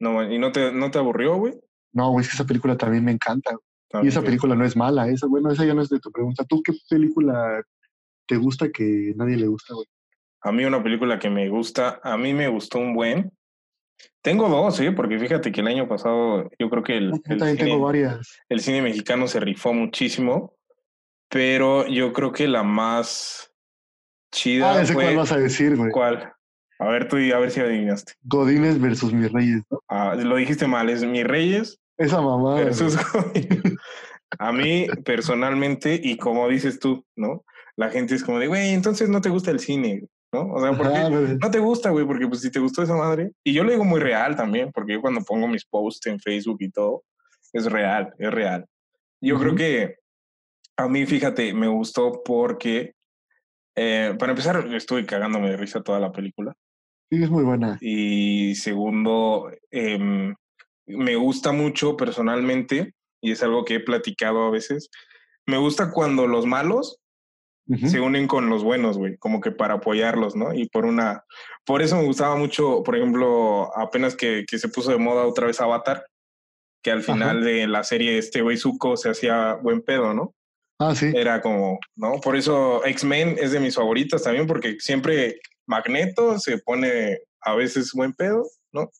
No, 0.00 0.22
¿y 0.30 0.38
no 0.38 0.50
te, 0.52 0.72
no 0.72 0.90
te 0.90 0.98
aburrió, 0.98 1.36
güey? 1.36 1.54
No, 1.92 2.10
güey, 2.12 2.22
es 2.22 2.30
que 2.30 2.36
esa 2.36 2.46
película 2.46 2.76
también 2.76 3.04
me 3.04 3.12
encanta. 3.12 3.54
Y 4.02 4.08
esa 4.08 4.22
película 4.22 4.54
no 4.54 4.64
es 4.64 4.76
mala. 4.76 5.08
Esa, 5.08 5.26
bueno, 5.26 5.50
esa 5.50 5.64
ya 5.64 5.74
no 5.74 5.82
es 5.82 5.88
de 5.88 5.98
tu 5.98 6.12
pregunta. 6.12 6.44
¿Tú 6.44 6.62
qué 6.62 6.72
película 6.88 7.62
te 8.26 8.36
gusta 8.36 8.70
que 8.70 9.12
nadie 9.16 9.36
le 9.36 9.48
gusta, 9.48 9.74
güey? 9.74 9.86
A 10.42 10.52
mí 10.52 10.64
una 10.64 10.82
película 10.82 11.18
que 11.18 11.28
me 11.28 11.48
gusta, 11.50 12.00
a 12.02 12.16
mí 12.16 12.32
me 12.32 12.48
gustó 12.48 12.78
un 12.78 12.94
buen. 12.94 13.32
Tengo 14.22 14.48
dos, 14.48 14.80
¿eh? 14.80 14.92
Porque 14.92 15.18
fíjate 15.18 15.52
que 15.52 15.60
el 15.60 15.66
año 15.66 15.88
pasado 15.88 16.48
yo 16.58 16.70
creo 16.70 16.82
que 16.82 16.96
el, 16.96 17.10
Yo 17.10 17.18
el 17.34 17.40
cine, 17.40 17.56
tengo 17.56 17.80
varias. 17.80 18.38
el 18.48 18.60
cine 18.60 18.80
mexicano 18.80 19.26
se 19.26 19.40
rifó 19.40 19.74
muchísimo, 19.74 20.54
pero 21.28 21.86
yo 21.86 22.12
creo 22.14 22.32
que 22.32 22.48
la 22.48 22.62
más 22.62 23.52
chida 24.32 24.74
Ah, 24.76 24.82
ese 24.82 24.94
fue... 24.94 25.04
cuál 25.04 25.16
vas 25.16 25.32
a 25.32 25.38
decir, 25.38 25.76
güey. 25.76 25.90
¿Cuál? 25.90 26.32
A 26.80 26.88
ver 26.88 27.08
tú 27.08 27.18
y 27.18 27.30
a 27.30 27.38
ver 27.38 27.50
si 27.50 27.60
adivinaste. 27.60 28.14
Godines 28.22 28.80
versus 28.80 29.12
mis 29.12 29.30
reyes, 29.30 29.62
¿no? 29.70 29.82
Ah, 29.88 30.14
lo 30.14 30.36
dijiste 30.36 30.66
mal, 30.66 30.88
es 30.88 31.04
Mis 31.04 31.24
Reyes 31.24 31.78
Esa 31.98 32.22
mamada. 32.22 32.56
versus 32.64 32.96
Godín. 33.12 33.76
A 34.38 34.50
mí, 34.50 34.86
personalmente, 35.04 36.00
y 36.02 36.16
como 36.16 36.48
dices 36.48 36.78
tú, 36.80 37.04
¿no? 37.16 37.44
La 37.76 37.90
gente 37.90 38.14
es 38.14 38.24
como 38.24 38.38
de, 38.38 38.46
güey, 38.46 38.70
entonces 38.70 39.10
no 39.10 39.20
te 39.20 39.28
gusta 39.28 39.50
el 39.50 39.60
cine, 39.60 40.04
¿no? 40.32 40.52
O 40.52 40.60
sea, 40.60 40.72
¿por 40.72 40.90
qué? 40.92 40.98
Ajá. 41.00 41.10
No 41.10 41.50
te 41.50 41.58
gusta, 41.58 41.90
güey, 41.90 42.06
porque 42.06 42.26
pues 42.26 42.40
si 42.40 42.50
te 42.50 42.60
gustó 42.60 42.82
esa 42.82 42.96
madre. 42.96 43.32
Y 43.44 43.52
yo 43.52 43.62
lo 43.62 43.72
digo 43.72 43.84
muy 43.84 44.00
real 44.00 44.36
también, 44.36 44.70
porque 44.72 44.94
yo 44.94 45.00
cuando 45.02 45.20
pongo 45.22 45.48
mis 45.48 45.66
posts 45.66 46.06
en 46.06 46.18
Facebook 46.18 46.58
y 46.60 46.70
todo, 46.70 47.02
es 47.52 47.66
real, 47.70 48.14
es 48.18 48.30
real. 48.30 48.64
Yo 49.20 49.36
creo 49.38 49.50
Ujú. 49.50 49.58
que 49.58 49.96
a 50.78 50.88
mí, 50.88 51.04
fíjate, 51.04 51.52
me 51.52 51.68
gustó 51.68 52.22
porque, 52.24 52.94
eh, 53.76 54.14
para 54.18 54.32
empezar, 54.32 54.66
estuve 54.74 55.04
cagándome 55.04 55.50
de 55.50 55.56
risa 55.58 55.82
toda 55.82 56.00
la 56.00 56.10
película. 56.10 56.54
Sí, 57.10 57.22
es 57.22 57.30
muy 57.30 57.42
buena. 57.42 57.76
Y 57.80 58.54
segundo, 58.54 59.50
em, 59.70 60.34
me 60.86 61.16
gusta 61.16 61.50
mucho 61.52 61.96
personalmente, 61.96 62.94
y 63.20 63.32
es 63.32 63.42
algo 63.42 63.64
que 63.64 63.76
he 63.76 63.80
platicado 63.80 64.44
a 64.44 64.50
veces, 64.50 64.90
me 65.46 65.58
gusta 65.58 65.90
cuando 65.90 66.26
los 66.26 66.46
malos 66.46 66.98
se 67.86 68.00
unen 68.00 68.26
con 68.26 68.48
los 68.48 68.64
buenos, 68.64 68.98
güey, 68.98 69.16
como 69.18 69.40
que 69.40 69.52
para 69.52 69.74
apoyarlos, 69.74 70.34
¿no? 70.34 70.52
Y 70.52 70.68
por 70.68 70.86
una, 70.86 71.22
por 71.64 71.82
eso 71.82 71.96
me 71.96 72.04
gustaba 72.04 72.34
mucho, 72.34 72.82
por 72.82 72.96
ejemplo, 72.96 73.70
apenas 73.76 74.16
que, 74.16 74.44
que 74.48 74.58
se 74.58 74.68
puso 74.68 74.90
de 74.90 74.98
moda 74.98 75.24
otra 75.24 75.46
vez 75.46 75.60
Avatar, 75.60 76.04
que 76.82 76.90
al 76.90 77.02
final 77.02 77.44
de 77.44 77.68
la 77.68 77.84
serie 77.84 78.18
este 78.18 78.42
güey 78.42 78.56
Zuko 78.56 78.96
se 78.96 79.10
hacía 79.10 79.54
buen 79.54 79.82
pedo, 79.82 80.14
¿no? 80.14 80.34
Ah, 80.80 80.96
sí. 80.96 81.12
Era 81.14 81.40
como, 81.40 81.78
¿no? 81.94 82.20
Por 82.20 82.34
eso 82.34 82.84
X-Men 82.84 83.36
es 83.38 83.52
de 83.52 83.60
mis 83.60 83.76
favoritas 83.76 84.24
también, 84.24 84.48
porque 84.48 84.76
siempre 84.80 85.38
Magneto 85.70 86.38
se 86.38 86.58
pone 86.58 87.20
a 87.42 87.54
veces 87.54 87.92
buen 87.94 88.12
pedo, 88.12 88.44
¿no? 88.72 88.90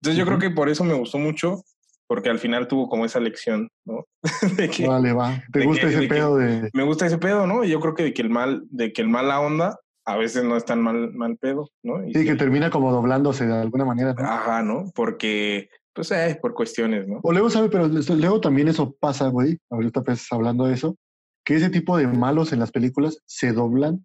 Entonces 0.00 0.18
yo 0.18 0.24
creo 0.24 0.38
que 0.38 0.50
por 0.50 0.68
eso 0.70 0.82
me 0.82 0.94
gustó 0.94 1.18
mucho, 1.18 1.62
porque 2.06 2.30
al 2.30 2.38
final 2.38 2.66
tuvo 2.66 2.88
como 2.88 3.04
esa 3.04 3.20
lección, 3.20 3.68
¿no? 3.84 4.06
de 4.56 4.70
que, 4.70 4.86
Vale, 4.86 5.12
va. 5.12 5.42
¿Te 5.52 5.64
gusta 5.64 5.82
que- 5.82 5.88
ese 5.92 6.00
de 6.00 6.08
pedo 6.08 6.36
de...? 6.36 6.70
me 6.72 6.82
gusta 6.82 7.06
ese 7.06 7.18
pedo, 7.18 7.46
¿no? 7.46 7.62
Yo 7.64 7.78
creo 7.80 7.94
que 7.94 8.04
de 8.04 8.14
que 8.14 8.22
el 8.22 8.30
mal, 8.30 8.62
de 8.70 8.92
que 8.92 9.02
el 9.02 9.08
mala 9.08 9.38
onda 9.40 9.78
a 10.06 10.16
veces 10.16 10.44
no 10.44 10.56
es 10.56 10.64
tan 10.64 10.82
mal, 10.82 11.12
mal 11.14 11.36
pedo, 11.36 11.70
¿no? 11.82 12.06
Y 12.06 12.12
Sí, 12.14 12.24
que 12.24 12.34
termina 12.36 12.70
como 12.70 12.90
doblándose 12.90 13.46
de 13.46 13.54
alguna 13.60 13.84
manera, 13.84 14.14
¿no? 14.14 14.22
Ajá, 14.24 14.62
¿no? 14.62 14.90
Porque, 14.94 15.68
pues, 15.94 16.10
eh, 16.10 16.38
por 16.40 16.54
cuestiones, 16.54 17.06
¿no? 17.06 17.20
O 17.22 17.32
luego, 17.32 17.48
¿sabe? 17.50 17.68
Pero 17.68 17.86
luego 17.88 18.40
también 18.40 18.68
eso 18.68 18.94
pasa, 18.98 19.28
güey. 19.28 19.58
Ahorita 19.70 20.02
pues 20.02 20.26
hablando 20.30 20.64
de 20.66 20.74
eso. 20.74 20.96
Que 21.44 21.56
ese 21.56 21.70
tipo 21.70 21.96
de 21.96 22.06
malos 22.06 22.52
en 22.52 22.58
las 22.60 22.70
películas 22.70 23.18
se 23.26 23.52
doblan 23.52 24.04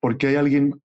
porque 0.00 0.28
hay 0.28 0.36
alguien 0.36 0.80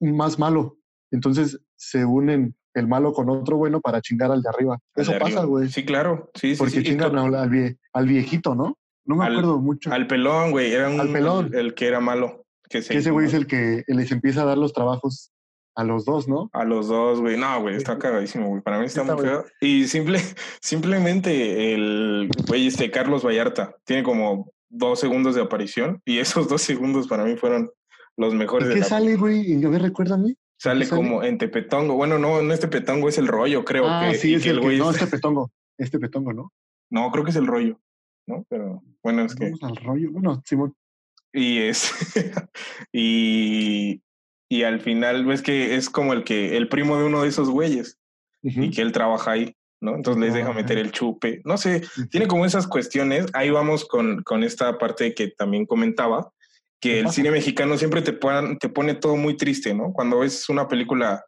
más 0.00 0.38
malo. 0.38 0.76
Entonces 1.10 1.60
se 1.76 2.04
unen 2.04 2.54
el 2.74 2.86
malo 2.86 3.12
con 3.12 3.28
otro 3.30 3.56
bueno 3.56 3.80
para 3.80 4.00
chingar 4.00 4.30
al 4.30 4.42
de 4.42 4.48
arriba. 4.48 4.78
Eso 4.94 5.12
de 5.12 5.18
pasa, 5.18 5.44
güey. 5.44 5.68
Sí, 5.68 5.84
claro. 5.84 6.30
Sí, 6.34 6.52
sí, 6.54 6.58
porque 6.58 6.76
sí. 6.76 6.82
Chingan 6.84 7.16
al, 7.18 7.34
al 7.34 7.50
vie- 7.50 7.78
al 7.92 8.06
viejito, 8.06 8.54
¿no? 8.54 8.76
No 9.04 9.16
me 9.16 9.24
Al- 9.24 9.32
acuerdo 9.32 9.58
mucho. 9.58 9.92
Al 9.92 10.06
pelón, 10.06 10.50
güey. 10.50 10.72
Era 10.72 10.88
un, 10.90 11.00
Al 11.00 11.10
pelón. 11.12 11.50
El, 11.54 11.74
que 11.74 11.86
era 11.88 11.98
malo. 12.00 12.44
Que, 12.68 12.82
se 12.82 12.92
que 12.92 12.98
ese 12.98 13.10
güey 13.10 13.26
es 13.26 13.34
el 13.34 13.46
que 13.46 13.82
les 13.86 14.12
empieza 14.12 14.42
a 14.42 14.44
dar 14.44 14.58
los 14.58 14.74
trabajos 14.74 15.32
a 15.74 15.84
los 15.84 16.04
dos, 16.04 16.28
¿no? 16.28 16.50
A 16.52 16.64
los 16.64 16.88
dos, 16.88 17.20
güey. 17.20 17.38
No, 17.38 17.60
güey, 17.62 17.76
está 17.76 17.98
cagadísimo, 17.98 18.48
güey. 18.48 18.60
Para 18.60 18.78
mí 18.78 18.84
está, 18.86 19.00
Está 19.02 19.14
muy 19.14 19.24
feo. 19.24 19.44
Y 19.60 19.86
simple, 19.86 20.20
simplemente 20.60 21.72
el 21.74 22.28
güey 22.46 22.66
este 22.66 22.90
Carlos 22.90 23.24
Vallarta 23.24 23.74
tiene 23.84 24.02
como 24.02 24.52
dos 24.68 25.00
segundos 25.00 25.34
de 25.34 25.40
aparición 25.42 26.02
y 26.04 26.18
esos 26.18 26.48
dos 26.48 26.60
segundos 26.62 27.08
para 27.08 27.24
mí 27.24 27.36
fueron 27.36 27.70
los 28.18 28.34
mejores 28.34 28.66
¿Y 28.66 28.68
de 28.70 28.74
qué 28.74 28.80
la 28.80 28.86
sale, 28.86 29.16
güey? 29.16 29.64
A 29.64 29.68
ver, 29.68 29.80
recuérdame. 29.82 30.34
Sale 30.58 30.88
como 30.88 31.22
en 31.22 31.38
Tepetongo. 31.38 31.94
Bueno, 31.94 32.18
no, 32.18 32.42
no 32.42 32.52
es 32.52 32.60
Tepetongo, 32.60 33.08
es 33.08 33.16
el 33.16 33.28
rollo, 33.28 33.64
creo. 33.64 33.84
ah, 33.88 34.08
que, 34.10 34.16
sí, 34.18 34.34
es 34.34 34.42
que 34.42 34.50
el 34.50 34.56
que... 34.58 34.64
güey 34.64 34.78
No, 34.78 34.90
es- 34.90 34.96
este 34.96 35.06
petongo. 35.06 35.50
Este 35.78 35.98
petongo, 36.00 36.32
¿no? 36.32 36.52
No, 36.90 37.10
creo 37.12 37.22
que 37.24 37.30
es 37.30 37.36
el 37.36 37.46
rollo, 37.46 37.80
¿no? 38.26 38.44
Pero 38.48 38.82
bueno, 39.02 39.24
es 39.24 39.34
que... 39.36 39.44
Vamos 39.44 39.62
al 39.62 39.76
rollo. 39.76 40.10
Bueno, 40.10 40.42
Simón. 40.44 40.74
Y 41.32 41.58
es... 41.58 41.92
y, 42.92 44.02
y 44.50 44.62
al 44.64 44.80
final 44.80 45.24
ves 45.24 45.42
que 45.42 45.76
es 45.76 45.88
como 45.88 46.12
el 46.12 46.24
que 46.24 46.56
el 46.56 46.68
primo 46.68 46.96
de 46.98 47.04
uno 47.04 47.22
de 47.22 47.28
esos 47.28 47.48
güeyes 47.50 47.98
y 48.42 48.70
que 48.70 48.82
él 48.82 48.92
trabaja 48.92 49.32
ahí, 49.32 49.54
¿no? 49.80 49.94
Entonces 49.94 50.20
les 50.20 50.34
deja 50.34 50.52
meter 50.52 50.78
ahí. 50.78 50.84
el 50.84 50.92
chupe. 50.92 51.40
No 51.44 51.56
sé, 51.56 51.82
tiene 52.10 52.26
como 52.26 52.46
esas 52.46 52.66
cuestiones. 52.66 53.26
Ahí 53.34 53.50
vamos 53.50 53.84
con, 53.84 54.22
con 54.22 54.42
esta 54.42 54.78
parte 54.78 55.14
que 55.14 55.28
también 55.28 55.66
comentaba, 55.66 56.32
que 56.80 56.90
¿Qué 56.90 57.00
el 57.00 57.10
cine 57.10 57.30
mexicano 57.30 57.76
siempre 57.76 58.02
te, 58.02 58.12
pon- 58.12 58.58
te 58.58 58.68
pone 58.68 58.94
todo 58.94 59.16
muy 59.16 59.36
triste, 59.36 59.74
¿no? 59.74 59.92
Cuando 59.92 60.20
ves 60.20 60.48
una 60.48 60.68
película 60.68 61.24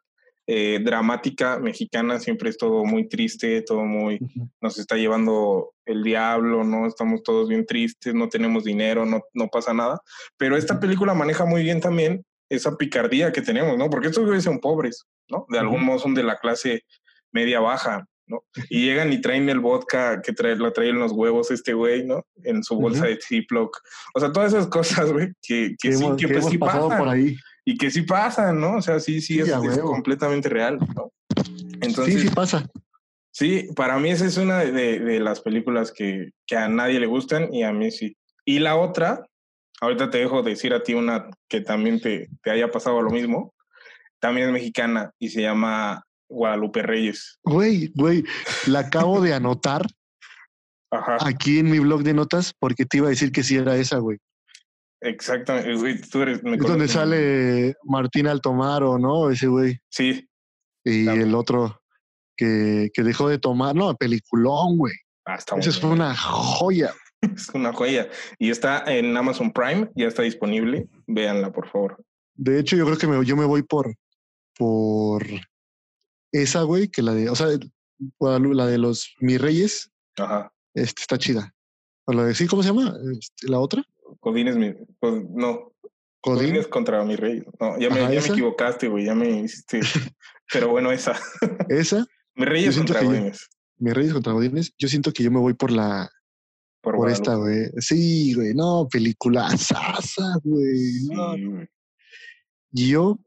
eh, 0.47 0.81
dramática 0.83 1.59
mexicana, 1.59 2.19
siempre 2.19 2.51
es 2.51 2.57
todo 2.59 2.85
muy 2.85 3.09
triste, 3.09 3.63
todo 3.63 3.85
muy, 3.85 4.19
nos 4.61 4.79
está 4.79 4.97
llevando 4.97 5.73
el 5.85 6.03
diablo, 6.03 6.65
¿no? 6.65 6.87
Estamos 6.87 7.23
todos 7.23 7.49
bien 7.49 7.67
tristes, 7.67 8.15
no 8.15 8.29
tenemos 8.29 8.65
dinero, 8.65 9.07
no, 9.07 9.23
no 9.33 9.49
pasa 9.49 9.73
nada. 9.75 10.01
Pero 10.37 10.57
esta 10.57 10.81
película 10.81 11.15
maneja 11.15 11.45
muy 11.45 11.63
bien 11.63 11.81
también 11.81 12.25
esa 12.49 12.77
picardía 12.77 13.31
que 13.31 13.43
tenemos, 13.43 13.79
¿no? 13.79 13.89
Porque 13.91 14.09
estos 14.09 14.25
güeyes 14.25 14.43
son 14.45 14.59
pobres, 14.59 15.05
¿no? 15.29 15.47
De 15.51 15.59
algún 15.59 15.85
modo 15.85 16.01
son 16.01 16.15
de 16.15 16.25
la 16.25 16.37
clase 16.39 16.83
media 17.33 17.61
baja, 17.61 18.07
¿no? 18.31 18.45
Y 18.71 18.85
llegan 18.87 19.13
y 19.13 19.21
traen 19.21 19.49
el 19.51 19.61
vodka 19.61 20.23
que 20.23 20.33
trae, 20.33 20.57
lo 20.57 20.73
traen 20.73 20.99
los 20.99 21.13
huevos 21.13 21.51
este 21.51 21.75
güey, 21.75 22.07
¿no? 22.07 22.25
En 22.45 22.63
su 22.65 22.77
bolsa 22.77 23.05
de 23.07 23.19
Ziploc. 23.21 23.77
O 24.15 24.21
sea, 24.21 24.33
todas 24.33 24.53
esas 24.55 24.69
cosas, 24.69 25.13
güey, 25.13 25.29
que, 25.43 25.75
que 25.79 25.91
Que 25.91 25.93
sí, 25.97 26.05
hemos, 26.05 26.17
que 26.17 26.27
que 26.27 26.33
pues 26.33 26.39
hemos 26.45 26.51
sí 26.53 26.59
pasado 26.59 26.89
pasan. 26.89 27.05
por 27.05 27.09
ahí. 27.15 27.37
Y 27.65 27.77
que 27.77 27.91
sí 27.91 28.03
pasan, 28.03 28.61
¿no? 28.61 28.77
O 28.77 28.83
sea, 28.83 28.99
sí, 29.01 29.21
sí, 29.21 29.35
Sí, 29.35 29.41
es, 29.51 29.79
completamente 29.81 30.49
real, 30.49 30.79
¿no? 30.97 31.13
Entonces, 31.83 32.15
sí, 32.15 32.29
sí 32.29 32.35
pasa. 32.35 32.67
Sí, 33.33 33.69
para 33.77 33.99
mí 33.99 34.11
esa 34.11 34.27
es 34.27 34.37
una 34.39 34.59
de, 34.61 34.73
de- 34.73 34.99
de 35.01 35.21
las 35.21 35.41
películas 35.41 35.93
que, 35.93 36.31
que 36.47 36.57
a 36.57 36.69
nadie 36.69 36.99
le 36.99 37.07
gustan 37.07 37.53
y 37.53 37.63
a 37.63 37.73
mí 37.73 37.91
sí. 37.91 38.17
Y 38.45 38.59
la 38.59 38.77
otra, 38.77 39.25
ahorita 39.81 40.11
te 40.11 40.19
dejo 40.19 40.43
decir 40.43 40.75
a 40.75 40.83
ti 40.83 40.95
una 40.95 41.29
que 41.49 41.61
también 41.61 42.01
te, 42.01 42.29
te 42.43 42.51
haya 42.51 42.71
pasado 42.71 43.01
lo 43.03 43.11
mismo, 43.11 43.55
también 44.19 44.49
es 44.49 44.53
mexicana 44.53 45.13
y 45.19 45.29
se 45.29 45.43
llama 45.43 46.03
Guadalupe 46.31 46.83
Reyes. 46.83 47.39
Güey, 47.45 47.93
güey, 47.95 48.25
la 48.67 48.79
acabo 48.81 49.21
de 49.21 49.35
anotar 49.35 49.85
Ajá, 50.93 51.19
aquí 51.27 51.59
en 51.59 51.71
mi 51.71 51.79
blog 51.79 52.03
de 52.03 52.15
notas 52.15 52.53
porque 52.59 52.85
te 52.87 52.97
iba 52.97 53.07
a 53.09 53.11
decir 53.11 53.31
que 53.33 53.43
sí 53.43 53.57
era 53.57 53.77
esa, 53.77 53.99
güey. 53.99 54.19
exactamente. 55.03 55.75
Güey, 55.77 56.01
tú 56.01 56.23
eres, 56.23 56.43
me 56.43 56.57
Es 56.57 56.63
donde 56.63 56.89
sale 56.89 57.75
Martín 57.85 58.27
Altomaro, 58.27 58.99
¿no? 58.99 59.31
Ese 59.31 59.47
güey. 59.47 59.79
Sí, 59.91 60.27
Y 60.85 61.05
Claro. 61.05 61.23
el 61.23 61.35
otro 61.35 61.81
que, 62.37 62.89
que 62.95 63.03
dejó 63.03 63.29
de 63.29 63.39
tomar. 63.39 63.75
No, 63.77 63.95
peliculón, 63.95 64.79
güey. 64.79 64.95
ah, 65.27 65.35
está 65.37 65.57
Esa 65.57 65.79
bueno. 65.87 66.05
una 66.05 66.17
joya. 66.17 66.93
Es 67.37 67.51
una 67.51 67.71
joya. 67.75 68.09
Y 68.39 68.49
está 68.51 68.83
en 68.87 69.15
Amazon 69.15 69.53
Prime, 69.53 69.91
ya 69.95 70.07
está 70.07 70.23
disponible. 70.23 70.89
Véanla, 71.07 71.53
por 71.53 71.69
favor. 71.69 72.03
De 72.35 72.59
hecho, 72.59 72.77
yo 72.77 72.87
creo 72.87 72.97
que 72.97 73.07
me- 73.07 73.25
yo 73.27 73.37
me 73.37 73.45
voy 73.45 73.63
por, 73.63 73.95
por 74.57 75.23
esa, 76.33 76.63
güey, 76.63 76.89
que 76.89 77.03
la 77.03 77.15
de, 77.15 77.29
o 77.31 77.35
sea, 77.37 77.47
la 78.21 78.67
de 78.67 78.79
los 78.79 79.15
mis 79.21 79.41
reyes, 79.41 79.91
Ajá. 80.17 80.53
este, 80.75 81.01
está 81.03 81.19
chida. 81.19 81.55
O 82.07 82.13
la 82.13 82.25
de, 82.25 82.35
sí, 82.35 82.47
¿cómo 82.47 82.63
se 82.63 82.69
llama? 82.69 82.97
Este, 83.19 83.49
la 83.49 83.59
otra, 83.59 83.83
Codines, 84.21 84.57
mi- 84.57 84.75
Cod- 85.01 85.29
no, 85.31 85.73
Codín. 86.21 86.49
Codines 86.49 86.67
contra 86.69 87.05
mi 87.05 87.15
rey. 87.17 87.43
No, 87.61 87.79
ya, 87.79 87.89
me, 87.91 88.01
Ajá, 88.01 88.13
ya 88.15 88.21
me 88.21 88.27
equivocaste, 88.29 88.89
güey, 88.89 89.05
ya 89.07 89.15
me 89.15 89.43
hiciste. 89.43 89.81
Pero 90.53 90.69
bueno, 90.69 90.91
esa. 90.91 91.19
Esa, 91.69 92.05
Mi 92.35 92.45
rey 92.45 92.65
es 92.65 92.75
siento 92.75 92.93
contra 92.95 93.09
Godines. 93.09 93.49
mis 93.79 93.95
reyes 93.95 94.13
contra 94.13 94.33
Godines. 94.33 94.73
Yo 94.79 94.89
siento 94.89 95.13
que 95.13 95.23
yo 95.23 95.31
me 95.31 95.39
voy 95.39 95.55
por 95.55 95.71
la, 95.71 96.11
Por, 96.83 96.97
por 96.97 97.09
esta, 97.11 97.37
güey. 97.37 97.71
Sí, 97.79 98.35
güey, 98.35 98.53
no, 98.55 98.89
película 98.91 99.49
güey. 100.43 100.77
Sí, 100.77 101.09
no. 101.13 101.35
Y 102.73 102.89
yo 102.89 103.19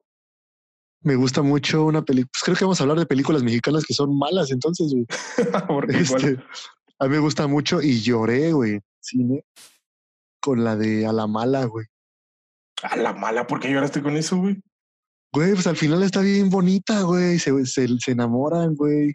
me 1.03 1.15
gusta 1.15 1.41
mucho 1.41 1.85
una 1.85 2.01
película. 2.03 2.31
Pues 2.33 2.43
creo 2.43 2.57
que 2.57 2.65
vamos 2.65 2.79
a 2.79 2.83
hablar 2.83 2.99
de 2.99 3.05
películas 3.05 3.43
mexicanas 3.43 3.85
que 3.85 3.93
son 3.93 4.17
malas, 4.17 4.51
entonces, 4.51 4.91
güey. 4.91 5.05
Porque 5.67 5.97
Este, 5.97 6.39
a 6.99 7.05
mí 7.05 7.11
me 7.11 7.19
gusta 7.19 7.47
mucho 7.47 7.81
y 7.81 8.01
lloré, 8.01 8.53
güey, 8.53 8.79
cine, 9.01 9.43
con 10.39 10.63
la 10.63 10.75
de 10.75 11.05
A 11.05 11.13
la 11.13 11.27
Mala, 11.27 11.65
güey. 11.65 11.85
A 12.81 12.97
la 12.97 13.13
mala, 13.13 13.47
¿por 13.47 13.61
qué 13.61 13.71
lloraste 13.71 14.01
con 14.01 14.17
eso, 14.17 14.37
güey? 14.37 14.61
Güey, 15.31 15.53
pues 15.53 15.67
al 15.67 15.77
final 15.77 16.03
está 16.03 16.19
bien 16.21 16.49
bonita, 16.49 17.01
güey. 17.03 17.39
Se, 17.39 17.65
se, 17.65 17.87
se 17.97 18.11
enamoran, 18.11 18.75
güey. 18.75 19.13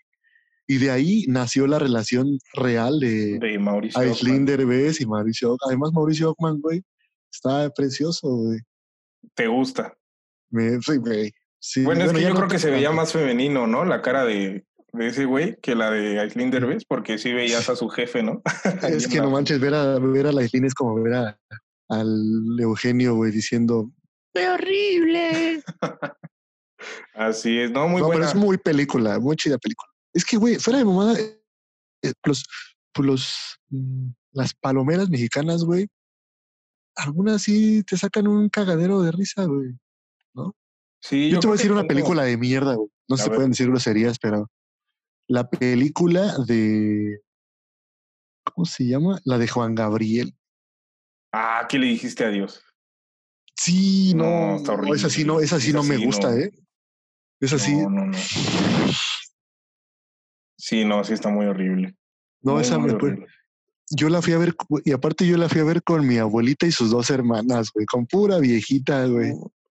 Y 0.66 0.78
de 0.78 0.90
ahí 0.90 1.24
nació 1.28 1.66
la 1.66 1.78
relación 1.78 2.38
real 2.54 3.00
de 3.00 3.38
De 3.38 3.58
Mauricio. 3.58 4.00
Aislinn. 4.00 4.44
Derbez 4.44 5.00
y 5.00 5.06
Mauricio. 5.06 5.56
Además, 5.66 5.92
Mauricio 5.92 6.30
Ockman, 6.30 6.60
güey, 6.60 6.82
está 7.32 7.70
precioso, 7.70 8.28
güey. 8.28 8.60
¿Te 9.34 9.46
gusta? 9.46 9.96
Me, 10.50 10.80
sí, 10.80 10.96
güey. 10.96 11.32
Sí, 11.60 11.82
Bueno, 11.82 12.04
es 12.04 12.12
que 12.12 12.22
yo 12.22 12.30
no 12.30 12.36
creo 12.36 12.48
que 12.48 12.58
se 12.58 12.70
veía 12.70 12.90
más 12.90 13.12
femenino, 13.12 13.66
¿no? 13.66 13.84
La 13.84 14.00
cara 14.00 14.24
de, 14.24 14.64
de 14.92 15.06
ese 15.06 15.24
güey 15.24 15.56
que 15.60 15.74
la 15.74 15.90
de 15.90 16.20
Aislinn 16.20 16.50
Derbez, 16.50 16.84
porque 16.84 17.18
sí 17.18 17.32
veías 17.32 17.68
a 17.68 17.76
su 17.76 17.88
jefe, 17.88 18.22
¿no? 18.22 18.42
Es 18.88 19.08
que 19.08 19.20
no 19.20 19.30
manches, 19.30 19.60
ver 19.60 19.74
a, 19.74 19.98
ver 19.98 20.26
a 20.26 20.32
la 20.32 20.42
Aislinn 20.42 20.64
es 20.64 20.74
como 20.74 21.02
ver 21.02 21.14
a, 21.14 21.40
al 21.88 22.58
Eugenio, 22.60 23.14
güey, 23.14 23.32
diciendo, 23.32 23.90
¡qué 24.34 24.48
horrible! 24.48 25.62
Así 27.14 27.58
es, 27.58 27.70
no, 27.70 27.88
muy 27.88 28.00
no, 28.00 28.06
buena. 28.06 28.20
pero 28.20 28.30
es 28.30 28.34
muy 28.36 28.56
película, 28.56 29.18
muy 29.18 29.36
chida 29.36 29.58
película. 29.58 29.90
Es 30.12 30.24
que, 30.24 30.36
güey, 30.36 30.56
fuera 30.56 30.78
de 30.78 30.84
mamada, 30.84 31.18
eh, 31.18 32.12
los, 32.24 32.46
pues 32.92 33.06
los, 33.06 33.58
mm, 33.70 34.10
las 34.32 34.54
palomeras 34.54 35.10
mexicanas, 35.10 35.64
güey, 35.64 35.88
algunas 36.94 37.42
sí 37.42 37.82
te 37.84 37.96
sacan 37.96 38.28
un 38.28 38.48
cagadero 38.48 39.02
de 39.02 39.12
risa, 39.12 39.44
güey. 39.44 39.76
Sí, 41.00 41.30
Yo, 41.30 41.40
te 41.40 41.46
voy 41.46 41.54
a 41.54 41.58
decir 41.58 41.72
una 41.72 41.84
película 41.84 42.24
de 42.24 42.36
mierda, 42.36 42.74
güey. 42.74 42.88
No 43.08 43.14
A 43.14 43.18
se 43.18 43.28
ver. 43.28 43.36
pueden 43.36 43.50
decir 43.52 43.68
groserías, 43.68 44.18
pero 44.18 44.50
la 45.28 45.48
película 45.48 46.34
de, 46.46 47.20
¿cómo 48.44 48.64
se 48.64 48.84
llama? 48.86 49.20
La 49.24 49.38
de 49.38 49.46
Juan 49.48 49.74
Gabriel. 49.74 50.34
Ah, 51.32 51.66
¿qué 51.68 51.78
le 51.78 51.86
dijiste 51.86 52.24
a 52.24 52.30
Dios? 52.30 52.62
Sí, 53.56 54.12
No, 54.14 54.24
no, 54.24 54.56
está 54.56 54.76
no, 54.76 54.94
esa 54.94 55.10
sí 55.10 55.24
no, 55.24 55.34
horrible. 55.34 55.46
esa 55.46 55.60
sí 55.60 55.68
Esa 55.70 55.76
no 55.78 55.84
me 55.84 55.96
sí 55.96 56.04
gusta, 56.04 56.30
no. 56.30 56.36
¿eh? 56.36 56.50
Esa 57.40 57.58
sí, 57.58 57.76
No, 57.76 57.90
no, 57.90 58.06
no. 58.06 58.18
Sí, 60.56 60.84
no, 60.84 61.04
sí 61.04 61.12
está 61.12 61.28
muy 61.28 61.46
horrible. 61.46 61.94
no, 62.42 62.52
Muy, 62.54 62.62
esa 62.62 62.78
muy 62.78 62.88
me 62.88 62.94
horrible. 62.94 63.26
Yo 63.90 64.08
la 64.10 64.20
fui 64.20 64.32
a 64.34 64.38
ver, 64.38 64.54
y 64.84 64.92
aparte 64.92 65.26
yo 65.26 65.38
la 65.38 65.48
fui 65.48 65.60
a 65.60 65.64
ver 65.64 65.82
con 65.82 66.06
mi 66.06 66.18
abuelita 66.18 66.66
y 66.66 66.72
sus 66.72 66.90
dos 66.90 67.08
hermanas, 67.10 67.70
güey, 67.72 67.86
con 67.86 68.06
pura 68.06 68.38
viejita, 68.38 69.06
güey. 69.06 69.32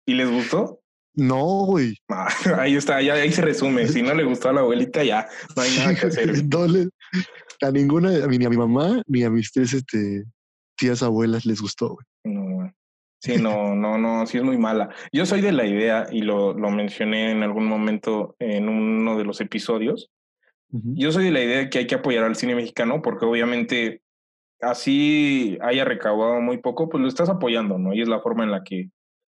¿Y 0.06 0.14
les 0.14 0.28
gustó? 0.28 0.80
No, 1.14 1.64
güey. 1.66 1.96
Ah, 2.08 2.28
ahí 2.58 2.76
está, 2.76 3.02
ya 3.02 3.14
ahí 3.14 3.32
se 3.32 3.42
resume. 3.42 3.86
Si 3.88 4.02
no 4.02 4.14
le 4.14 4.24
gustó 4.24 4.48
a 4.48 4.52
la 4.52 4.60
abuelita, 4.60 5.02
ya 5.04 5.26
no 5.56 5.62
hay 5.62 5.70
nada 5.78 5.94
que 5.94 6.06
hacer. 6.06 6.28
güey. 6.30 6.42
No 6.48 6.66
le- 6.66 6.88
a 7.62 7.70
ninguna, 7.70 8.26
ni 8.26 8.44
a 8.44 8.48
mi 8.50 8.56
mamá, 8.56 9.02
ni 9.06 9.22
a 9.24 9.30
mis 9.30 9.52
tres 9.52 9.74
este, 9.74 10.24
tías 10.76 11.02
abuelas 11.02 11.44
les 11.44 11.60
gustó, 11.60 11.90
güey. 11.90 12.06
No, 12.24 12.72
sí, 13.20 13.36
no, 13.36 13.74
no, 13.74 13.98
no, 13.98 14.26
sí 14.26 14.38
es 14.38 14.44
muy 14.44 14.56
mala. 14.56 14.88
Yo 15.12 15.26
soy 15.26 15.42
de 15.42 15.52
la 15.52 15.66
idea, 15.66 16.06
y 16.10 16.22
lo, 16.22 16.54
lo 16.54 16.70
mencioné 16.70 17.32
en 17.32 17.42
algún 17.42 17.66
momento 17.66 18.34
en 18.38 18.68
uno 18.68 19.18
de 19.18 19.24
los 19.24 19.40
episodios, 19.42 20.10
yo 20.72 21.10
soy 21.12 21.24
de 21.24 21.30
la 21.32 21.42
idea 21.42 21.58
de 21.58 21.68
que 21.68 21.78
hay 21.80 21.86
que 21.88 21.96
apoyar 21.96 22.22
al 22.24 22.36
cine 22.36 22.54
mexicano 22.54 23.02
porque 23.02 23.24
obviamente 23.26 24.02
así 24.60 25.58
haya 25.62 25.84
recaudado 25.84 26.40
muy 26.40 26.58
poco, 26.58 26.88
pues 26.88 27.02
lo 27.02 27.08
estás 27.08 27.28
apoyando, 27.28 27.76
¿no? 27.78 27.92
Y 27.92 28.00
es 28.02 28.08
la 28.08 28.20
forma 28.20 28.44
en 28.44 28.52
la 28.52 28.62
que, 28.62 28.88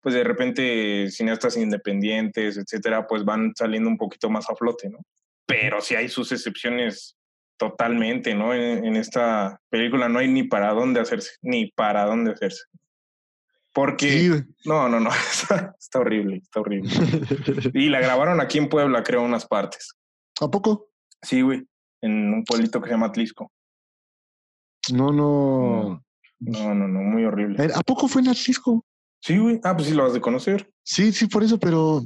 pues 0.06 0.14
de 0.14 0.24
repente 0.24 1.10
cineastas 1.10 1.58
independientes, 1.58 2.58
etcétera, 2.58 3.08
pues 3.08 3.26
van 3.26 3.54
saliendo 3.56 3.90
un 3.90 3.98
poquito 3.98 4.30
más 4.30 4.48
a 4.52 4.56
flote, 4.56 4.88
¿no? 4.88 5.00
Pero 5.48 5.82
sí 5.82 5.96
hay 5.96 6.10
sus 6.10 6.32
excepciones 6.32 7.18
totalmente, 7.58 8.36
¿no? 8.36 8.54
En, 8.54 8.86
en 8.86 8.98
esta 8.98 9.60
película 9.68 10.08
no 10.08 10.20
hay 10.20 10.28
ni 10.28 10.44
para 10.44 10.74
dónde 10.74 11.00
hacerse, 11.00 11.32
ni 11.42 11.72
para 11.72 12.06
dónde 12.06 12.34
hacerse. 12.34 12.66
Porque, 13.74 14.12
Sí, 14.12 14.30
no, 14.66 14.88
no, 14.88 15.00
no, 15.00 15.10
está, 15.32 15.76
está 15.80 15.98
horrible, 16.02 16.36
está 16.36 16.60
horrible. 16.60 16.92
Y 17.74 17.90
la 17.90 18.00
grabaron 18.00 18.40
aquí 18.40 18.60
en 18.60 18.70
Puebla, 18.70 19.02
creo, 19.02 19.24
unas 19.24 19.48
partes. 19.48 19.96
¿A 20.40 20.48
poco? 20.48 20.90
Sí, 21.24 21.42
güey, 21.42 21.68
en 22.02 22.32
un 22.32 22.44
pueblito 22.44 22.80
que 22.80 22.90
se 22.90 22.94
llama 22.94 23.08
Atlisco. 23.08 23.52
No, 24.94 25.12
no. 25.12 26.04
No, 26.42 26.76
no, 26.76 26.88
no, 26.88 27.00
muy 27.00 27.26
horrible. 27.26 27.72
¿A 27.74 27.82
poco 27.82 28.08
fue 28.08 28.22
en 28.22 28.28
Atlisco? 28.28 28.86
Sí, 29.26 29.40
güey. 29.40 29.60
Ah, 29.64 29.76
pues 29.76 29.88
sí 29.88 29.96
lo 29.96 30.04
vas 30.04 30.14
de 30.14 30.22
conocer. 30.22 30.70
Sí, 30.84 31.12
sí, 31.12 31.26
por 31.26 31.44
eso, 31.44 31.58
pero 31.58 32.06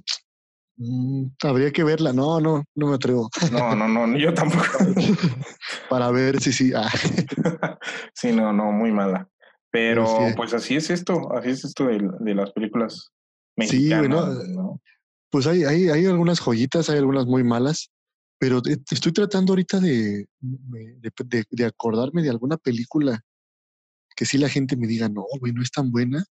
mm, 0.78 1.26
habría 1.44 1.70
que 1.72 1.84
verla. 1.84 2.14
No, 2.14 2.40
no, 2.40 2.64
no 2.76 2.88
me 2.88 2.96
atrevo. 2.96 3.30
No, 3.52 3.76
no, 3.76 3.88
no, 3.90 4.18
yo 4.18 4.34
tampoco. 4.34 4.64
Para 5.90 6.12
ver 6.12 6.40
si 6.42 6.54
sí. 6.54 6.72
Ah, 6.74 6.90
sí, 8.14 8.32
no, 8.32 8.54
no, 8.54 8.72
muy 8.72 8.94
mala. 8.94 9.28
Pero 9.70 10.06
Pero 10.06 10.30
sí. 10.30 10.34
pues 10.38 10.54
así 10.54 10.76
es 10.78 10.90
esto, 10.90 11.34
así 11.36 11.50
es 11.50 11.66
esto 11.66 11.88
de, 11.88 12.00
de 12.22 12.36
las 12.36 12.52
películas 12.54 13.12
Sí, 13.58 13.90
güey, 13.90 14.08
mexicanas, 14.08 14.48
¿no? 14.48 14.82
pues 15.30 15.46
hay, 15.46 15.66
hay, 15.66 15.90
hay 15.90 16.06
algunas 16.06 16.40
joyitas, 16.40 16.90
hay 16.90 17.00
algunas 17.00 17.26
muy 17.26 17.44
malas, 17.44 17.92
pero 18.40 18.62
estoy 18.90 19.12
tratando 19.12 19.52
ahorita 19.52 19.82
de, 19.82 20.26
de, 20.40 21.12
de- 21.26 21.46
de 21.52 21.66
acordarme 21.66 22.24
de 22.24 22.30
alguna 22.30 22.56
película 22.56 23.20
que 24.16 24.26
sí 24.26 24.38
la 24.38 24.48
gente 24.48 24.78
me 24.78 24.88
diga, 24.88 25.10
no, 25.10 25.26
güey, 25.42 25.52
no 25.52 25.62
es 25.62 25.70
tan 25.72 25.92
buena. 25.92 26.24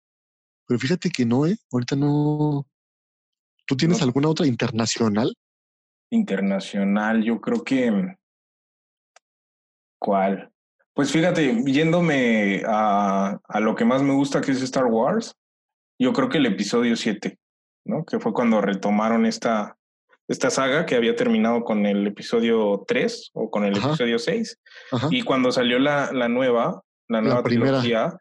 Pero 0.67 0.79
fíjate 0.79 1.09
que 1.09 1.25
no, 1.25 1.45
¿eh? 1.45 1.57
Ahorita 1.71 1.95
no. 1.95 2.65
¿Tú 3.65 3.75
tienes 3.75 3.99
No. 3.99 4.05
alguna 4.05 4.29
otra 4.29 4.45
internacional? 4.47 5.33
Internacional, 6.11 7.23
yo 7.23 7.39
creo 7.41 7.63
que... 7.63 8.15
¿Cuál? 9.99 10.51
Pues 10.93 11.11
fíjate, 11.11 11.63
yéndome 11.65 12.63
a, 12.65 13.39
a 13.47 13.59
lo 13.59 13.75
que 13.75 13.85
más 13.85 14.01
me 14.03 14.13
gusta, 14.13 14.41
que 14.41 14.51
es 14.51 14.61
Star 14.61 14.85
Wars, 14.85 15.35
yo 15.99 16.13
creo 16.13 16.29
que 16.29 16.37
el 16.37 16.45
episodio 16.45 16.95
7, 16.95 17.37
¿no? 17.85 18.05
Que 18.05 18.19
fue 18.19 18.33
cuando 18.33 18.61
retomaron 18.61 19.25
esta, 19.25 19.77
esta 20.27 20.49
saga 20.49 20.85
que 20.85 20.95
había 20.95 21.15
terminado 21.15 21.63
con 21.63 21.85
el 21.85 22.05
episodio 22.07 22.83
3 22.87 23.31
o 23.33 23.49
con 23.49 23.65
el 23.65 23.77
Ajá. 23.77 23.89
episodio 23.89 24.19
6. 24.19 24.59
Ajá. 24.91 25.07
Y 25.11 25.23
cuando 25.23 25.51
salió 25.51 25.79
la, 25.79 26.11
la 26.13 26.27
nueva, 26.29 26.81
la 27.07 27.21
nueva 27.21 27.43
trilogía, 27.43 28.13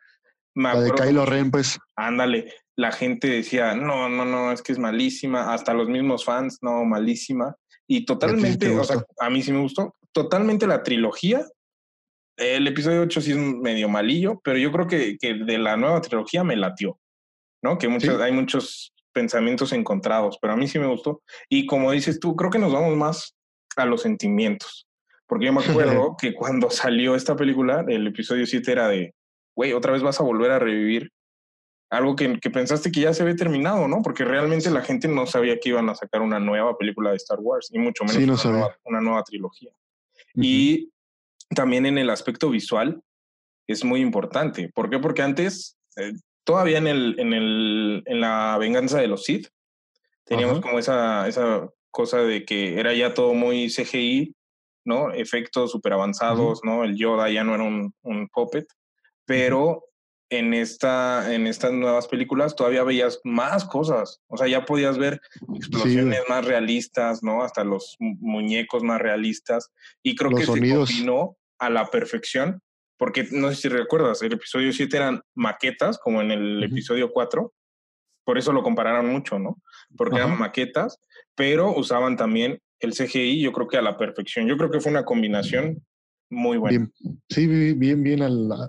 me 0.57 0.73
La 0.73 0.81
de 0.81 0.91
Kylo 0.91 1.27
Ren, 1.27 1.51
pues. 1.51 1.79
Ándale, 1.97 2.53
la 2.77 2.91
gente 2.91 3.29
decía, 3.29 3.75
no, 3.75 4.09
no, 4.09 4.25
no, 4.25 4.53
es 4.53 4.63
que 4.63 4.73
es 4.73 4.79
malísima, 4.79 5.53
hasta 5.53 5.75
los 5.75 5.89
mismos 5.89 6.25
fans, 6.25 6.59
no, 6.63 6.85
malísima. 6.85 7.55
Y 7.87 8.05
totalmente, 8.07 8.67
te 8.67 8.77
o 8.77 8.83
sea, 8.83 9.05
a 9.21 9.31
mí 9.31 9.43
sí 9.43 9.53
me 9.53 9.61
gustó, 9.61 9.95
totalmente 10.13 10.67
la 10.67 10.83
trilogía. 10.83 11.45
El 12.37 12.67
episodio 12.67 13.03
8 13.03 13.21
sí 13.21 13.33
es 13.33 13.37
medio 13.37 13.89
malillo, 13.89 14.41
pero 14.43 14.59
yo 14.59 14.73
creo 14.73 14.87
que, 14.87 15.17
que 15.19 15.35
de 15.35 15.59
la 15.59 15.77
nueva 15.77 16.01
trilogía 16.01 16.43
me 16.43 16.57
latió, 16.57 16.99
¿no? 17.63 17.79
Que 17.79 17.89
muchos, 17.89 18.17
Sí. 18.17 18.23
hay 18.23 18.33
muchos 18.33 18.95
pensamientos 19.13 19.73
encontrados, 19.73 20.39
pero 20.41 20.55
a 20.55 20.57
mí 20.57 20.69
sí 20.69 20.79
me 20.79 20.87
gustó. 20.87 21.23
Y 21.49 21.67
como 21.67 21.93
dices 21.93 22.19
tú, 22.19 22.35
creo 22.35 22.51
que 22.51 22.59
nos 22.59 22.73
vamos 22.73 22.97
más 22.97 23.37
a 23.77 23.85
los 23.85 24.03
sentimientos. 24.03 24.87
Porque 25.27 25.47
yo 25.47 25.53
me 25.53 25.61
acuerdo 26.01 26.17
que 26.19 26.35
cuando 26.35 26.71
salió 26.71 27.15
esta 27.15 27.37
película, 27.37 27.85
el 27.89 28.07
episodio 28.07 28.47
7 28.47 28.73
era 28.73 28.89
de, 28.89 29.15
güey, 29.57 29.73
otra 29.73 29.93
vez 29.93 30.03
vas 30.03 30.21
a 30.21 30.23
volver 30.23 30.53
a 30.53 30.59
revivir 30.59 31.11
algo 31.91 32.15
que, 32.15 32.39
que, 32.41 32.51
pensaste 32.51 32.93
que 32.93 33.01
ya 33.01 33.15
se 33.15 33.23
había 33.23 33.37
terminado, 33.37 33.89
¿no? 33.89 34.03
Porque 34.03 34.25
realmente 34.25 34.71
la 34.71 34.83
gente 34.83 35.09
no 35.09 35.27
sabía 35.27 35.59
que 35.59 35.71
iban 35.71 35.89
a 35.89 35.95
sacar 35.95 36.21
una 36.21 36.39
nueva 36.39 36.77
película 36.77 37.11
de 37.11 37.17
Star 37.17 37.39
Wars, 37.41 37.71
y 37.73 37.79
mucho 37.79 38.05
menos 38.05 38.45
una, 38.45 38.53
nueva, 38.53 38.77
una, 38.85 39.01
nueva, 39.01 39.23
trilogía. 39.23 39.73
Y 40.35 40.91
también 41.55 41.87
en 41.87 41.97
el 41.97 42.11
aspecto 42.11 42.51
visual 42.51 43.01
es 43.67 43.85
muy 43.85 44.01
importante. 44.01 44.69
¿Por 44.75 44.91
qué? 44.91 44.99
Porque 44.99 45.23
antes, 45.23 45.79
eh, 45.97 46.13
todavía 46.45 46.79
en, 46.79 46.89
el, 46.89 47.15
en, 47.19 47.33
el, 47.33 48.03
en 48.07 48.21
la 48.21 48.57
venganza 48.59 48.99
de 48.99 49.07
los 49.07 49.25
Sith, 49.25 49.49
teníamos 50.25 50.61
como 50.61 50.79
esa, 50.79 51.27
esa 51.29 51.71
cosa 51.91 52.19
de 52.19 52.45
que 52.45 52.79
era 52.79 52.93
ya 52.95 53.15
todo 53.15 53.33
muy 53.33 53.69
CGI, 53.69 54.35
¿no? 54.85 55.13
Efectos 55.13 55.71
súper 55.71 55.93
avanzados, 55.93 56.61
¿no? 56.65 56.83
El 56.83 56.97
Yoda 56.97 57.31
ya 57.31 57.45
no 57.45 57.55
era 57.55 57.65
un, 57.65 57.95
un 58.03 58.29
puppet, 58.29 58.67
pero 59.27 59.85
en, 60.31 60.55
esta, 60.55 61.33
en 61.35 61.47
estas 61.47 61.73
nuevas 61.73 62.09
películas 62.09 62.57
todavía 62.57 62.83
veías 62.83 63.21
más 63.25 63.65
cosas. 63.65 64.21
O 64.29 64.37
sea, 64.37 64.49
ya 64.49 64.65
podías 64.65 64.99
ver 64.99 65.21
explosiones 65.55 66.21
más 66.29 66.45
realistas, 66.45 67.23
¿no? 67.23 67.43
Hasta 67.43 67.65
los 67.65 67.97
muñecos 67.99 68.83
más 68.83 69.01
realistas. 69.01 69.71
Y 70.03 70.17
creo 70.17 70.31
que 70.31 70.47
se 70.47 70.47
combinó 70.47 71.37
a 71.59 71.71
la 71.71 71.87
perfección, 71.91 72.61
porque 72.99 73.29
no 73.31 73.51
sé 73.51 73.57
si 73.57 73.69
recuerdas, 73.69 74.23
el 74.23 74.33
episodio 74.33 74.73
7 74.73 74.97
eran 74.97 75.23
maquetas, 75.35 75.99
como 75.99 76.21
en 76.23 76.31
el 76.31 76.63
episodio 76.63 77.11
4. 77.13 77.53
Por 78.25 78.39
eso 78.39 78.53
lo 78.53 78.63
compararon 78.63 79.07
mucho, 79.07 79.39
¿no? 79.39 79.63
Porque 79.97 80.17
eran 80.17 80.39
maquetas, 80.39 80.99
pero 81.35 81.73
usaban 81.77 82.17
también 82.17 82.59
el 82.81 82.93
CGI, 82.93 83.41
yo 83.41 83.53
creo 83.53 83.69
que 83.69 83.77
a 83.77 83.83
la 83.83 83.97
perfección. 83.97 84.47
Yo 84.47 84.57
creo 84.57 84.71
que 84.71 84.81
fue 84.81 84.91
una 84.91 85.05
combinación 85.05 85.87
muy 86.29 86.59
buena. 86.59 86.91
sí, 87.31 87.47
bien, 87.47 88.03
bien 88.03 88.23
a 88.23 88.29
la, 88.29 88.69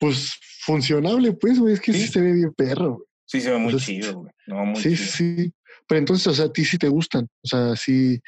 pues 0.00 0.32
funcionable, 0.64 1.32
pues, 1.34 1.60
güey. 1.60 1.74
Es 1.74 1.80
que 1.80 1.92
sí, 1.92 2.08
se 2.08 2.20
ve 2.20 2.32
bien 2.32 2.52
perro, 2.54 2.94
güey. 2.94 3.06
Sí, 3.26 3.40
se 3.40 3.50
ve 3.50 3.58
muy 3.58 3.76
chido, 3.76 4.20
güey. 4.20 4.32
No, 4.46 4.64
muy 4.64 4.80
sí, 4.80 4.96
sí. 4.96 5.52
Pero 5.86 5.98
entonces, 6.00 6.26
o 6.26 6.34
sea, 6.34 6.46
a 6.46 6.52
ti 6.52 6.64
sí 6.64 6.78
te 6.78 6.88
gustan. 6.88 7.28
O 7.44 7.46
sea, 7.46 7.76
sí. 7.76 8.20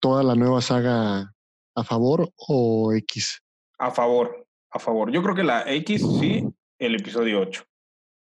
Toda 0.00 0.22
la 0.22 0.34
nueva 0.34 0.60
saga 0.60 1.32
a 1.74 1.84
favor 1.84 2.30
o 2.36 2.92
X. 2.94 3.40
A 3.78 3.90
favor, 3.90 4.46
a 4.70 4.78
favor. 4.78 5.12
Yo 5.12 5.22
creo 5.22 5.34
que 5.34 5.44
la 5.44 5.62
X 5.74 6.02
sí, 6.20 6.44
el 6.78 6.96
episodio 6.96 7.40
8. 7.40 7.64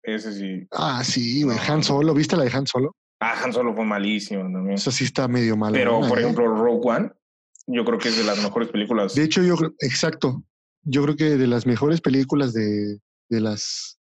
Ese 0.04 0.34
sí. 0.34 0.68
Ah, 0.72 1.04
sí, 1.04 1.44
güey. 1.44 1.58
Han 1.68 1.84
Solo, 1.84 2.14
¿viste 2.14 2.36
la 2.36 2.44
de 2.44 2.52
Han 2.52 2.68
Solo? 2.68 2.96
Ah, 3.20 3.42
Han 3.44 3.54
Solo 3.54 3.74
fue 3.74 3.86
malísimo 3.86 4.42
también. 4.44 4.76
Eso 4.76 4.92
sí 4.92 5.06
está 5.06 5.28
medio 5.28 5.56
mal. 5.56 5.72
Pero, 5.72 6.02
por 6.02 6.20
ejemplo, 6.20 6.48
Rogue 6.48 6.82
One, 6.84 7.12
yo 7.68 7.86
creo 7.86 7.98
que 7.98 8.10
es 8.10 8.18
de 8.18 8.24
las 8.24 8.42
mejores 8.44 8.70
películas. 8.70 9.16
De 9.16 9.24
hecho, 9.24 9.42
yo 9.42 9.56
creo, 9.56 9.74
exacto 9.80 10.44
yo 10.84 11.04
creo 11.04 11.16
que 11.16 11.38
de 11.38 11.48
las 11.48 11.66
mejores 11.66 12.02
películas 12.02 12.54
de, 12.54 13.00
de 13.30 13.42
las 13.42 14.00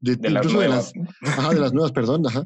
de, 0.00 0.30
las 0.30 0.52
nuevas. 0.52 0.92
De 0.92 1.00
las, 1.00 1.38
ajá, 1.38 1.50
de 1.50 1.60
las 1.60 1.72
nuevas, 1.72 1.92
perdón, 1.92 2.26
ajá. 2.26 2.44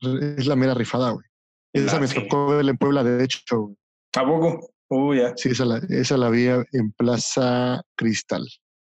Es 0.00 0.46
la 0.46 0.56
mera 0.56 0.74
rifada, 0.74 1.10
güey. 1.10 1.26
Esa 1.72 2.00
me 2.00 2.08
tocó 2.08 2.48
verla 2.48 2.70
en 2.70 2.78
Puebla, 2.78 3.04
de 3.04 3.22
hecho, 3.22 3.60
güey. 3.60 3.76
¿A 4.16 4.24
poco? 4.24 4.70
Uh, 4.88 5.14
ya. 5.14 5.32
Sí, 5.36 5.50
esa 5.50 5.64
la, 5.64 5.80
esa 5.88 6.16
la 6.16 6.30
vi 6.30 6.46
en 6.46 6.92
Plaza 6.96 7.82
Cristal. 7.96 8.44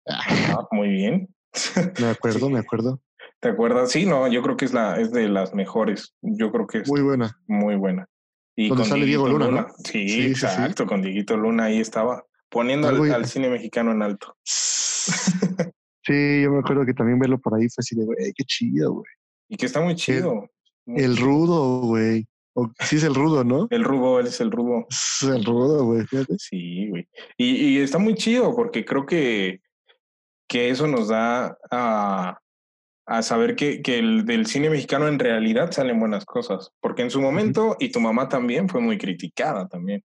Ah, 0.06 0.66
muy 0.70 0.88
bien. 0.88 1.28
Me 2.00 2.10
acuerdo, 2.10 2.50
me 2.50 2.58
acuerdo. 2.58 3.00
¿Te 3.40 3.48
acuerdas? 3.48 3.90
Sí, 3.90 4.04
no, 4.04 4.28
yo 4.28 4.42
creo 4.42 4.56
que 4.56 4.66
es 4.66 4.74
la, 4.74 5.00
es 5.00 5.12
de 5.12 5.28
las 5.28 5.54
mejores. 5.54 6.14
Yo 6.20 6.52
creo 6.52 6.66
que 6.66 6.78
es 6.78 6.88
muy 6.88 7.00
buena. 7.00 7.40
Muy 7.46 7.76
buena. 7.76 8.06
Y 8.60 8.70
con 8.70 8.84
sale 8.84 9.06
Diego 9.06 9.28
Luna, 9.28 9.50
¿no? 9.52 9.66
Sí, 9.84 10.26
exacto, 10.26 10.84
con 10.84 11.00
Dieguito 11.00 11.36
Luna 11.36 11.66
ahí 11.66 11.78
estaba 11.78 12.24
poniendo 12.48 12.88
al, 12.88 13.24
cine 13.26 13.48
mexicano 13.48 13.92
en 13.92 14.02
alto. 14.02 14.36
Sí, 16.04 16.40
yo 16.42 16.50
me 16.52 16.60
acuerdo 16.60 16.86
que 16.86 16.94
también 16.94 17.18
verlo 17.18 17.38
por 17.38 17.54
ahí 17.54 17.68
fue 17.68 17.82
así 17.82 17.94
de, 17.94 18.02
güey, 18.06 18.32
qué 18.34 18.42
chido, 18.44 18.94
güey. 18.94 19.04
Y 19.50 19.58
que 19.58 19.66
está 19.66 19.82
muy 19.82 19.94
chido. 19.94 20.48
El, 20.86 21.18
rudo, 21.18 21.82
güey. 21.82 22.26
Sí 22.80 22.96
es 22.96 23.04
el 23.04 23.14
rudo, 23.14 23.44
¿no? 23.44 23.68
El 23.68 23.84
rudo, 23.84 24.18
él 24.18 24.26
es 24.26 24.40
el 24.40 24.50
rudo. 24.50 24.86
Es 24.88 25.22
el 25.22 25.44
rudo, 25.44 25.84
güey. 25.84 26.06
Sí, 26.38 26.88
güey. 26.88 27.06
Y, 27.36 27.76
y, 27.76 27.78
está 27.80 27.98
muy 27.98 28.14
chido 28.14 28.56
porque 28.56 28.86
creo 28.86 29.04
que, 29.04 29.60
que 30.48 30.70
eso 30.70 30.86
nos 30.86 31.08
da 31.08 31.58
a, 31.70 32.40
a 33.08 33.22
saber 33.22 33.56
que, 33.56 33.80
que 33.80 33.98
el, 33.98 34.26
del 34.26 34.46
cine 34.46 34.68
mexicano 34.68 35.08
en 35.08 35.18
realidad 35.18 35.72
salen 35.72 35.98
buenas 35.98 36.26
cosas. 36.26 36.70
Porque 36.80 37.02
en 37.02 37.10
su 37.10 37.22
momento, 37.22 37.76
y 37.80 37.90
tu 37.90 38.00
mamá 38.00 38.28
también 38.28 38.68
fue 38.68 38.82
muy 38.82 38.98
criticada 38.98 39.66
también. 39.66 40.04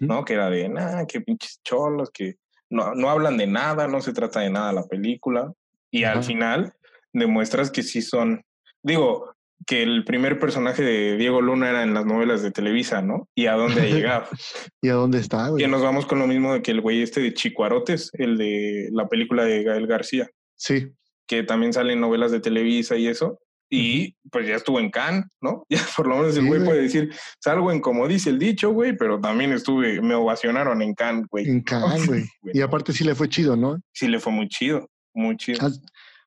¿no? 0.00 0.24
Que 0.24 0.34
era 0.34 0.50
de, 0.50 0.68
nada, 0.68 1.06
qué 1.06 1.20
pinches 1.22 1.60
cholos, 1.64 2.10
que 2.12 2.34
no, 2.68 2.94
no 2.94 3.08
hablan 3.08 3.38
de 3.38 3.46
nada, 3.46 3.88
no 3.88 4.02
se 4.02 4.12
trata 4.12 4.40
de 4.40 4.50
nada 4.50 4.72
la 4.72 4.86
película. 4.86 5.52
Y 5.90 6.04
al 6.04 6.22
final 6.22 6.74
demuestras 7.14 7.70
que 7.70 7.82
sí 7.82 8.02
son, 8.02 8.42
digo, 8.82 9.34
que 9.66 9.82
el 9.82 10.04
primer 10.04 10.38
personaje 10.38 10.82
de 10.82 11.16
Diego 11.16 11.40
Luna 11.40 11.70
era 11.70 11.82
en 11.82 11.94
las 11.94 12.04
novelas 12.04 12.42
de 12.42 12.50
Televisa, 12.50 13.00
¿no? 13.00 13.28
Y 13.34 13.46
a 13.46 13.54
dónde 13.54 13.80
ha 13.80 13.86
llegado. 13.86 14.26
¿Y 14.82 14.90
a 14.90 14.94
dónde 14.94 15.18
está, 15.18 15.48
güey? 15.48 15.62
Que 15.62 15.68
nos 15.68 15.82
vamos 15.82 16.04
con 16.04 16.18
lo 16.18 16.26
mismo 16.26 16.52
de 16.52 16.62
que 16.62 16.72
el 16.72 16.82
güey 16.82 17.02
este 17.02 17.22
de 17.22 17.32
Chicuarotes, 17.32 18.10
el 18.14 18.36
de 18.36 18.90
la 18.92 19.08
película 19.08 19.44
de 19.44 19.62
Gael 19.62 19.86
García. 19.86 20.28
Sí. 20.56 20.92
Que 21.28 21.44
también 21.44 21.72
salen 21.72 22.00
novelas 22.00 22.32
de 22.32 22.40
Televisa 22.40 22.96
y 22.96 23.06
eso 23.06 23.38
y 23.70 24.14
pues 24.30 24.46
ya 24.46 24.56
estuvo 24.56 24.80
en 24.80 24.90
Cannes, 24.90 25.24
¿no? 25.40 25.64
Ya 25.68 25.80
por 25.96 26.06
lo 26.06 26.16
menos 26.16 26.36
el 26.36 26.46
güey 26.46 26.64
puede 26.64 26.82
decir, 26.82 27.14
salgo 27.38 27.70
en 27.70 27.80
como 27.80 28.08
dice 28.08 28.30
el 28.30 28.38
dicho, 28.38 28.70
güey, 28.70 28.96
pero 28.96 29.20
también 29.20 29.52
estuve, 29.52 30.00
me 30.00 30.14
ovacionaron 30.14 30.82
en 30.82 30.94
Cannes, 30.94 31.26
güey. 31.30 31.48
En 31.48 31.62
Cannes, 31.62 32.06
güey. 32.06 32.24
y 32.54 32.60
aparte 32.60 32.92
sí 32.92 33.04
le 33.04 33.14
fue 33.14 33.28
chido, 33.28 33.56
¿no? 33.56 33.80
Sí 33.92 34.08
le 34.08 34.20
fue 34.20 34.32
muy 34.32 34.48
chido, 34.48 34.88
muy 35.14 35.36
chido. 35.36 35.58
Ah, 35.62 35.70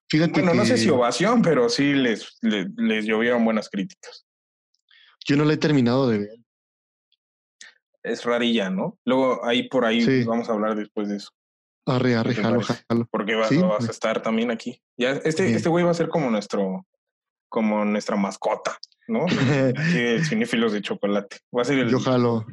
fíjate 0.09 0.41
bueno, 0.41 0.53
no 0.53 0.65
sé 0.65 0.77
si 0.77 0.89
ovación, 0.89 1.41
pero 1.41 1.69
sí 1.69 1.93
les, 1.93 2.37
les, 2.41 3.05
llovieron 3.05 3.43
buenas 3.43 3.69
críticas. 3.69 4.25
Yo 5.25 5.35
no 5.35 5.45
la 5.45 5.53
he 5.53 5.57
terminado 5.57 6.09
de 6.09 6.19
ver. 6.19 6.35
Es 8.03 8.25
rarilla, 8.25 8.71
¿no? 8.71 8.97
Luego 9.05 9.45
ahí 9.45 9.69
por 9.69 9.85
ahí 9.85 10.23
vamos 10.23 10.49
a 10.49 10.53
hablar 10.53 10.75
después 10.75 11.07
de 11.09 11.17
eso. 11.17 11.29
Arre, 11.85 12.15
arre, 12.15 12.35
jalo, 12.35 12.61
jalo. 12.61 13.07
Porque 13.11 13.35
vas, 13.35 13.49
vas 13.61 13.87
a 13.87 13.91
estar 13.91 14.21
también 14.21 14.51
aquí. 14.51 14.81
Ya, 14.97 15.11
este, 15.11 15.53
este 15.53 15.69
güey 15.69 15.83
va 15.83 15.91
a 15.91 15.95
ser 15.95 16.09
como 16.09 16.29
nuestro 16.29 16.85
como 17.51 17.83
nuestra 17.83 18.15
mascota, 18.15 18.77
¿no? 19.07 19.25
Aquí 19.25 20.19
cinéfilos 20.23 20.71
de 20.71 20.81
chocolate. 20.81 21.37
Va 21.55 21.63
a 21.63 21.65
ser 21.65 21.79
el. 21.79 21.89
Yo 21.89 21.99
jalo. 21.99 22.45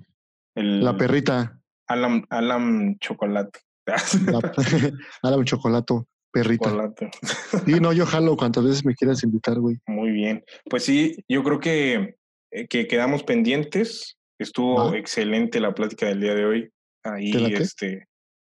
la 0.55 0.97
perrita. 0.97 1.61
Alam, 1.87 2.26
Alam 2.29 2.99
Chocolate. 2.99 3.61
Alam 5.22 5.45
Chocolato, 5.45 6.07
perrita. 6.33 6.68
Chocolate. 6.68 7.11
Y 7.66 7.81
no, 7.81 7.93
yo 7.93 8.05
jalo 8.07 8.37
cuantas 8.37 8.64
veces 8.64 8.85
me 8.85 8.95
quieras 8.95 9.22
invitar, 9.22 9.59
güey. 9.61 9.79
Muy 9.87 10.11
bien. 10.11 10.45
Pues 10.68 10.85
sí, 10.85 11.16
yo 11.29 11.45
creo 11.45 11.61
que, 11.61 12.16
eh, 12.51 12.66
que 12.66 12.89
quedamos 12.89 13.22
pendientes. 13.22 14.18
Estuvo 14.41 14.95
excelente 14.95 15.61
la 15.61 15.74
plática 15.74 16.07
del 16.07 16.20
día 16.20 16.35
de 16.35 16.45
hoy. 16.45 16.72
Ahí, 17.05 17.33
este, 17.55 18.07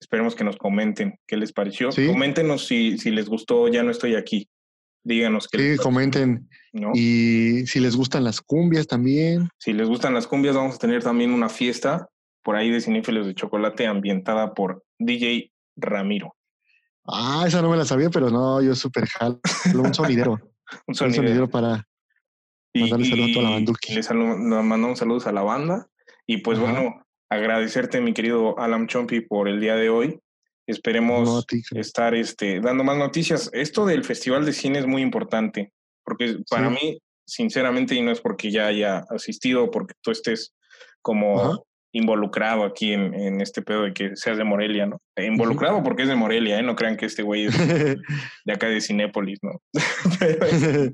esperemos 0.06 0.36
que 0.36 0.44
nos 0.44 0.58
comenten 0.58 1.20
qué 1.26 1.36
les 1.36 1.52
pareció. 1.52 1.90
Coméntenos 1.90 2.68
si, 2.68 3.00
si 3.00 3.10
les 3.10 3.28
gustó, 3.28 3.68
ya 3.68 3.82
no 3.82 3.90
estoy 3.90 4.16
aquí. 4.16 4.48
Díganos 5.04 5.48
que. 5.48 5.58
Sí, 5.58 5.78
comenten. 5.82 6.48
Y 6.94 7.66
si 7.66 7.80
les 7.80 7.96
gustan 7.96 8.24
las 8.24 8.42
cumbias 8.42 8.86
también. 8.86 9.50
Si 9.58 9.74
les 9.74 9.88
gustan 9.88 10.14
las 10.14 10.28
cumbias, 10.28 10.56
vamos 10.56 10.76
a 10.76 10.78
tener 10.78 11.04
también 11.04 11.32
una 11.32 11.50
fiesta 11.50 12.08
por 12.44 12.56
ahí 12.56 12.70
de 12.70 12.82
cinéfilos 12.82 13.26
de 13.26 13.34
chocolate 13.34 13.88
ambientada 13.88 14.54
por 14.54 14.84
DJ 15.00 15.52
Ramiro. 15.76 16.36
Ah, 17.08 17.46
esa 17.48 17.62
no 17.64 17.72
me 17.72 17.78
la 17.78 17.86
sabía, 17.86 18.12
pero 18.12 18.30
no, 18.30 18.62
yo 18.62 18.76
súper 18.76 19.08
jalo. 19.08 19.40
Un 19.74 19.94
sonidero. 19.94 20.40
un 20.88 20.94
sonidero. 20.94 21.50
para 21.50 21.88
mandarle 22.76 23.10
saludos 23.10 23.30
a 23.30 23.34
toda 23.34 23.44
la 23.44 23.50
banda. 23.56 23.74
Les 23.90 24.12
mandamos 24.12 25.00
saludos 25.00 25.28
a 25.28 25.32
la 25.32 25.42
banda. 25.42 25.88
Y 26.28 26.38
pues 26.38 26.60
bueno, 26.60 27.05
agradecerte, 27.36 28.02
mi 28.02 28.14
querido 28.14 28.58
Alan 28.60 28.88
Chompi, 28.88 29.22
por 29.22 29.48
el 29.48 29.60
día 29.60 29.76
de 29.76 29.90
hoy. 29.90 30.20
Esperemos 30.68 31.46
estar 31.76 32.16
este, 32.16 32.60
dando 32.60 32.84
más 32.84 32.98
noticias. 32.98 33.50
Esto 33.54 33.86
del 33.86 34.04
Festival 34.04 34.46
de 34.46 34.54
Cine 34.54 34.80
es 34.80 34.88
muy 34.88 35.02
importante, 35.02 35.72
porque 36.04 36.38
para 36.50 36.70
mí, 36.70 37.00
sinceramente, 37.26 37.94
y 37.94 38.02
no 38.02 38.12
es 38.12 38.20
porque 38.20 38.50
ya 38.50 38.68
haya 38.68 39.06
asistido, 39.10 39.70
porque 39.70 39.94
tú 40.02 40.12
estés 40.12 40.56
como 41.02 41.66
involucrado 41.96 42.66
aquí 42.66 42.92
en, 42.92 43.40
este 43.40 43.62
pedo 43.62 43.84
de 43.84 43.94
que 43.94 44.16
seas 44.16 44.38
de 44.38 44.44
Morelia, 44.44 44.86
¿no? 44.86 45.00
E 45.16 45.26
involucrado 45.26 45.82
porque 45.82 46.04
es 46.04 46.10
de 46.10 46.16
Morelia, 46.16 46.60
¿eh? 46.60 46.64
No 46.64 46.76
crean 46.76 46.98
que 46.98 47.06
este 47.06 47.24
güey 47.24 47.46
es 47.46 47.58
de 47.58 47.98
acá 48.54 48.68
de 48.68 48.82
Cinépolis, 48.82 49.40
¿no? 49.42 49.62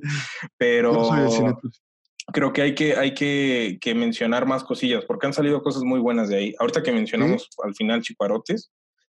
pero, 0.57 1.09
creo 2.27 2.53
que 2.53 2.61
hay 2.61 2.75
que, 2.75 2.95
hay 2.95 3.13
que, 3.13 3.77
que, 3.81 3.95
mencionar 3.95 4.45
más 4.45 4.63
cosillas, 4.63 5.05
porque 5.05 5.27
han 5.27 5.33
salido 5.33 5.61
cosas 5.61 5.83
muy 5.83 5.99
buenas 5.99 6.29
de 6.29 6.37
ahí. 6.37 6.55
Ahorita 6.59 6.83
que 6.83 6.91
mencionamos 6.91 7.49
al 7.63 7.75
final 7.75 8.01
Chiparotes, 8.01 8.71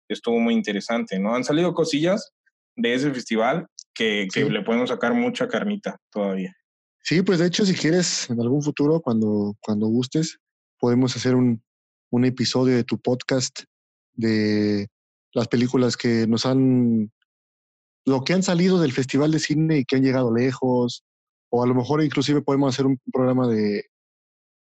estuvo 0.08 0.40
muy 0.40 0.54
interesante, 0.54 1.20
¿no? 1.20 1.36
Han 1.36 1.44
salido 1.44 1.74
cosillas 1.74 2.34
de 2.76 2.94
ese 2.94 3.12
festival 3.12 3.68
que, 3.94 4.28
que 4.34 4.46
le 4.50 4.62
podemos 4.62 4.90
sacar 4.90 5.14
mucha 5.14 5.48
carnita 5.48 6.00
todavía. 6.12 6.56
Sí, 7.02 7.22
pues 7.22 7.40
de 7.40 7.48
hecho, 7.48 7.66
si 7.66 7.74
quieres, 7.74 8.30
en 8.30 8.40
algún 8.42 8.62
futuro, 8.62 9.00
cuando, 9.00 9.56
cuando 9.62 9.88
gustes, 9.88 10.40
podemos 10.80 11.16
hacer 11.16 11.36
un, 11.36 11.64
un 12.10 12.26
episodio 12.26 12.76
de 12.76 12.84
tu 12.84 13.00
podcast 13.00 13.62
de 14.14 14.88
las 15.34 15.48
películas 15.48 15.96
que 15.96 16.28
nos 16.28 16.46
han 16.46 17.12
lo 18.06 18.24
que 18.24 18.34
han 18.34 18.42
salido 18.42 18.80
del 18.80 18.94
Festival 18.94 19.32
de 19.32 19.40
Cine 19.40 19.80
y 19.80 19.86
que 19.86 19.98
han 19.98 20.04
llegado 20.04 20.34
lejos, 20.34 21.04
o 21.50 21.64
a 21.64 21.68
lo 21.68 21.74
mejor 21.76 22.04
inclusive 22.04 22.42
podemos 22.42 22.74
hacer 22.74 22.86
un 22.86 23.00
programa 23.12 23.48
de, 23.48 23.86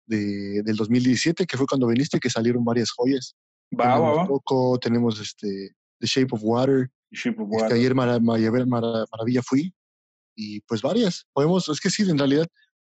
de 0.06 0.62
del 0.62 0.76
2017, 0.76 1.46
que 1.46 1.56
fue 1.56 1.66
cuando 1.66 1.86
viniste, 1.86 2.18
que 2.18 2.30
salieron 2.30 2.64
varias 2.64 2.90
joyas. 2.90 3.34
Va, 3.78 3.98
va, 3.98 4.12
va. 4.14 4.26
Coco, 4.26 4.78
tenemos 4.78 5.20
este 5.20 5.70
The 5.98 6.06
Shape 6.06 6.34
of 6.34 6.40
Water, 6.42 6.90
Shape 7.10 7.40
of 7.42 7.48
este, 7.52 7.62
Water. 7.62 7.76
ayer 7.78 7.94
Mara- 7.94 8.20
Mara- 8.20 8.66
Mara- 8.66 9.04
Maravilla 9.12 9.42
fui, 9.42 9.72
y 10.36 10.60
pues 10.62 10.82
varias. 10.82 11.26
Podemos, 11.32 11.68
es 11.68 11.80
que 11.80 11.90
sí, 11.90 12.02
en 12.08 12.18
realidad, 12.18 12.46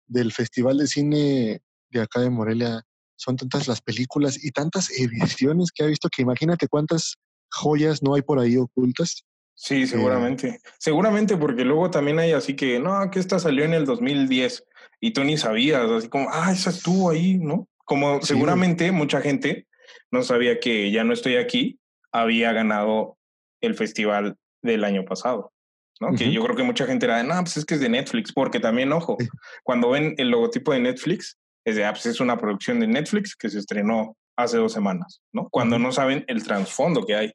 del 0.07 0.31
Festival 0.31 0.77
de 0.77 0.87
Cine 0.87 1.61
de 1.89 2.01
acá 2.01 2.19
de 2.21 2.29
Morelia, 2.29 2.81
son 3.15 3.35
tantas 3.37 3.67
las 3.67 3.81
películas 3.81 4.43
y 4.43 4.51
tantas 4.51 4.89
ediciones 4.91 5.71
que 5.71 5.83
ha 5.83 5.87
visto 5.87 6.09
que 6.09 6.23
imagínate 6.23 6.67
cuántas 6.67 7.15
joyas 7.51 8.01
no 8.01 8.15
hay 8.15 8.21
por 8.23 8.39
ahí 8.39 8.57
ocultas. 8.57 9.23
Sí, 9.63 9.87
seguramente. 9.87 10.59
Seguramente 10.77 11.37
porque 11.37 11.63
luego 11.63 11.89
también 11.89 12.19
hay 12.19 12.33
así 12.33 12.53
que, 12.53 12.81
no, 12.81 13.09
que 13.09 13.19
esta 13.19 13.39
salió 13.39 13.63
en 13.63 13.73
el 13.73 13.85
2010 13.85 14.65
y 14.99 15.13
tú 15.13 15.23
ni 15.23 15.37
sabías, 15.37 15.89
así 15.89 16.09
como, 16.09 16.27
ah, 16.33 16.51
esa 16.51 16.69
estuvo 16.69 17.09
ahí, 17.09 17.37
¿no? 17.37 17.69
Como 17.85 18.19
Sí, 18.19 18.27
seguramente 18.27 18.91
mucha 18.91 19.21
gente 19.21 19.67
no 20.11 20.21
sabía 20.23 20.59
que 20.59 20.91
Ya 20.91 21.05
no 21.05 21.13
estoy 21.13 21.37
aquí 21.37 21.79
había 22.11 22.51
ganado 22.51 23.17
el 23.61 23.75
festival 23.75 24.35
del 24.61 24.83
año 24.83 25.05
pasado, 25.05 25.53
¿no? 26.01 26.11
Que 26.13 26.29
yo 26.29 26.43
creo 26.43 26.57
que 26.57 26.63
mucha 26.63 26.85
gente 26.85 27.05
era, 27.05 27.17
de, 27.19 27.23
no, 27.23 27.39
pues 27.39 27.55
es 27.55 27.63
que 27.63 27.75
es 27.75 27.79
de 27.79 27.87
Netflix, 27.87 28.33
porque 28.33 28.59
también, 28.59 28.91
ojo, 28.91 29.15
Sí. 29.17 29.29
cuando 29.63 29.91
ven 29.91 30.13
el 30.17 30.29
logotipo 30.29 30.73
de 30.73 30.81
Netflix, 30.81 31.37
es 31.63 31.77
de, 31.77 31.85
ah, 31.85 31.93
pues 31.93 32.05
es 32.05 32.19
una 32.19 32.37
producción 32.37 32.81
de 32.81 32.87
Netflix 32.87 33.33
que 33.33 33.49
se 33.49 33.59
estrenó 33.59 34.17
hace 34.35 34.57
dos 34.57 34.73
semanas, 34.73 35.21
¿no? 35.31 35.47
Cuando 35.49 35.79
no 35.79 35.93
saben 35.93 36.25
el 36.27 36.43
trasfondo 36.43 37.05
que 37.05 37.15
hay 37.15 37.31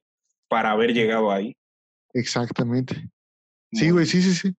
para 0.47 0.72
haber 0.72 0.93
llegado 0.93 1.33
ahí. 1.33 1.57
Exactamente. 2.15 3.09
Sí, 3.73 3.91
güey, 3.91 4.07
sí, 4.07 4.23
sí, 4.23 4.35
sí. 4.35 4.55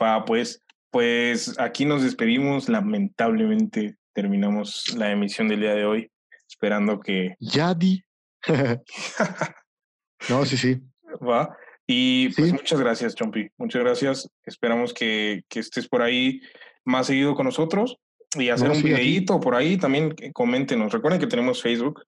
Va, 0.00 0.24
pues, 0.24 0.62
pues 0.90 1.58
aquí 1.58 1.84
nos 1.84 2.02
despedimos. 2.02 2.68
Lamentablemente 2.68 3.96
terminamos 4.12 4.94
la 4.96 5.10
emisión 5.10 5.48
del 5.48 5.60
día 5.60 5.74
de 5.74 5.84
hoy, 5.84 6.10
esperando 6.48 7.00
que 7.00 7.34
Yadi. 7.40 8.04
no, 10.28 10.44
sí, 10.44 10.56
sí. 10.56 10.80
va. 11.26 11.56
Y 11.86 12.28
pues 12.34 12.48
Sí. 12.48 12.52
muchas 12.54 12.80
gracias, 12.80 13.14
Chompi. 13.14 13.48
Muchas 13.58 13.82
gracias. 13.82 14.28
Esperamos 14.44 14.94
que, 14.94 15.42
que 15.48 15.60
estés 15.60 15.88
por 15.88 16.02
ahí 16.02 16.40
más 16.84 17.06
seguido 17.06 17.34
con 17.34 17.46
nosotros 17.46 17.96
y 18.38 18.48
hacer 18.50 18.68
No, 18.68 18.74
un 18.74 18.80
sí, 18.80 18.86
videíto 18.86 19.40
por 19.40 19.54
ahí. 19.54 19.76
También 19.76 20.14
eh, 20.20 20.32
coméntenos. 20.32 20.92
Recuerden 20.92 21.20
que 21.20 21.26
tenemos 21.26 21.60
Facebook, 21.60 22.02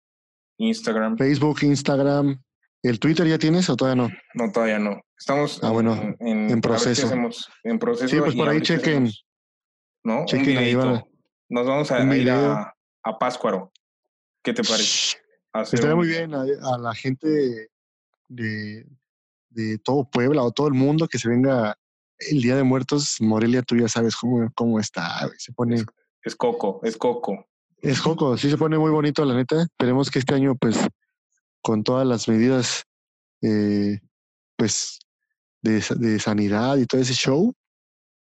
Instagram. 0.58 1.16
Facebook, 1.18 1.62
Instagram. 1.62 2.40
¿El 2.84 3.00
Twitter 3.00 3.26
ya 3.26 3.38
tienes 3.38 3.68
o 3.70 3.76
todavía 3.76 4.02
no? 4.04 4.10
No, 4.34 4.52
todavía 4.52 4.78
no. 4.78 5.00
Estamos 5.18 5.58
Ah, 5.62 5.70
bueno, 5.70 5.94
en, 6.20 6.50
en 6.50 6.60
proceso. 6.60 7.10
En 7.64 7.78
proceso. 7.78 8.08
Sí, 8.08 8.20
pues 8.20 8.34
por 8.34 8.48
ahí 8.48 8.60
chequen. 8.60 9.04
hacemos, 9.06 9.26
¿No? 10.04 10.24
Chequen 10.26 10.58
ahí, 10.58 10.74
Nos 10.74 11.66
vamos 11.66 11.90
a, 11.90 11.96
a 11.96 12.16
ir 12.16 12.30
a, 12.30 12.74
a 13.02 13.18
Páscuaro. 13.18 13.72
¿Qué 14.42 14.52
te 14.52 14.62
parece? 14.62 15.16
Estaría 15.54 15.92
un- 15.92 15.98
muy 16.00 16.08
bien 16.08 16.34
a, 16.34 16.42
a 16.42 16.78
la 16.78 16.94
gente 16.94 17.68
de, 18.28 18.86
de 19.48 19.78
todo 19.78 20.08
Puebla 20.10 20.42
o 20.42 20.50
todo 20.52 20.66
el 20.68 20.74
mundo 20.74 21.08
que 21.08 21.18
se 21.18 21.28
venga 21.28 21.78
el 22.18 22.42
Día 22.42 22.56
de 22.56 22.64
Muertos. 22.64 23.16
Morelia, 23.20 23.62
tú 23.62 23.76
ya 23.76 23.88
sabes 23.88 24.14
cómo, 24.16 24.50
cómo 24.54 24.78
está. 24.78 25.26
Se 25.38 25.52
pone, 25.52 25.82
Es 26.22 26.36
Coco, 26.36 26.80
es 26.82 26.96
Coco. 26.98 27.46
es 27.78 28.00
joco, 28.00 28.36
sí 28.36 28.50
se 28.50 28.58
pone 28.58 28.76
muy 28.78 28.90
bonito, 28.90 29.24
la 29.24 29.34
neta. 29.34 29.62
Esperemos 29.62 30.10
que 30.10 30.18
este 30.18 30.34
año, 30.34 30.54
pues, 30.56 30.76
con 31.64 31.82
todas 31.82 32.06
las 32.06 32.28
medidas, 32.28 32.84
eh, 33.42 33.98
pues, 34.56 34.98
de, 35.62 35.80
sa- 35.80 35.94
de 35.94 36.18
sanidad 36.20 36.76
y 36.76 36.84
todo 36.84 37.00
ese 37.00 37.14
show, 37.14 37.54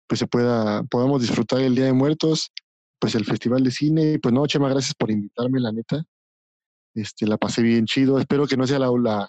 pues 0.09 0.21
se 0.21 0.29
pueda, 0.29 0.85
podamos 0.85 1.21
disfrutar 1.23 1.61
el 1.61 1.75
Día 1.75 1.87
de 1.87 1.93
Muertos, 1.93 2.53
pues 3.01 3.17
el 3.17 3.25
Festival 3.25 3.65
de 3.65 3.73
Cine. 3.73 4.19
Pues 4.23 4.33
no, 4.33 4.47
Chema, 4.47 4.69
gracias 4.69 4.95
por 4.95 5.11
invitarme, 5.11 5.59
la 5.59 5.73
neta. 5.73 6.05
Este, 6.95 7.27
la 7.27 7.37
pasé 7.37 7.63
bien 7.63 7.87
chido. 7.87 8.21
Espero 8.21 8.47
que 8.47 8.57
no 8.57 8.65
sea 8.65 8.79
la, 8.79 8.91
la, 9.03 9.29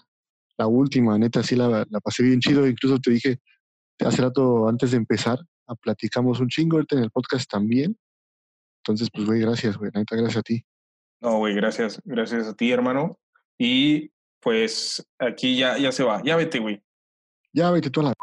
la 0.58 0.68
última, 0.68 1.18
neta, 1.18 1.42
sí 1.42 1.56
la, 1.56 1.84
la 1.90 2.00
pasé 2.00 2.22
bien 2.22 2.40
chido. 2.40 2.68
Incluso 2.68 3.00
te 3.00 3.10
dije 3.12 3.40
hace 4.06 4.22
rato, 4.22 4.68
antes 4.68 4.92
de 4.92 4.98
empezar, 4.98 5.40
a 5.68 5.74
platicamos 5.76 6.40
un 6.40 6.50
chingo, 6.50 6.76
ahorita 6.78 6.98
en 6.98 7.04
el 7.04 7.10
podcast 7.12 7.50
también. 7.50 7.98
Entonces, 8.84 9.10
pues, 9.12 9.26
güey, 9.26 9.40
gracias, 9.42 9.76
güey, 9.78 9.90
neta, 9.96 10.16
gracias 10.16 10.38
a 10.38 10.44
ti. 10.44 10.64
No, 11.22 11.38
güey, 11.40 11.56
gracias. 11.56 12.00
Gracias 12.04 12.46
a 12.48 12.54
ti, 12.54 12.72
hermano. 12.72 13.18
Y 13.58 14.12
pues 14.40 15.06
aquí 15.20 15.58
ya, 15.58 15.78
ya 15.78 15.92
se 15.92 16.04
va. 16.04 16.22
Ya 16.24 16.36
vete, 16.36 16.60
güey. 16.60 16.82
Ya, 17.54 17.72
vete 17.72 17.90
tú 17.90 18.02
a 18.02 18.04
la 18.04 18.14